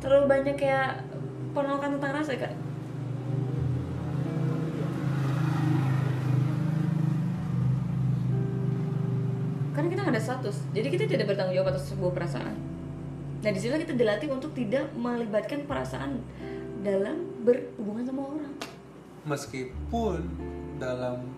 terlalu 0.00 0.24
banyak 0.28 0.56
kayak 0.56 1.00
penolakan 1.50 1.98
tentang 1.98 2.12
rasa 2.14 2.32
kan 2.38 2.54
karena 9.76 9.88
kita 9.90 10.00
nggak 10.04 10.14
ada 10.14 10.22
status 10.22 10.56
jadi 10.74 10.88
kita 10.90 11.04
tidak 11.06 11.26
bertanggung 11.30 11.56
jawab 11.56 11.74
atas 11.74 11.90
sebuah 11.90 12.12
perasaan 12.14 12.56
nah 13.40 13.50
di 13.50 13.60
kita 13.60 13.96
dilatih 13.96 14.28
untuk 14.28 14.52
tidak 14.52 14.92
melibatkan 14.92 15.64
perasaan 15.64 16.20
dalam 16.80 17.24
berhubungan 17.44 18.04
sama 18.04 18.22
orang 18.24 18.52
Meskipun 19.20 20.24
dalam 20.80 21.28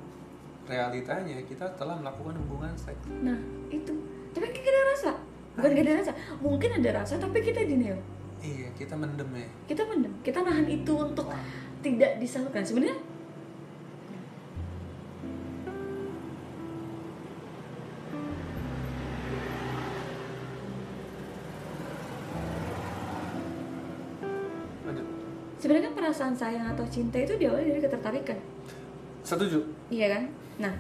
realitanya 0.71 1.35
kita 1.43 1.67
telah 1.75 1.99
melakukan 1.99 2.39
hubungan 2.47 2.71
seks. 2.79 3.11
Nah, 3.27 3.35
itu. 3.75 3.91
Tapi 4.31 4.47
kita 4.55 4.69
ada 4.71 4.83
rasa. 4.95 5.13
Bukan 5.59 5.71
gak 5.75 5.85
ada 5.85 5.95
rasa. 5.99 6.13
Mungkin 6.39 6.71
ada 6.79 6.91
rasa 7.03 7.15
tapi 7.19 7.43
kita 7.43 7.67
denial. 7.67 7.99
Iya, 8.43 8.69
kita 8.75 8.99
mendem 8.99 9.31
ya. 9.39 9.49
Kita 9.71 9.87
mendem. 9.87 10.11
Kita 10.27 10.43
nahan 10.43 10.67
itu 10.67 10.91
untuk 10.91 11.31
tidak 11.79 12.19
disalurkan. 12.19 12.67
Sebenarnya 12.67 12.99
sebenarnya 25.63 25.87
kan 25.87 25.95
perasaan 25.95 26.35
sayang 26.35 26.67
atau 26.75 26.83
cinta 26.91 27.23
itu 27.23 27.39
diawali 27.39 27.71
dari 27.71 27.79
ketertarikan. 27.79 28.35
Setuju. 29.23 29.63
Iya 29.95 30.19
kan? 30.19 30.23
Nah, 30.59 30.75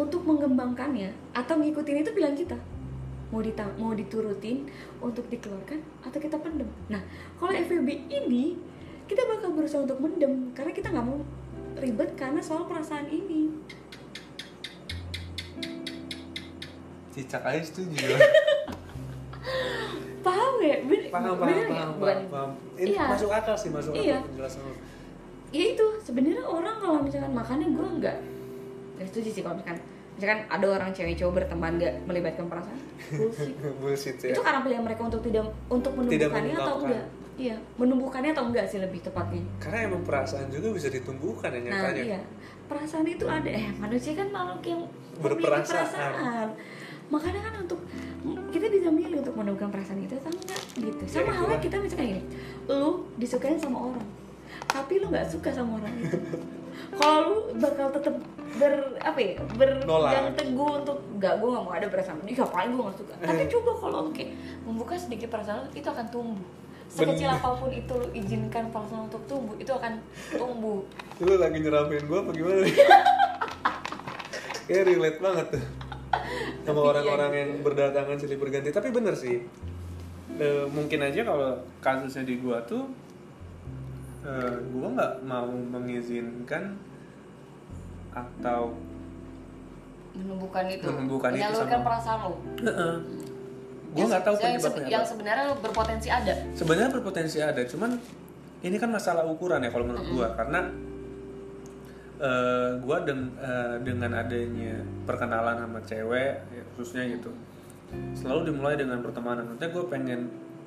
untuk 0.00 0.24
mengembangkannya 0.24 1.12
atau 1.36 1.60
ngikutin 1.60 2.00
itu 2.00 2.10
bilang 2.16 2.32
kita 2.32 2.56
mau 3.30 3.40
dita 3.40 3.62
mau 3.76 3.94
diturutin 3.94 4.66
untuk 4.98 5.26
dikeluarkan 5.26 5.78
atau 6.02 6.18
kita 6.18 6.36
pendem. 6.36 6.66
Nah, 6.88 6.98
kalau 7.36 7.52
FWB 7.52 7.88
ini 8.08 8.58
kita 9.06 9.22
bakal 9.24 9.54
berusaha 9.54 9.80
untuk 9.80 9.98
mendem 9.98 10.50
karena 10.52 10.70
kita 10.70 10.90
nggak 10.90 11.02
mau 11.02 11.18
ribet 11.76 12.10
karena 12.14 12.38
soal 12.38 12.66
perasaan 12.66 13.06
ini. 13.06 13.54
Cicak 17.10 17.42
aja 17.42 17.62
setuju. 17.62 18.06
Paham 20.20 20.54
ya? 20.60 20.76
Ben- 20.84 21.08
paham, 21.08 21.32
paham, 21.32 21.38
bener 21.40 21.56
ya? 21.56 21.66
paham, 21.66 21.90
Bukan. 21.96 22.16
paham, 22.20 22.28
paham. 22.28 22.50
Ini 22.76 22.90
Iya. 22.92 23.04
masuk 23.08 23.30
akal 23.32 23.56
sih, 23.56 23.70
masuk 23.72 23.92
Iya. 23.94 24.20
akal 24.20 24.28
penjelasan. 24.28 24.62
Ya 25.50 25.64
itu 25.66 25.86
sebenarnya 25.98 26.44
orang 26.44 26.76
kalau 26.78 26.98
misalkan 27.00 27.32
makannya 27.32 27.68
gue 27.68 27.88
nggak 27.98 28.16
nggak 28.94 29.06
setuju 29.10 29.28
sih 29.32 29.42
kalau 29.42 29.58
misalkan 29.58 29.80
misalkan 30.20 30.44
ada 30.46 30.66
orang 30.68 30.90
cewek 30.92 31.16
cowok 31.16 31.32
berteman 31.34 31.72
nggak 31.74 31.94
melibatkan 32.04 32.44
perasaan 32.44 32.76
bullshit 33.10 33.56
Bullshit 33.80 34.16
ya. 34.20 34.28
itu 34.30 34.40
karena 34.40 34.60
pilihan 34.60 34.84
mereka 34.84 35.02
untuk 35.02 35.24
tidak 35.24 35.48
untuk 35.66 35.92
menumbuhkannya 35.94 36.28
atau 36.52 36.60
mengungkapkan. 36.76 36.84
enggak 36.84 37.04
iya 37.34 37.56
menumbuhkannya 37.74 38.30
atau 38.30 38.44
enggak 38.44 38.66
sih 38.68 38.78
lebih 38.78 39.00
tepatnya 39.00 39.40
Karena 39.58 39.88
emang 39.88 40.04
perasaan 40.04 40.46
juga 40.46 40.68
bisa 40.70 40.88
ditumbuhkan 40.88 41.48
ya 41.48 41.58
nah 41.58 41.64
nyatanya. 41.80 42.02
iya 42.04 42.20
perasaan 42.68 43.06
itu 43.08 43.24
ada 43.24 43.48
eh 43.48 43.72
manusia 43.74 44.12
kan 44.12 44.28
makhluk 44.28 44.60
yang 44.62 44.80
memiliki 44.84 45.24
Berperasaan. 45.40 45.88
perasaan 45.88 46.48
makanya 47.08 47.40
kan 47.42 47.54
untuk 47.58 47.80
kita 48.50 48.66
bisa 48.68 48.88
milih 48.88 49.16
untuk 49.18 49.34
menumbuhkan 49.34 49.72
perasaan 49.72 49.98
itu 49.98 50.14
atau 50.14 50.30
enggak 50.30 50.60
gitu 50.76 51.02
Ya, 51.02 51.08
sama 51.16 51.32
halnya 51.32 51.48
itulah. 51.48 51.60
kita 51.64 51.76
misalkan 51.80 52.06
gini 52.06 52.22
lu 52.68 52.90
disukain 53.16 53.56
sama 53.56 53.78
orang 53.88 54.06
tapi 54.66 54.92
lu 54.96 55.08
nggak 55.08 55.26
suka 55.26 55.48
sama 55.48 55.80
orang 55.80 55.94
itu 55.98 56.18
kalau 56.96 57.20
lu 57.26 57.36
bakal 57.58 57.88
tetap 57.94 58.14
ber 58.58 58.74
apa 58.98 59.18
ya 59.22 59.34
berpegang 59.54 59.86
Nolak. 59.86 60.34
teguh 60.34 60.70
untuk 60.82 60.98
nggak 61.16 61.34
gue 61.38 61.48
nggak 61.54 61.64
mau 61.64 61.72
ada 61.72 61.86
perasaan 61.86 62.18
ini 62.26 62.34
ngapain 62.34 62.70
gue 62.74 62.82
nggak 62.82 62.98
suka 62.98 63.14
tapi 63.22 63.42
coba 63.46 63.70
kalau 63.78 63.98
lu 64.06 64.10
kayak 64.10 64.30
membuka 64.66 64.94
sedikit 64.98 65.28
perasaan 65.30 65.70
itu 65.72 65.86
akan 65.86 66.06
tumbuh 66.10 66.48
sekecil 66.90 67.30
apa 67.30 67.48
pun 67.54 67.70
itu 67.70 67.92
lu 67.94 68.06
izinkan 68.10 68.66
perasaan 68.74 69.06
untuk 69.06 69.22
tumbuh 69.30 69.54
itu 69.62 69.70
akan 69.70 70.02
tumbuh 70.34 70.82
Lu 71.22 71.36
lagi 71.36 71.58
nyeramin 71.60 72.08
gua 72.08 72.24
apa 72.24 72.30
gimana 72.32 72.64
nih? 72.64 72.74
Kayak 74.64 74.84
relate 74.88 75.18
banget 75.20 75.46
tuh 75.52 75.64
sama 76.64 76.80
Tapi 76.80 76.88
orang-orang 76.96 77.30
iya 77.30 77.40
yang 77.44 77.50
berdatangan 77.60 78.16
silih 78.16 78.38
berganti. 78.40 78.72
Tapi 78.72 78.88
bener 78.88 79.14
sih, 79.14 79.44
Eh, 80.40 80.64
mungkin 80.72 81.04
aja 81.04 81.20
kalau 81.20 81.52
kasusnya 81.84 82.24
di 82.24 82.40
gua 82.40 82.64
tuh, 82.64 82.88
eh, 84.20 84.54
gua 84.70 84.88
nggak 84.92 85.12
mau 85.24 85.48
mengizinkan 85.48 86.76
atau 88.10 88.74
menumbuhkan 90.12 90.64
itu. 90.66 90.84
Menumbuhkan 90.84 91.30
itu 91.32 91.54
sama- 91.54 91.86
perasaan 91.86 92.18
lo 92.26 92.32
gue 93.90 94.06
nggak 94.06 94.22
tahu 94.22 94.36
yang, 94.38 94.54
se- 94.54 94.70
penyebabnya 94.70 94.86
yang 94.86 95.02
sebenarnya 95.02 95.46
berpotensi 95.58 96.08
ada. 96.14 96.34
Sebenarnya 96.54 96.90
berpotensi 96.94 97.38
ada, 97.42 97.62
cuman 97.66 97.98
ini 98.62 98.76
kan 98.78 98.86
masalah 98.86 99.26
ukuran 99.26 99.66
ya 99.66 99.70
kalau 99.74 99.82
menurut 99.82 100.06
gua. 100.14 100.28
Karena 100.38 100.60
eh, 102.20 102.70
gua 102.78 102.98
deng- 103.02 103.34
eh, 103.34 103.76
dengan 103.82 104.14
adanya 104.14 104.78
perkenalan 105.02 105.56
sama 105.58 105.80
cewek 105.82 106.32
ya, 106.52 106.62
khususnya 106.76 107.18
gitu 107.18 107.30
selalu 108.14 108.54
dimulai 108.54 108.78
dengan 108.78 109.02
pertemanan. 109.02 109.42
Maksudnya 109.50 109.70
gue 109.74 109.84
pengen 109.90 110.20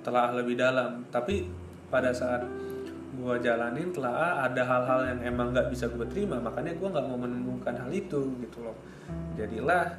telah 0.04 0.36
lebih 0.36 0.60
dalam, 0.60 1.08
tapi 1.08 1.48
pada 1.88 2.12
saat 2.12 2.44
gua 3.20 3.38
jalanin 3.38 3.94
telah 3.94 4.46
ada 4.46 4.62
hal-hal 4.66 5.06
yang 5.14 5.20
emang 5.34 5.54
nggak 5.54 5.70
bisa 5.70 5.86
gue 5.92 6.06
terima, 6.10 6.42
makanya 6.42 6.74
gua 6.82 6.90
nggak 6.98 7.06
mau 7.10 7.18
menemukan 7.18 7.76
hal 7.78 7.90
itu 7.94 8.34
gitu 8.42 8.58
loh. 8.66 8.78
Jadilah, 9.38 9.94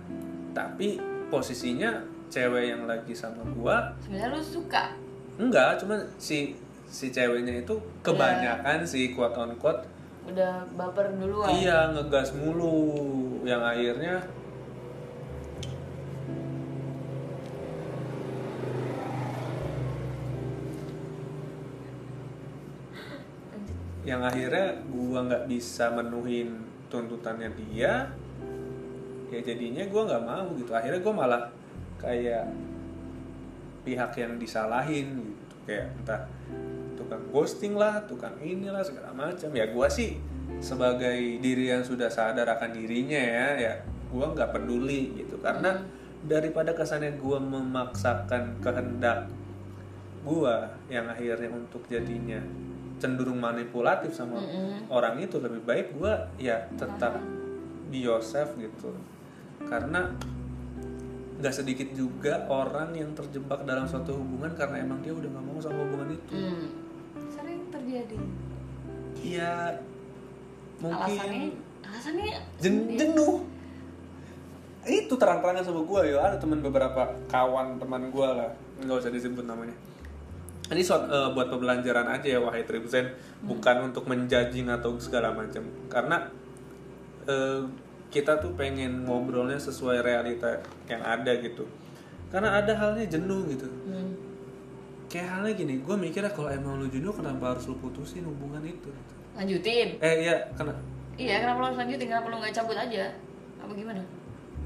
tapi 0.51 0.99
posisinya 1.31 2.03
cewek 2.31 2.75
yang 2.75 2.87
lagi 2.91 3.15
sama 3.15 3.43
gua 3.55 3.95
sebenarnya 4.03 4.35
lo 4.35 4.41
suka? 4.43 4.91
Enggak, 5.39 5.83
cuma 5.83 5.99
si 6.19 6.55
si 6.87 7.11
ceweknya 7.11 7.63
itu 7.63 7.75
kebanyakan 8.07 8.87
si 8.87 9.11
quote 9.15 9.35
on 9.35 9.55
quote 9.59 9.83
udah 10.25 10.65
baper 10.73 11.13
duluan. 11.21 11.53
Iya 11.53 11.93
ngegas 11.93 12.33
mulu. 12.33 13.05
Yang 13.45 13.63
akhirnya 13.63 14.15
yang 24.05 24.21
akhirnya 24.21 24.85
gua 24.93 25.25
nggak 25.25 25.45
bisa 25.49 25.89
menuhin 25.97 26.61
tuntutannya 26.93 27.49
dia 27.57 28.13
ya 29.33 29.41
jadinya 29.41 29.83
gua 29.89 30.03
nggak 30.07 30.25
mau 30.25 30.47
gitu. 30.61 30.71
Akhirnya 30.77 31.01
gua 31.01 31.15
malah 31.17 31.43
kayak 31.99 32.53
pihak 33.83 34.13
yang 34.21 34.37
disalahin 34.37 35.25
gitu. 35.25 35.55
Kayak 35.65 35.97
entah 35.97 36.23
tukang 37.01 37.25
ghosting 37.33 37.75
lah 37.75 38.05
tukang 38.05 38.37
inilah 38.45 38.85
segala 38.85 39.11
macam. 39.17 39.49
Ya 39.57 39.67
gua 39.73 39.89
sih 39.89 40.21
sebagai 40.61 41.41
diri 41.41 41.73
yang 41.73 41.83
sudah 41.83 42.13
sadar 42.13 42.47
akan 42.47 42.77
dirinya 42.77 43.19
ya 43.19 43.49
ya 43.57 43.73
gua 44.13 44.37
nggak 44.37 44.53
peduli 44.53 45.17
gitu. 45.25 45.41
Karena 45.41 45.81
daripada 46.29 46.77
kesannya 46.77 47.17
gua 47.17 47.41
memaksakan 47.41 48.61
kehendak 48.61 49.33
gua 50.25 50.77
yang 50.93 51.09
akhirnya 51.09 51.49
untuk 51.49 51.85
jadinya 51.89 52.41
cenderung 53.05 53.37
manipulatif 53.37 54.17
sama 54.17 54.41
Mm-mm. 54.41 54.89
orang 54.89 55.21
itu 55.21 55.37
lebih 55.37 55.61
baik 55.61 55.93
gua 56.01 56.33
ya 56.41 56.65
tetap 56.73 57.21
be 57.93 58.01
yourself 58.01 58.57
gitu. 58.57 58.97
Karena 59.69 60.09
nggak 61.37 61.53
sedikit 61.53 61.93
juga 61.93 62.49
orang 62.49 62.97
yang 62.97 63.13
terjebak 63.13 63.69
dalam 63.69 63.85
suatu 63.85 64.17
hubungan 64.17 64.57
karena 64.57 64.81
emang 64.81 65.05
dia 65.05 65.13
udah 65.13 65.29
nggak 65.29 65.45
mau 65.45 65.61
sama 65.61 65.85
hubungan 65.85 66.17
itu. 66.17 66.33
Hmm. 66.33 66.67
Sering 67.29 67.61
terjadi. 67.69 68.17
Iya 69.21 69.77
mungkin. 70.81 71.05
Alasannya? 71.05 71.49
Alasannya? 71.85 72.25
Jen- 72.57 72.89
jenuh. 72.97 73.45
Itu 74.89 75.21
terang-terangan 75.21 75.65
sama 75.65 75.85
gue 75.85 76.01
ya. 76.17 76.25
Ada 76.25 76.37
teman 76.41 76.65
beberapa 76.65 77.13
kawan 77.29 77.77
teman 77.77 78.09
gue 78.09 78.29
lah. 78.33 78.49
Nggak 78.81 78.97
usah 79.05 79.13
disebut 79.13 79.45
namanya 79.45 79.77
ini 80.67 80.81
suat- 80.81 81.07
eh, 81.07 81.29
buat 81.31 81.47
pembelajaran 81.47 82.09
aja 82.09 82.27
ya 82.27 82.39
wahai 82.39 82.63
Tribzen 82.63 83.13
bukan 83.41 83.85
untuk 83.85 84.05
menjudging 84.05 84.67
atau 84.67 84.97
segala 84.97 85.31
macam 85.31 85.61
karena 85.87 86.25
eh, 87.25 87.61
kita 88.09 88.37
tuh 88.37 88.55
pengen 88.55 89.03
ngobrolnya 89.03 89.57
sesuai 89.57 90.01
realita 90.01 90.57
yang 90.87 91.01
ada 91.01 91.35
gitu 91.37 91.67
karena 92.29 92.57
ada 92.57 92.73
halnya 92.73 93.05
jenuh 93.05 93.45
gitu 93.47 93.67
Hmm. 93.85 94.13
kayak 95.07 95.29
halnya 95.31 95.53
gini 95.55 95.75
gue 95.79 95.97
mikirnya 95.97 96.29
kalau 96.29 96.49
emang 96.49 96.77
lu 96.77 96.87
jenuh 96.87 97.11
kenapa 97.11 97.53
harus 97.53 97.67
lu 97.67 97.77
putusin 97.77 98.23
hubungan 98.23 98.63
itu 98.63 98.91
Lanjutin. 99.35 99.99
eh 99.99 100.15
iya 100.23 100.37
kena 100.53 100.73
Iya, 101.15 101.39
kenapa 101.39 101.59
lo 101.61 101.67
harus 101.69 101.79
lanjutin? 101.79 102.11
Kenapa 102.11 102.27
lo 102.27 102.43
nggak 102.43 102.51
cabut 102.53 102.75
aja? 102.75 103.07
Apa 103.63 103.71
gimana? 103.71 104.03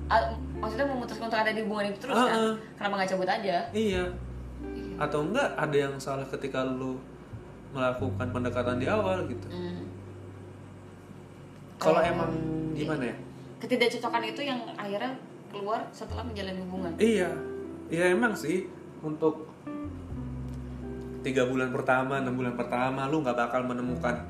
Ah, 0.08 0.32
maksudnya 0.56 0.88
memutuskan 0.88 1.28
untuk 1.28 1.36
ada 1.36 1.52
di 1.52 1.60
hubungan 1.60 1.92
itu 1.92 2.00
terus 2.00 2.16
Ah, 2.16 2.24
kan? 2.24 2.40
ah. 2.40 2.54
Kenapa 2.72 2.94
nggak 2.96 3.10
cabut 3.12 3.28
aja? 3.28 3.56
Iya. 3.68 4.02
Atau 4.98 5.30
enggak 5.30 5.54
ada 5.54 5.76
yang 5.76 5.94
salah 5.96 6.26
ketika 6.26 6.66
lu 6.66 6.98
melakukan 7.72 8.28
pendekatan 8.34 8.76
di 8.82 8.86
awal 8.90 9.24
gitu. 9.30 9.46
Hmm. 9.48 9.86
Kalau 11.78 12.02
emang 12.02 12.32
gimana 12.74 13.14
ya? 13.14 13.16
Ketidakcocokan 13.62 14.24
itu 14.26 14.40
yang 14.42 14.60
akhirnya 14.74 15.14
keluar 15.54 15.86
setelah 15.94 16.26
menjalani 16.26 16.60
hubungan. 16.66 16.92
Iya. 16.98 17.30
Iya 17.88 18.04
emang 18.12 18.36
sih 18.36 18.68
untuk 19.00 19.48
tiga 21.22 21.46
bulan 21.46 21.70
pertama, 21.72 22.20
enam 22.20 22.34
bulan 22.36 22.54
pertama 22.54 23.06
lu 23.08 23.22
nggak 23.24 23.38
bakal 23.38 23.64
menemukan 23.64 24.22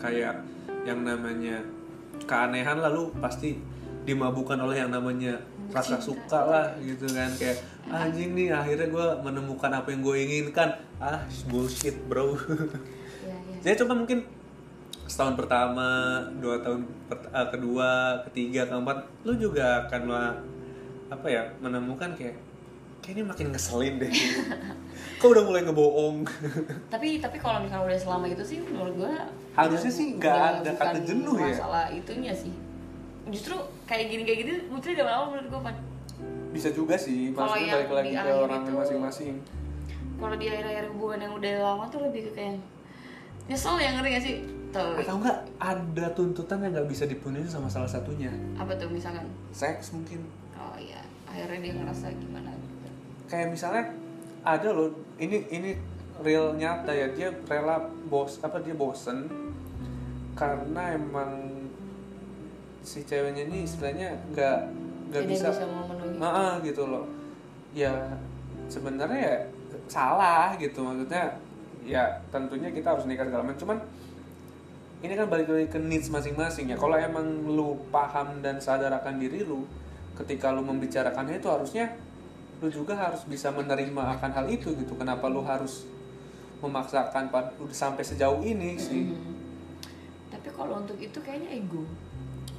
kayak 0.00 0.40
yang 0.84 1.04
namanya 1.04 1.60
keanehan 2.24 2.80
lalu 2.80 3.12
pasti 3.20 3.60
dimabukkan 4.04 4.56
oleh 4.60 4.80
yang 4.80 4.92
namanya 4.92 5.36
rasa 5.70 5.96
suka 5.96 6.40
lah 6.40 6.66
gitu 6.78 7.06
kan 7.06 7.30
kayak 7.34 7.58
anjing 7.86 8.34
nih 8.34 8.50
akhirnya 8.50 8.86
gue 8.86 9.06
menemukan 9.22 9.70
apa 9.70 9.88
yang 9.88 10.00
gue 10.00 10.16
inginkan 10.18 10.70
ah 10.98 11.20
bullshit 11.46 11.96
bro 12.04 12.34
Iya, 13.20 13.36
iya. 13.36 13.56
Jadi 13.60 13.74
coba 13.84 13.92
mungkin 13.94 14.18
setahun 15.04 15.34
pertama, 15.34 15.88
dua 16.38 16.56
tahun 16.56 16.80
pert- 17.04 17.28
eh, 17.28 17.48
kedua, 17.50 17.90
ketiga, 18.24 18.64
keempat, 18.64 18.96
lu 19.26 19.36
juga 19.36 19.84
akan 19.84 20.02
lah 20.06 20.32
apa 21.10 21.26
ya 21.26 21.42
menemukan 21.58 22.14
kayak 22.14 22.38
kayak 23.02 23.14
ini 23.18 23.22
makin 23.26 23.46
ngeselin 23.50 23.98
deh. 23.98 24.08
Kok 25.20 25.28
udah 25.28 25.44
mulai 25.44 25.66
ngebohong? 25.66 26.24
Tapi 26.88 27.18
tapi 27.18 27.36
kalau 27.36 27.60
misalnya 27.60 27.90
udah 27.90 27.98
selama 27.98 28.24
itu 28.24 28.40
sih 28.40 28.58
menurut 28.62 28.94
gua 28.96 29.12
Harusnya 29.52 29.92
sih 29.92 30.16
nggak 30.16 30.64
ada 30.64 30.70
kata 30.72 30.98
jenuh 31.02 31.36
ya. 31.36 31.52
Masalah 31.52 31.84
itunya 31.90 32.32
sih. 32.32 32.54
Justru 33.28 33.52
kayak 33.84 34.08
gini 34.08 34.22
kayak 34.24 34.38
gini 34.40 34.52
munculnya 34.66 35.04
dari 35.04 35.10
awal 35.12 35.26
menurut 35.30 35.48
gua 35.50 35.62
kan. 35.68 35.76
Bisa 36.50 36.68
juga 36.72 36.96
sih, 36.96 37.30
Kalau 37.30 37.54
yang 37.54 37.70
balik 37.70 37.90
lagi 37.92 38.14
ke 38.16 38.30
orang 38.32 38.62
itu- 38.64 38.74
masing-masing. 38.74 39.34
Kalau 40.16 40.36
di 40.36 40.46
akhir-akhir 40.46 40.84
hubungan 40.92 41.18
yang 41.20 41.32
udah 41.36 41.52
lama 41.62 41.84
tuh 41.88 42.00
lebih 42.04 42.28
ke 42.28 42.30
kayak 42.34 42.58
nyesel 43.46 43.76
ya 43.76 43.94
ngerti 43.94 44.08
gak 44.10 44.24
sih? 44.24 44.36
Tuh. 44.70 44.94
Atau 44.98 45.16
enggak 45.18 45.38
ada 45.58 46.06
tuntutan 46.14 46.62
yang 46.62 46.70
nggak 46.70 46.86
bisa 46.86 47.04
dipenuhi 47.04 47.42
sama 47.44 47.66
salah 47.66 47.90
satunya. 47.90 48.30
Apa 48.54 48.76
tuh 48.76 48.86
misalkan? 48.86 49.26
Seks 49.50 49.90
mungkin. 49.90 50.22
Oh 50.54 50.76
iya, 50.76 51.00
akhirnya 51.26 51.58
dia 51.60 51.72
ngerasa 51.74 52.06
gimana 52.12 52.50
gitu. 52.52 52.88
kayak 53.26 53.48
misalnya 53.48 53.84
ada 54.42 54.68
loh 54.70 54.90
ini 55.16 55.46
ini 55.48 55.70
real 56.20 56.52
nyata 56.52 56.90
ya 56.90 57.10
dia 57.10 57.30
rela 57.46 57.78
bos 58.06 58.36
apa 58.40 58.58
dia 58.58 58.74
bosen 58.74 59.24
karena 60.34 60.94
emang 60.94 61.49
si 62.80 63.04
ceweknya 63.04 63.48
ini 63.48 63.68
istilahnya 63.68 64.16
nggak 64.32 64.58
nggak 65.10 65.24
bisa, 65.28 65.52
bisa 65.52 65.64
memenuhi. 65.68 66.16
Ah, 66.20 66.26
ah, 66.26 66.52
gitu 66.64 66.82
loh 66.88 67.04
ya 67.76 67.92
sebenarnya 68.66 69.20
ya 69.20 69.36
salah 69.86 70.54
gitu 70.58 70.82
maksudnya 70.82 71.34
ya 71.86 72.06
tentunya 72.30 72.70
kita 72.70 72.94
harus 72.94 73.04
nikah 73.06 73.26
segala 73.26 73.42
macam 73.46 73.60
cuman 73.66 73.78
ini 75.00 75.16
kan 75.16 75.26
balik 75.32 75.48
lagi 75.48 75.68
ke 75.72 75.80
needs 75.80 76.12
masing-masing 76.12 76.68
ya 76.70 76.76
kalau 76.76 76.94
emang 76.94 77.24
lu 77.48 77.78
paham 77.88 78.44
dan 78.44 78.60
sadar 78.60 78.92
akan 78.92 79.16
diri 79.16 79.42
lu 79.42 79.64
ketika 80.18 80.52
lu 80.52 80.60
membicarakannya 80.60 81.40
itu 81.40 81.48
harusnya 81.48 81.96
lu 82.60 82.68
juga 82.68 82.92
harus 82.92 83.24
bisa 83.24 83.48
menerima 83.48 84.20
akan 84.20 84.30
hal 84.36 84.46
itu 84.52 84.76
gitu 84.76 84.92
kenapa 85.00 85.32
lu 85.32 85.40
harus 85.40 85.88
memaksakan 86.60 87.32
udah 87.32 87.72
sampai 87.72 88.04
sejauh 88.04 88.44
ini 88.44 88.76
sih 88.76 89.08
Hmm. 89.10 89.40
Tapi 90.30 90.56
kalau 90.56 90.80
untuk 90.80 90.96
itu 90.96 91.18
kayaknya 91.20 91.58
ego. 91.58 91.82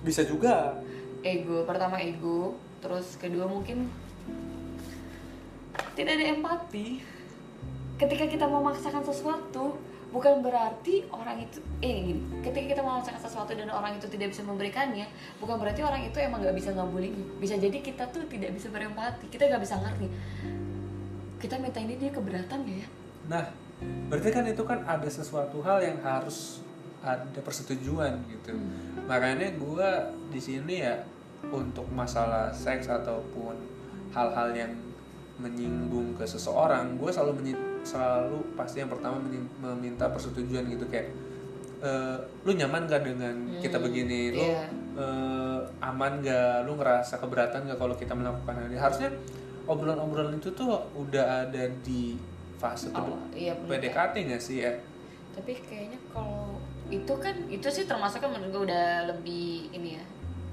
Bisa 0.01 0.25
juga 0.25 0.81
Ego, 1.21 1.69
pertama 1.69 2.01
ego, 2.01 2.57
terus 2.81 3.13
kedua 3.21 3.45
mungkin 3.45 3.85
tidak 5.93 6.17
ada 6.17 6.25
empati. 6.33 6.97
Ketika 8.01 8.25
kita 8.25 8.49
memaksakan 8.49 9.05
sesuatu, 9.05 9.77
bukan 10.09 10.41
berarti 10.41 11.05
orang 11.13 11.45
itu 11.45 11.61
eh 11.85 12.09
gini, 12.09 12.41
ketika 12.41 12.73
kita 12.73 12.81
memaksakan 12.81 13.21
sesuatu 13.21 13.53
dan 13.53 13.69
orang 13.69 14.01
itu 14.01 14.09
tidak 14.09 14.33
bisa 14.33 14.41
memberikannya, 14.41 15.05
bukan 15.37 15.61
berarti 15.61 15.85
orang 15.85 16.01
itu 16.09 16.17
emang 16.17 16.41
nggak 16.41 16.57
bisa 16.57 16.73
ngabulin. 16.73 17.13
Bisa 17.37 17.61
jadi 17.61 17.77
kita 17.77 18.09
tuh 18.09 18.25
tidak 18.25 18.57
bisa 18.57 18.73
berempati, 18.73 19.29
kita 19.29 19.45
nggak 19.45 19.61
bisa 19.61 19.77
ngerti. 19.77 20.09
Kita 21.37 21.61
minta 21.61 21.77
ini 21.77 22.01
dia 22.01 22.09
keberatan 22.09 22.65
ya? 22.65 22.85
Nah, 23.29 23.45
berarti 24.09 24.29
kan 24.33 24.49
itu 24.49 24.63
kan 24.65 24.81
ada 24.89 25.05
sesuatu 25.05 25.61
hal 25.61 25.85
yang 25.85 26.01
harus 26.01 26.65
ada 27.01 27.39
persetujuan 27.39 28.13
gitu. 28.27 28.53
Makanya 29.03 29.53
gue 29.53 29.89
di 30.29 30.39
sini 30.39 30.75
ya 30.79 31.01
untuk 31.47 31.89
masalah 31.89 32.49
seks 32.49 32.85
ataupun 32.87 33.57
hal-hal 34.11 34.49
yang 34.51 34.71
menyinggung 35.35 36.13
ke 36.13 36.23
seseorang, 36.23 36.95
gue 36.95 37.09
selalu 37.09 37.33
menyi- 37.35 37.61
selalu 37.81 38.53
pasti 38.53 38.77
yang 38.77 38.89
pertama 38.89 39.17
meminta 39.57 40.05
persetujuan 40.05 40.69
gitu 40.69 40.85
kayak 40.85 41.09
"Eh, 41.81 42.17
lu 42.45 42.53
nyaman 42.53 42.85
gak 42.85 43.01
dengan 43.01 43.33
kita 43.57 43.75
Hmm, 43.75 43.85
begini 43.89 44.19
lu 44.31 44.45
iya. 44.45 44.69
eh, 44.93 45.59
aman 45.81 46.21
gak 46.21 46.61
lu 46.61 46.77
ngerasa 46.77 47.17
keberatan 47.17 47.65
gak 47.65 47.79
kalau 47.79 47.97
kita 47.97 48.13
melakukan 48.13 48.53
hal 48.53 48.65
ini 48.67 48.77
harusnya 48.77 49.09
obrolan-obrolan 49.65 50.37
itu 50.37 50.53
tuh 50.53 50.69
udah 50.93 51.49
ada 51.49 51.65
di 51.81 52.21
fase 52.55 52.93
Oh, 52.93 53.17
iya. 53.31 53.57
PDKT 53.57 54.29
gak 54.29 54.37
sih 54.39 54.61
ya 54.61 54.77
tapi 55.31 55.57
kayaknya 55.57 55.97
kalau 56.07 56.50
itu 56.91 57.13
kan 57.17 57.35
itu 57.47 57.67
sih 57.71 57.87
termasuk 57.87 58.19
kan 58.19 58.29
menurut 58.35 58.51
gue 58.51 58.63
udah 58.69 58.85
lebih 59.09 59.71
ini 59.71 59.97
ya 59.97 60.05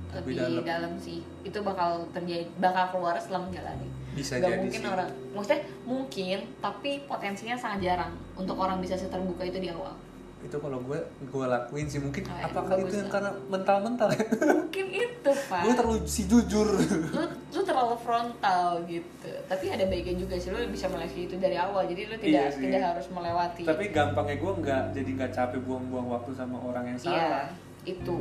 Lebih 0.09 0.41
lebih, 0.41 0.65
dalam. 0.65 0.65
dalam. 0.65 0.93
sih 0.97 1.21
itu 1.45 1.59
bakal 1.61 2.07
terjadi 2.17 2.49
bakal 2.57 2.97
keluar 2.97 3.19
setelah 3.21 3.45
menjalani 3.45 3.89
bisa 4.17 4.41
Gak 4.41 4.49
jadi 4.49 4.57
mungkin 4.65 4.81
sih 4.81 4.89
orang 4.89 5.11
maksudnya 5.37 5.61
mungkin 5.85 6.39
tapi 6.65 6.91
potensinya 7.05 7.57
sangat 7.59 7.79
jarang 7.85 8.13
untuk 8.39 8.57
orang 8.57 8.81
bisa 8.81 8.97
seterbuka 8.97 9.45
itu 9.45 9.59
di 9.61 9.69
awal 9.69 9.93
itu 10.39 10.55
kalau 10.55 10.79
gue 10.81 10.99
gue 11.25 11.45
lakuin 11.45 11.87
sih. 11.87 11.99
Mungkin 11.99 12.23
Oh, 12.23 12.33
ya, 12.33 12.47
apakah 12.47 12.75
itu 12.77 12.95
yang 12.95 13.09
karena 13.09 13.31
mental-mental 13.47 14.09
ya? 14.11 14.23
Mungkin 14.59 14.87
itu 14.89 15.31
pak. 15.51 15.61
Gue 15.67 15.73
terlalu 15.75 15.99
si 16.05 16.23
jujur. 16.25 16.69
Lu 17.11 17.23
lu 17.27 17.61
terlalu 17.61 17.97
frontal 17.99 18.79
gitu. 18.85 19.29
Tapi 19.45 19.65
ada 19.67 19.85
baiknya 19.85 20.15
juga 20.17 20.35
sih 20.35 20.49
lu 20.49 20.63
bisa 20.67 20.87
melewati 20.87 21.21
itu 21.25 21.35
dari 21.37 21.55
awal. 21.55 21.83
Jadi 21.85 22.03
lu 22.05 22.15
tidak 22.17 22.29
Iya 22.31 22.45
sih. 22.49 22.63
tidak 22.65 22.83
harus 22.87 23.07
melewati. 23.09 23.63
Tapi 23.65 23.85
gampangnya 23.89 24.37
gue 24.37 24.53
nggak 24.57 24.83
jadi 24.93 25.11
nggak 25.13 25.33
capek 25.33 25.61
buang-buang 25.61 26.07
waktu 26.09 26.31
sama 26.33 26.57
orang 26.61 26.85
yang 26.87 26.99
iya 27.01 27.03
salah. 27.03 27.47
itu. 27.85 28.19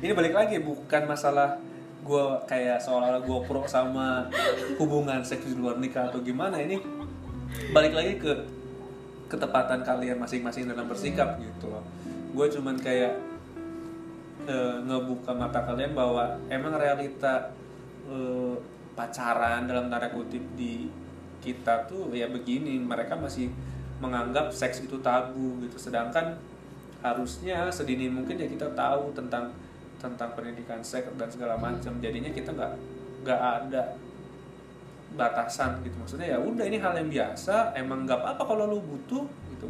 Ini 0.00 0.12
balik 0.12 0.32
lagi 0.32 0.56
bukan 0.58 1.02
masalah 1.04 1.60
gue 2.00 2.24
kayak 2.46 2.80
seolah-olah 2.80 3.20
gue 3.20 3.38
pro 3.44 3.68
sama 3.68 4.24
hubungan 4.74 5.20
seks 5.20 5.44
di 5.44 5.52
luar 5.52 5.76
nikah 5.76 6.08
atau 6.08 6.18
gimana. 6.18 6.56
Ini 6.56 6.80
balik 7.70 7.92
lagi 7.92 8.16
ke 8.16 8.32
ketepatan 9.30 9.86
kalian 9.86 10.18
masing-masing 10.18 10.66
dalam 10.66 10.90
bersikap 10.90 11.38
gitu 11.38 11.70
loh. 11.70 11.86
Gue 12.34 12.50
cuman 12.50 12.74
kayak 12.74 13.14
eh, 14.50 14.76
ngebuka 14.82 15.30
mata 15.30 15.62
kalian 15.62 15.94
bahwa 15.94 16.34
emang 16.50 16.74
realita 16.74 17.54
eh, 18.10 18.54
pacaran 18.98 19.70
dalam 19.70 19.86
tanda 19.86 20.10
kutip 20.10 20.42
di 20.58 20.90
kita 21.40 21.88
tuh 21.88 22.12
ya 22.12 22.28
begini 22.28 22.76
mereka 22.76 23.16
masih 23.16 23.48
menganggap 24.02 24.50
seks 24.50 24.82
itu 24.82 24.98
tabu 24.98 25.62
gitu. 25.62 25.78
Sedangkan 25.78 26.34
harusnya 27.00 27.70
sedini 27.72 28.10
mungkin 28.10 28.36
ya 28.36 28.50
kita 28.50 28.68
tahu 28.76 29.14
tentang 29.16 29.54
tentang 30.02 30.34
pendidikan 30.34 30.82
seks 30.82 31.06
dan 31.14 31.30
segala 31.30 31.54
macam. 31.54 31.96
Jadinya 32.02 32.34
kita 32.34 32.50
nggak 32.50 32.72
nggak 33.24 33.40
ada 33.40 33.94
batasan 35.14 35.82
gitu. 35.82 35.96
Maksudnya 35.96 36.34
ya 36.34 36.38
udah 36.38 36.64
ini 36.64 36.78
hal 36.78 36.94
yang 36.94 37.08
biasa 37.08 37.74
emang 37.74 38.04
nggak 38.04 38.18
apa-apa 38.18 38.42
kalau 38.44 38.64
lu 38.68 38.78
butuh 38.80 39.24
gitu. 39.50 39.68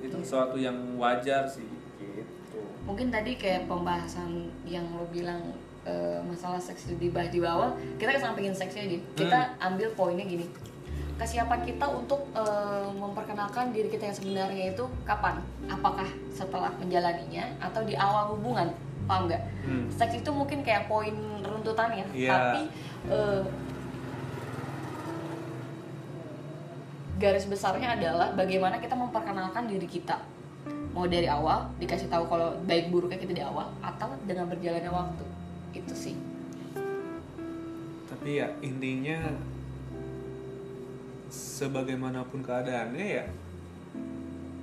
Itu 0.00 0.16
sesuatu 0.20 0.56
yang 0.56 0.76
wajar 0.96 1.44
sih 1.46 1.64
gitu. 1.98 2.60
Mungkin 2.84 3.08
tadi 3.08 3.36
kayak 3.36 3.64
pembahasan 3.64 4.48
yang 4.64 4.84
lo 4.92 5.06
bilang 5.08 5.40
eh, 5.82 6.20
masalah 6.20 6.60
seks 6.60 6.88
itu 6.88 7.08
dibahas 7.08 7.30
di 7.30 7.40
bawah 7.40 7.72
kita 7.96 8.12
kesampingin 8.12 8.52
seksnya 8.52 8.84
aja 8.84 8.98
kita 9.14 9.38
ambil 9.58 9.88
poinnya 9.94 10.24
gini. 10.24 10.46
Kesiapan 11.16 11.60
kita 11.62 11.84
untuk 11.84 12.24
eh, 12.32 12.88
memperkenalkan 12.90 13.72
diri 13.72 13.88
kita 13.88 14.08
yang 14.08 14.16
sebenarnya 14.16 14.64
itu 14.72 14.84
kapan? 15.04 15.40
Apakah 15.66 16.08
setelah 16.28 16.72
menjalaninya 16.76 17.44
atau 17.60 17.84
di 17.84 17.92
awal 17.92 18.36
hubungan? 18.36 18.72
Paham 19.04 19.26
nggak? 19.26 19.42
Hmm. 19.66 19.84
seks 19.90 20.22
itu 20.22 20.30
mungkin 20.30 20.62
kayak 20.62 20.86
poin 20.86 21.10
runtutannya 21.42 22.06
Iya. 22.14 22.30
tapi 22.30 22.60
eh, 23.10 23.40
garis 27.20 27.44
besarnya 27.44 28.00
adalah 28.00 28.32
bagaimana 28.32 28.80
kita 28.80 28.96
memperkenalkan 28.96 29.68
diri 29.68 29.84
kita. 29.84 30.16
Mau 30.96 31.04
dari 31.06 31.28
awal 31.28 31.68
dikasih 31.76 32.08
tahu 32.08 32.26
kalau 32.26 32.56
baik 32.64 32.88
buruknya 32.88 33.20
kita 33.20 33.36
di 33.36 33.44
awal 33.44 33.68
atau 33.84 34.08
dengan 34.24 34.48
berjalannya 34.48 34.88
waktu. 34.88 35.24
Itu 35.76 35.92
sih. 35.94 36.16
Tapi 38.08 38.40
ya 38.40 38.48
intinya 38.64 39.36
sebagaimanapun 41.30 42.42
keadaannya 42.42 43.06
ya 43.06 43.24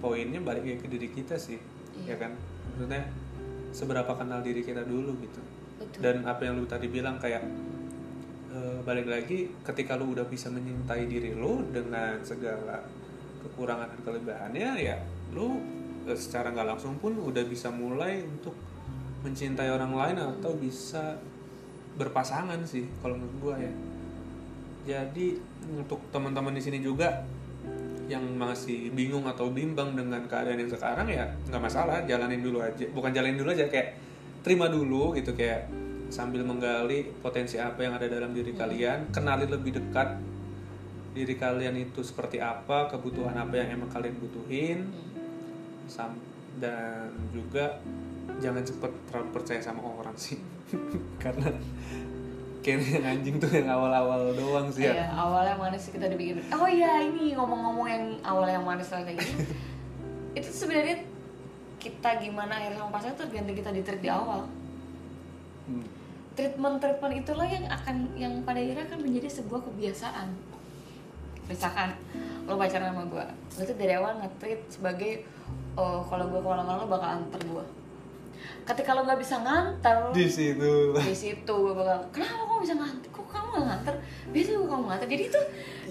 poinnya 0.04 0.44
balik 0.44 0.84
ke 0.84 0.88
diri 0.92 1.08
kita 1.14 1.40
sih 1.40 1.62
Iya. 2.04 2.14
ya 2.14 2.16
kan? 2.28 2.32
Maksudnya 2.74 3.02
seberapa 3.72 4.12
kenal 4.18 4.42
diri 4.44 4.62
kita 4.66 4.84
dulu 4.84 5.14
gitu. 5.22 5.42
Betul. 5.78 6.02
dan 6.02 6.26
apa 6.26 6.42
yang 6.42 6.58
lu 6.58 6.66
tadi 6.66 6.90
bilang 6.90 7.22
kayak 7.22 7.46
eh, 8.58 8.78
balik 8.82 9.06
lagi 9.06 9.54
ketika 9.62 9.94
lu 9.94 10.18
udah 10.18 10.26
bisa 10.26 10.50
menyintai 10.50 11.06
diri 11.06 11.38
lu 11.38 11.62
dengan 11.70 12.18
segala 12.26 12.82
kekurangan 13.46 13.94
dan 13.94 14.00
kelebihannya 14.02 14.70
ya 14.82 14.98
lu 15.38 15.62
eh, 16.10 16.18
secara 16.18 16.50
nggak 16.50 16.68
langsung 16.74 16.98
pun 16.98 17.14
udah 17.22 17.46
bisa 17.46 17.70
mulai 17.70 18.26
untuk 18.26 18.58
mencintai 19.22 19.70
orang 19.70 19.94
lain 19.94 20.18
atau 20.18 20.54
bisa 20.58 21.18
berpasangan 21.98 22.62
sih 22.64 22.86
kalau 23.02 23.18
menurut 23.18 23.38
gua 23.42 23.56
ya. 23.58 23.74
Jadi 24.88 25.36
untuk 25.68 26.00
teman-teman 26.14 26.56
di 26.56 26.64
sini 26.64 26.80
juga 26.80 27.26
yang 28.08 28.24
masih 28.40 28.88
bingung 28.96 29.28
atau 29.28 29.52
bimbang 29.52 29.92
dengan 30.00 30.24
keadaan 30.32 30.64
yang 30.64 30.72
sekarang 30.72 31.12
ya 31.12 31.28
nggak 31.52 31.60
masalah 31.60 32.06
jalanin 32.08 32.40
dulu 32.40 32.64
aja. 32.64 32.88
Bukan 32.94 33.12
jalanin 33.12 33.36
dulu 33.36 33.52
aja 33.52 33.68
kayak 33.68 34.00
terima 34.46 34.72
dulu 34.72 35.12
gitu 35.18 35.36
kayak 35.36 35.68
sambil 36.08 36.42
menggali 36.44 37.12
potensi 37.20 37.60
apa 37.60 37.84
yang 37.84 38.00
ada 38.00 38.08
dalam 38.08 38.32
diri 38.32 38.56
kalian 38.56 39.12
kenali 39.12 39.46
lebih 39.48 39.76
dekat 39.76 40.18
diri 41.18 41.34
kalian 41.34 41.74
itu 41.82 42.06
seperti 42.06 42.38
apa 42.38 42.86
kebutuhan 42.94 43.34
apa 43.34 43.58
yang 43.58 43.82
emang 43.82 43.90
kalian 43.90 44.14
butuhin. 44.22 44.86
Sam- 45.90 46.22
dan 46.58 47.14
juga 47.34 47.82
jangan 48.38 48.62
cepet 48.62 48.92
terlalu 49.10 49.30
percaya 49.34 49.62
sama 49.62 49.82
orang 49.82 50.14
sih. 50.14 50.38
Karena 51.24 51.50
kayaknya 52.62 53.02
yang 53.02 53.06
anjing 53.18 53.36
tuh 53.42 53.50
yang 53.50 53.70
awal-awal 53.72 54.30
doang 54.38 54.68
sih 54.70 54.86
ya. 54.86 54.94
Iya, 54.94 55.08
awalnya 55.16 55.56
manis 55.58 55.90
kita 55.90 56.06
dibikin. 56.06 56.44
Oh 56.54 56.70
iya 56.70 57.02
ini 57.02 57.34
ngomong-ngomong 57.34 57.88
yang 57.88 58.06
awalnya 58.22 58.62
yang 58.62 58.68
manis 58.68 58.92
kayak 58.92 59.18
gini 59.18 59.46
itu 60.38 60.50
sebenarnya 60.54 61.02
kita 61.82 62.20
gimana 62.22 62.62
akhirnya 62.62 62.84
sama 62.84 62.92
pasangan 62.94 63.16
tuh 63.18 63.26
tergantung 63.26 63.58
kita 63.58 63.70
di 63.74 63.82
treat 63.82 64.02
di 64.04 64.10
awal. 64.12 64.46
Hmm. 65.66 65.97
Treatment 66.38 66.78
treatment 66.78 67.14
itulah 67.18 67.44
yang 67.44 67.66
akan 67.66 67.96
yang 68.14 68.34
pada 68.46 68.62
akhirnya 68.62 68.86
akan 68.86 69.00
menjadi 69.02 69.28
sebuah 69.28 69.66
kebiasaan. 69.66 70.30
Misalkan 71.50 71.98
lo 72.48 72.56
pacaran 72.56 72.96
sama 72.96 73.04
gue 73.08 73.26
lo 73.58 73.64
tuh 73.66 73.76
dari 73.76 73.92
awal 73.92 74.24
nge-treat 74.24 74.62
sebagai 74.72 75.26
oh 75.76 76.00
kalau 76.06 76.32
gue 76.32 76.40
ke 76.40 76.48
mana-mana 76.48 76.80
lo 76.80 76.88
bakal 76.88 77.20
anter 77.20 77.44
gue 77.44 77.66
ketika 78.64 78.96
lo 78.96 79.04
nggak 79.04 79.20
bisa 79.20 79.36
nganter 79.44 79.98
di 80.16 80.28
situ. 80.32 80.96
di 80.96 81.16
situ 81.16 81.52
gue 81.52 81.74
bakal 81.76 82.00
kenapa 82.14 82.44
kamu 82.46 82.60
bisa 82.64 82.76
nganter? 82.80 83.10
Kok 83.12 83.28
kamu 83.28 83.48
nggak 83.52 83.66
nganter? 83.68 83.96
Biasa 84.32 84.50
gue 84.54 84.70
kamu 84.70 84.84
nganter. 84.88 85.08
Jadi 85.12 85.24
itu 85.28 85.42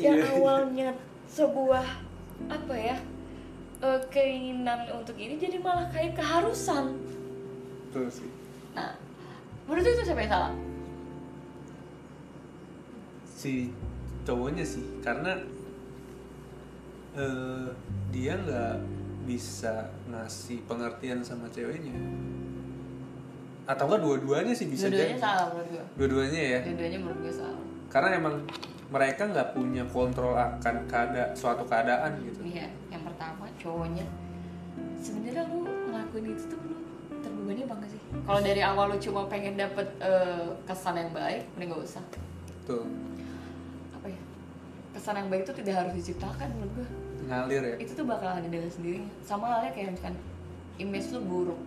yang 0.00 0.16
Iya. 0.16 0.28
awalnya 0.32 0.88
sebuah 1.28 1.86
apa 2.48 2.74
ya 2.76 2.96
eh, 3.80 4.00
keinginan 4.08 4.80
untuk 4.92 5.16
ini 5.16 5.36
jadi 5.36 5.60
malah 5.60 5.88
kayak 5.92 6.16
keharusan. 6.16 6.96
Tuh 7.92 8.08
sih. 8.08 8.28
Nah 8.72 8.92
menurut 9.66 9.84
itu 9.84 10.02
siapa 10.06 10.22
yang 10.22 10.32
salah? 10.32 10.52
Si 13.36 13.74
cowoknya 14.26 14.64
sih 14.66 14.82
karena 15.02 15.38
eh, 17.14 17.68
dia 18.10 18.34
nggak 18.38 18.76
bisa 19.26 19.90
ngasih 20.08 20.62
pengertian 20.70 21.20
sama 21.20 21.50
ceweknya. 21.50 21.98
Atau 23.66 23.90
enggak 23.90 24.02
dua-duanya 24.06 24.54
sih 24.54 24.70
bisa 24.70 24.86
dua-duanya 24.86 25.18
jadi. 25.18 25.22
salah 25.26 25.46
menurut 25.50 25.68
gue 25.74 25.84
dua-duanya 25.98 26.40
ya? 26.40 26.60
Dua-duanya 26.62 26.98
menurut 27.02 27.18
gue 27.26 27.34
salah. 27.34 27.62
Karena 27.90 28.08
emang 28.14 28.34
mereka 28.86 29.22
nggak 29.26 29.48
punya 29.58 29.82
kontrol 29.90 30.38
akan 30.38 30.86
keada 30.86 31.34
suatu 31.34 31.66
keadaan 31.66 32.22
gitu. 32.22 32.38
Iya 32.46 32.70
yang 32.94 33.02
pertama 33.02 33.50
cowoknya. 33.58 34.06
Sebenarnya 35.02 35.42
lu 35.50 35.66
ngelakuin 35.66 36.26
itu 36.30 36.44
tuh 36.46 36.58
lu 36.62 36.85
terbebani 37.46 37.70
banget 37.70 37.88
sih? 37.94 38.00
Kalau 38.26 38.40
dari 38.42 38.62
awal 38.62 38.84
lu 38.90 38.98
cuma 38.98 39.20
pengen 39.30 39.54
dapet 39.54 39.86
eh, 40.02 40.46
kesan 40.66 40.98
yang 40.98 41.10
baik 41.14 41.46
mending 41.54 41.70
gak 41.70 41.82
usah. 41.86 42.02
Tuh 42.66 42.82
apa 43.94 44.06
ya? 44.10 44.20
Kesan 44.92 45.14
yang 45.14 45.28
baik 45.30 45.46
itu 45.46 45.54
tidak 45.54 45.74
harus 45.78 45.92
diciptakan 45.94 46.48
menurut 46.58 46.72
gue 46.74 46.86
ngalir 47.26 47.62
ya? 47.64 47.76
Itu 47.78 47.92
tuh 47.94 48.06
bakal 48.06 48.34
ada 48.34 48.46
dengan 48.46 48.66
sendirinya 48.66 49.10
sama 49.22 49.46
halnya 49.48 49.70
kayak 49.70 49.94
misalkan 49.94 50.16
image 50.76 51.08
lu 51.14 51.20
buruk 51.22 51.60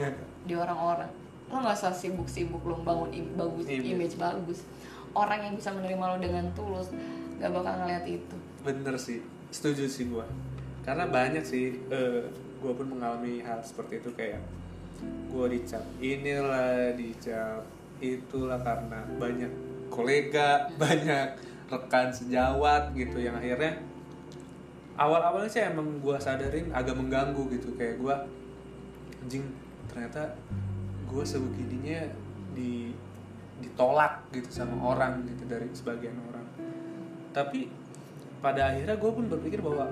di 0.48 0.54
orang-orang. 0.56 1.10
Lo 1.46 1.62
nggak 1.62 1.76
usah 1.76 1.92
sibuk-sibuk 1.92 2.64
lo 2.64 2.80
bangun 2.80 3.12
im- 3.12 3.36
bagus 3.36 3.68
Image. 3.68 3.92
image 3.92 4.14
bagus. 4.16 4.64
Orang 5.12 5.40
yang 5.40 5.54
bisa 5.56 5.72
menerima 5.72 6.04
lo 6.04 6.16
dengan 6.16 6.44
tulus 6.52 6.88
gak 7.36 7.52
bakal 7.52 7.84
ngeliat 7.84 8.04
itu. 8.08 8.36
Bener 8.64 8.96
sih. 8.96 9.20
Setuju 9.52 9.84
sih 9.84 10.08
gua. 10.08 10.24
Karena 10.84 11.04
banyak 11.06 11.44
sih 11.44 11.76
eh, 11.88 12.24
gua 12.60 12.72
pun 12.72 12.88
mengalami 12.88 13.40
hal 13.40 13.60
seperti 13.60 14.00
itu 14.00 14.10
kayak 14.12 14.40
gua 15.30 15.46
dicap 15.50 15.82
inilah 16.00 16.94
dicap 16.96 17.64
itulah 18.00 18.60
karena 18.60 19.04
banyak 19.16 19.52
kolega 19.88 20.68
banyak 20.82 21.38
rekan 21.66 22.08
sejawat 22.14 22.94
gitu 22.94 23.18
yang 23.18 23.34
akhirnya 23.34 23.82
awal-awalnya 24.96 25.50
sih 25.50 25.62
emang 25.62 26.00
gua 26.00 26.16
sadarin 26.16 26.72
agak 26.72 26.96
mengganggu 26.96 27.52
gitu. 27.52 27.76
Kayak 27.76 28.00
gua 28.00 28.24
anjing 29.22 29.44
ternyata 29.92 30.34
gua 31.06 31.22
sebegininya 31.22 32.08
di 32.56 32.96
ditolak 33.56 34.28
gitu 34.32 34.48
sama 34.52 34.76
orang 34.80 35.24
gitu 35.28 35.44
dari 35.48 35.68
sebagian 35.72 36.16
orang. 36.28 36.44
Tapi 37.32 37.68
pada 38.40 38.72
akhirnya 38.72 38.96
gue 39.00 39.10
pun 39.12 39.24
berpikir 39.32 39.64
bahwa 39.64 39.88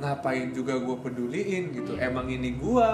ngapain 0.00 0.52
juga 0.52 0.76
gue 0.76 0.96
peduliin 1.00 1.72
gitu. 1.72 1.96
Emang 1.96 2.28
ini 2.28 2.56
gue 2.60 2.88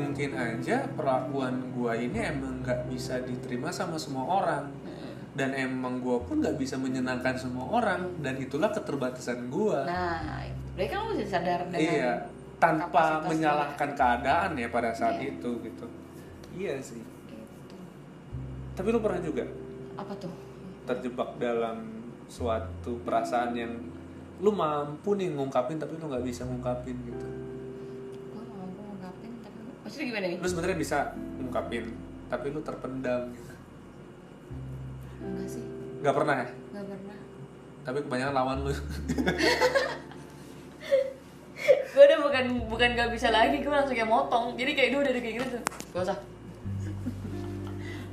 mungkin 0.00 0.30
aja 0.34 0.76
perlakuan 0.94 1.54
gue 1.70 1.92
ini 1.98 2.18
emang 2.20 2.62
nggak 2.62 2.86
bisa 2.86 3.18
diterima 3.20 3.68
sama 3.68 3.98
semua 3.98 4.24
orang 4.24 4.64
dan 5.34 5.54
emang 5.54 5.98
gue 5.98 6.18
pun 6.24 6.38
nggak 6.38 6.56
bisa 6.56 6.74
menyenangkan 6.74 7.38
semua 7.38 7.66
orang 7.70 8.06
dan 8.18 8.34
itulah 8.36 8.70
keterbatasan 8.70 9.46
gue 9.46 9.78
nah 9.82 10.42
berarti 10.74 10.88
kan 10.88 10.98
lo 11.02 11.12
bisa 11.14 11.38
sadar 11.38 11.60
dengan 11.66 11.78
iya 11.78 12.12
tanpa 12.58 13.22
lo. 13.22 13.30
menyalahkan 13.30 13.90
keadaan 13.94 14.50
ya 14.54 14.66
pada 14.68 14.90
saat 14.90 15.18
Iya. 15.18 15.34
itu 15.34 15.50
gitu 15.62 15.86
iya 16.54 16.74
sih 16.78 16.98
Gitu. 16.98 17.74
tapi 18.74 18.88
lu 18.90 18.98
pernah 18.98 19.22
juga 19.22 19.46
apa 19.94 20.14
tuh 20.16 20.30
terjebak 20.86 21.38
dalam 21.38 21.86
suatu 22.26 22.98
perasaan 23.02 23.54
yang 23.54 23.72
lu 24.38 24.50
mampu 24.50 25.14
nih 25.14 25.34
ngungkapin 25.34 25.78
tapi 25.78 25.98
lu 25.98 26.06
nggak 26.06 26.22
bisa 26.22 26.46
ngungkapin 26.46 26.94
gitu 27.04 27.26
maksudnya 29.88 30.06
gimana 30.12 30.26
nih? 30.28 30.38
Lu 30.38 30.48
sebenarnya 30.52 30.76
bisa 30.76 30.98
ngungkapin 31.16 31.84
tapi 32.28 32.46
lu 32.52 32.60
terpendam. 32.60 33.32
Gitu 33.32 33.52
enggak 35.18 35.48
sih. 35.48 35.64
Nggak 36.04 36.14
pernah 36.14 36.34
ya? 36.36 36.48
Gak 36.76 36.84
pernah. 36.86 37.16
Tapi 37.88 37.98
kebanyakan 38.04 38.34
lawan 38.36 38.58
lu. 38.68 38.72
Gue 41.98 42.06
udah 42.06 42.18
bukan 42.22 42.44
bukan 42.70 42.94
gak 42.94 43.10
bisa 43.10 43.34
lagi 43.34 43.58
gue 43.58 43.66
langsung 43.66 43.98
kayak 43.98 44.06
motong. 44.06 44.54
Jadi 44.54 44.78
kayak 44.78 44.88
dia 44.94 45.00
udah 45.02 45.10
ada 45.10 45.18
kayak 45.18 45.36
gitu. 45.42 45.48
Tuh 45.50 45.58
gak 45.98 46.04
usah. 46.06 46.18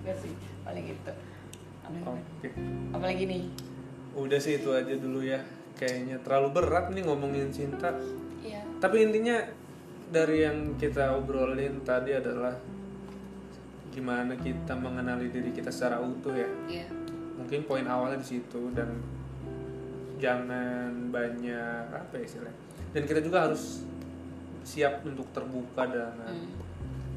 Gak 0.01 0.17
sih. 0.17 0.33
Paling 0.65 0.85
gitu. 0.89 1.11
Oke. 2.09 2.49
Apalagi 2.89 3.23
nih? 3.29 3.45
Udah 4.17 4.39
sih 4.41 4.57
itu 4.57 4.73
aja 4.73 4.97
dulu 4.97 5.21
ya. 5.21 5.37
Kayaknya 5.77 6.17
terlalu 6.25 6.57
berat 6.57 6.89
nih 6.89 7.03
ngomongin 7.05 7.53
cinta 7.53 7.93
iya. 8.41 8.63
Tapi 8.81 9.05
intinya 9.05 9.43
dari 10.09 10.45
yang 10.45 10.77
kita 10.77 11.17
obrolin 11.17 11.81
tadi 11.81 12.13
adalah 12.13 12.53
gimana 13.89 14.35
kita 14.35 14.75
mengenali 14.75 15.31
diri 15.31 15.49
kita 15.49 15.71
secara 15.71 15.99
utuh 15.99 16.35
ya. 16.35 16.49
Iya. 16.67 16.87
Mungkin 17.39 17.63
poin 17.63 17.87
awalnya 17.87 18.19
di 18.19 18.27
situ 18.37 18.71
dan 18.75 18.91
jangan 20.19 21.11
banyak 21.11 21.91
apa 21.91 22.13
ya 22.19 22.23
istilahnya. 22.23 22.57
Dan 22.95 23.03
kita 23.03 23.19
juga 23.19 23.47
harus 23.47 23.83
siap 24.65 25.03
untuk 25.03 25.27
terbuka 25.31 25.85
dengan 25.85 26.33
Hmm. 26.33 26.63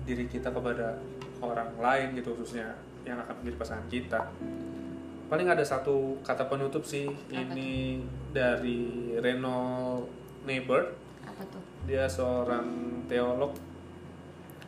diri 0.04 0.24
kita 0.24 0.48
kepada 0.48 0.96
orang 1.40 1.68
lain 1.76 2.16
gitu 2.16 2.32
khususnya 2.32 2.72
yang 3.04 3.20
akan 3.20 3.44
menjadi 3.44 3.56
pasangan 3.60 3.86
kita. 3.88 4.20
Paling 5.28 5.48
ada 5.48 5.60
satu 5.60 6.16
kata 6.24 6.48
penutup 6.48 6.80
sih 6.82 7.04
ini 7.28 8.00
dari 8.32 9.12
Reno 9.20 10.00
Neighbor 10.48 10.88
apa 11.28 11.42
tuh? 11.48 11.62
Dia 11.84 12.08
seorang 12.08 12.66
teolog. 13.06 13.52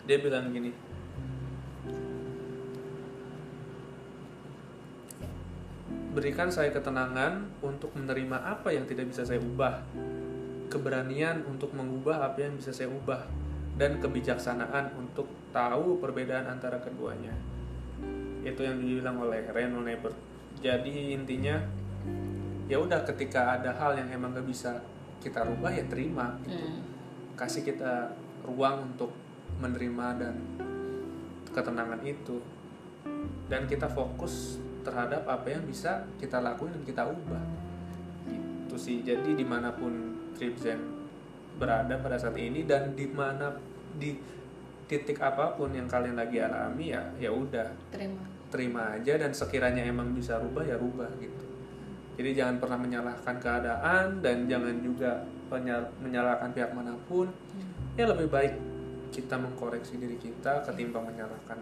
Dia 0.04 0.20
bilang 0.20 0.52
gini. 0.52 0.72
Berikan 6.10 6.50
saya 6.50 6.74
ketenangan 6.74 7.62
untuk 7.62 7.94
menerima 7.94 8.42
apa 8.42 8.74
yang 8.74 8.84
tidak 8.84 9.08
bisa 9.08 9.22
saya 9.24 9.38
ubah. 9.38 9.80
Keberanian 10.70 11.46
untuk 11.46 11.72
mengubah 11.72 12.30
apa 12.30 12.44
yang 12.44 12.58
bisa 12.58 12.74
saya 12.74 12.90
ubah. 12.90 13.24
Dan 13.80 13.96
kebijaksanaan 13.96 14.92
untuk 14.98 15.30
tahu 15.54 15.96
perbedaan 16.02 16.50
antara 16.50 16.82
keduanya. 16.84 17.32
Itu 18.44 18.66
yang 18.66 18.82
dibilang 18.82 19.16
oleh 19.24 19.48
Reno 19.48 19.80
Neighbor 19.80 20.30
jadi 20.60 21.16
intinya 21.16 21.56
ya 22.68 22.76
udah 22.76 23.00
ketika 23.08 23.56
ada 23.56 23.72
hal 23.72 23.96
yang 23.96 24.12
emang 24.12 24.36
gak 24.36 24.44
bisa 24.44 24.84
kita 25.20 25.44
rubah 25.44 25.70
ya 25.70 25.84
terima 25.86 26.34
gitu. 26.48 26.64
Hmm. 26.64 26.82
kasih 27.36 27.64
kita 27.64 28.12
ruang 28.44 28.92
untuk 28.92 29.12
menerima 29.60 30.06
dan 30.16 30.34
ketenangan 31.52 32.00
itu. 32.04 32.40
Dan 33.48 33.68
kita 33.68 33.88
fokus 33.88 34.60
terhadap 34.80 35.28
apa 35.28 35.48
yang 35.52 35.64
bisa 35.64 36.04
kita 36.16 36.40
lakuin 36.40 36.72
dan 36.80 36.84
kita 36.84 37.02
ubah. 37.04 37.44
Gitu 38.28 38.76
sih. 38.76 38.98
Jadi 39.04 39.36
di 39.36 39.44
mana 39.44 39.72
pun 39.72 39.92
Tripzen 40.36 40.80
berada 41.56 41.96
pada 42.00 42.16
saat 42.16 42.36
ini 42.40 42.64
dan 42.64 42.96
di 42.96 43.04
mana 43.08 43.52
di 43.96 44.16
titik 44.88 45.20
apa 45.20 45.56
pun 45.56 45.72
yang 45.76 45.88
kalian 45.88 46.16
lagi 46.16 46.40
alami 46.40 46.92
ya 46.92 47.02
ya 47.20 47.30
udah. 47.32 47.68
Terima. 47.92 48.24
Terima 48.50 48.82
aja 48.96 49.14
dan 49.20 49.32
sekiranya 49.36 49.84
emang 49.84 50.16
bisa 50.16 50.40
rubah 50.40 50.64
ya 50.64 50.76
rubah 50.80 51.06
gitu 51.20 51.49
jadi 52.20 52.44
jangan 52.44 52.60
pernah 52.60 52.76
menyalahkan 52.76 53.36
keadaan 53.40 54.20
dan 54.20 54.44
jangan 54.44 54.76
juga 54.84 55.24
menyalahkan 56.04 56.52
pihak 56.52 56.68
mana 56.76 56.92
pun. 57.08 57.32
Ya 57.96 58.04
lebih 58.04 58.28
baik 58.28 58.60
kita 59.08 59.40
mengkoreksi 59.40 59.96
diri 59.96 60.20
kita 60.20 60.60
ketimbang 60.68 61.08
menyalahkan. 61.08 61.56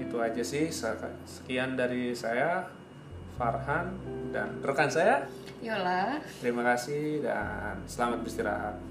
Itu 0.00 0.24
aja 0.24 0.40
sih. 0.40 0.72
Sek- 0.72 1.20
sekian 1.28 1.76
dari 1.76 2.16
saya 2.16 2.64
Farhan 3.36 3.92
dan 4.32 4.56
rekan 4.64 4.88
saya. 4.88 5.28
Yola. 5.60 6.16
Terima 6.40 6.64
kasih 6.64 7.20
dan 7.20 7.84
selamat 7.84 8.24
beristirahat 8.24 8.87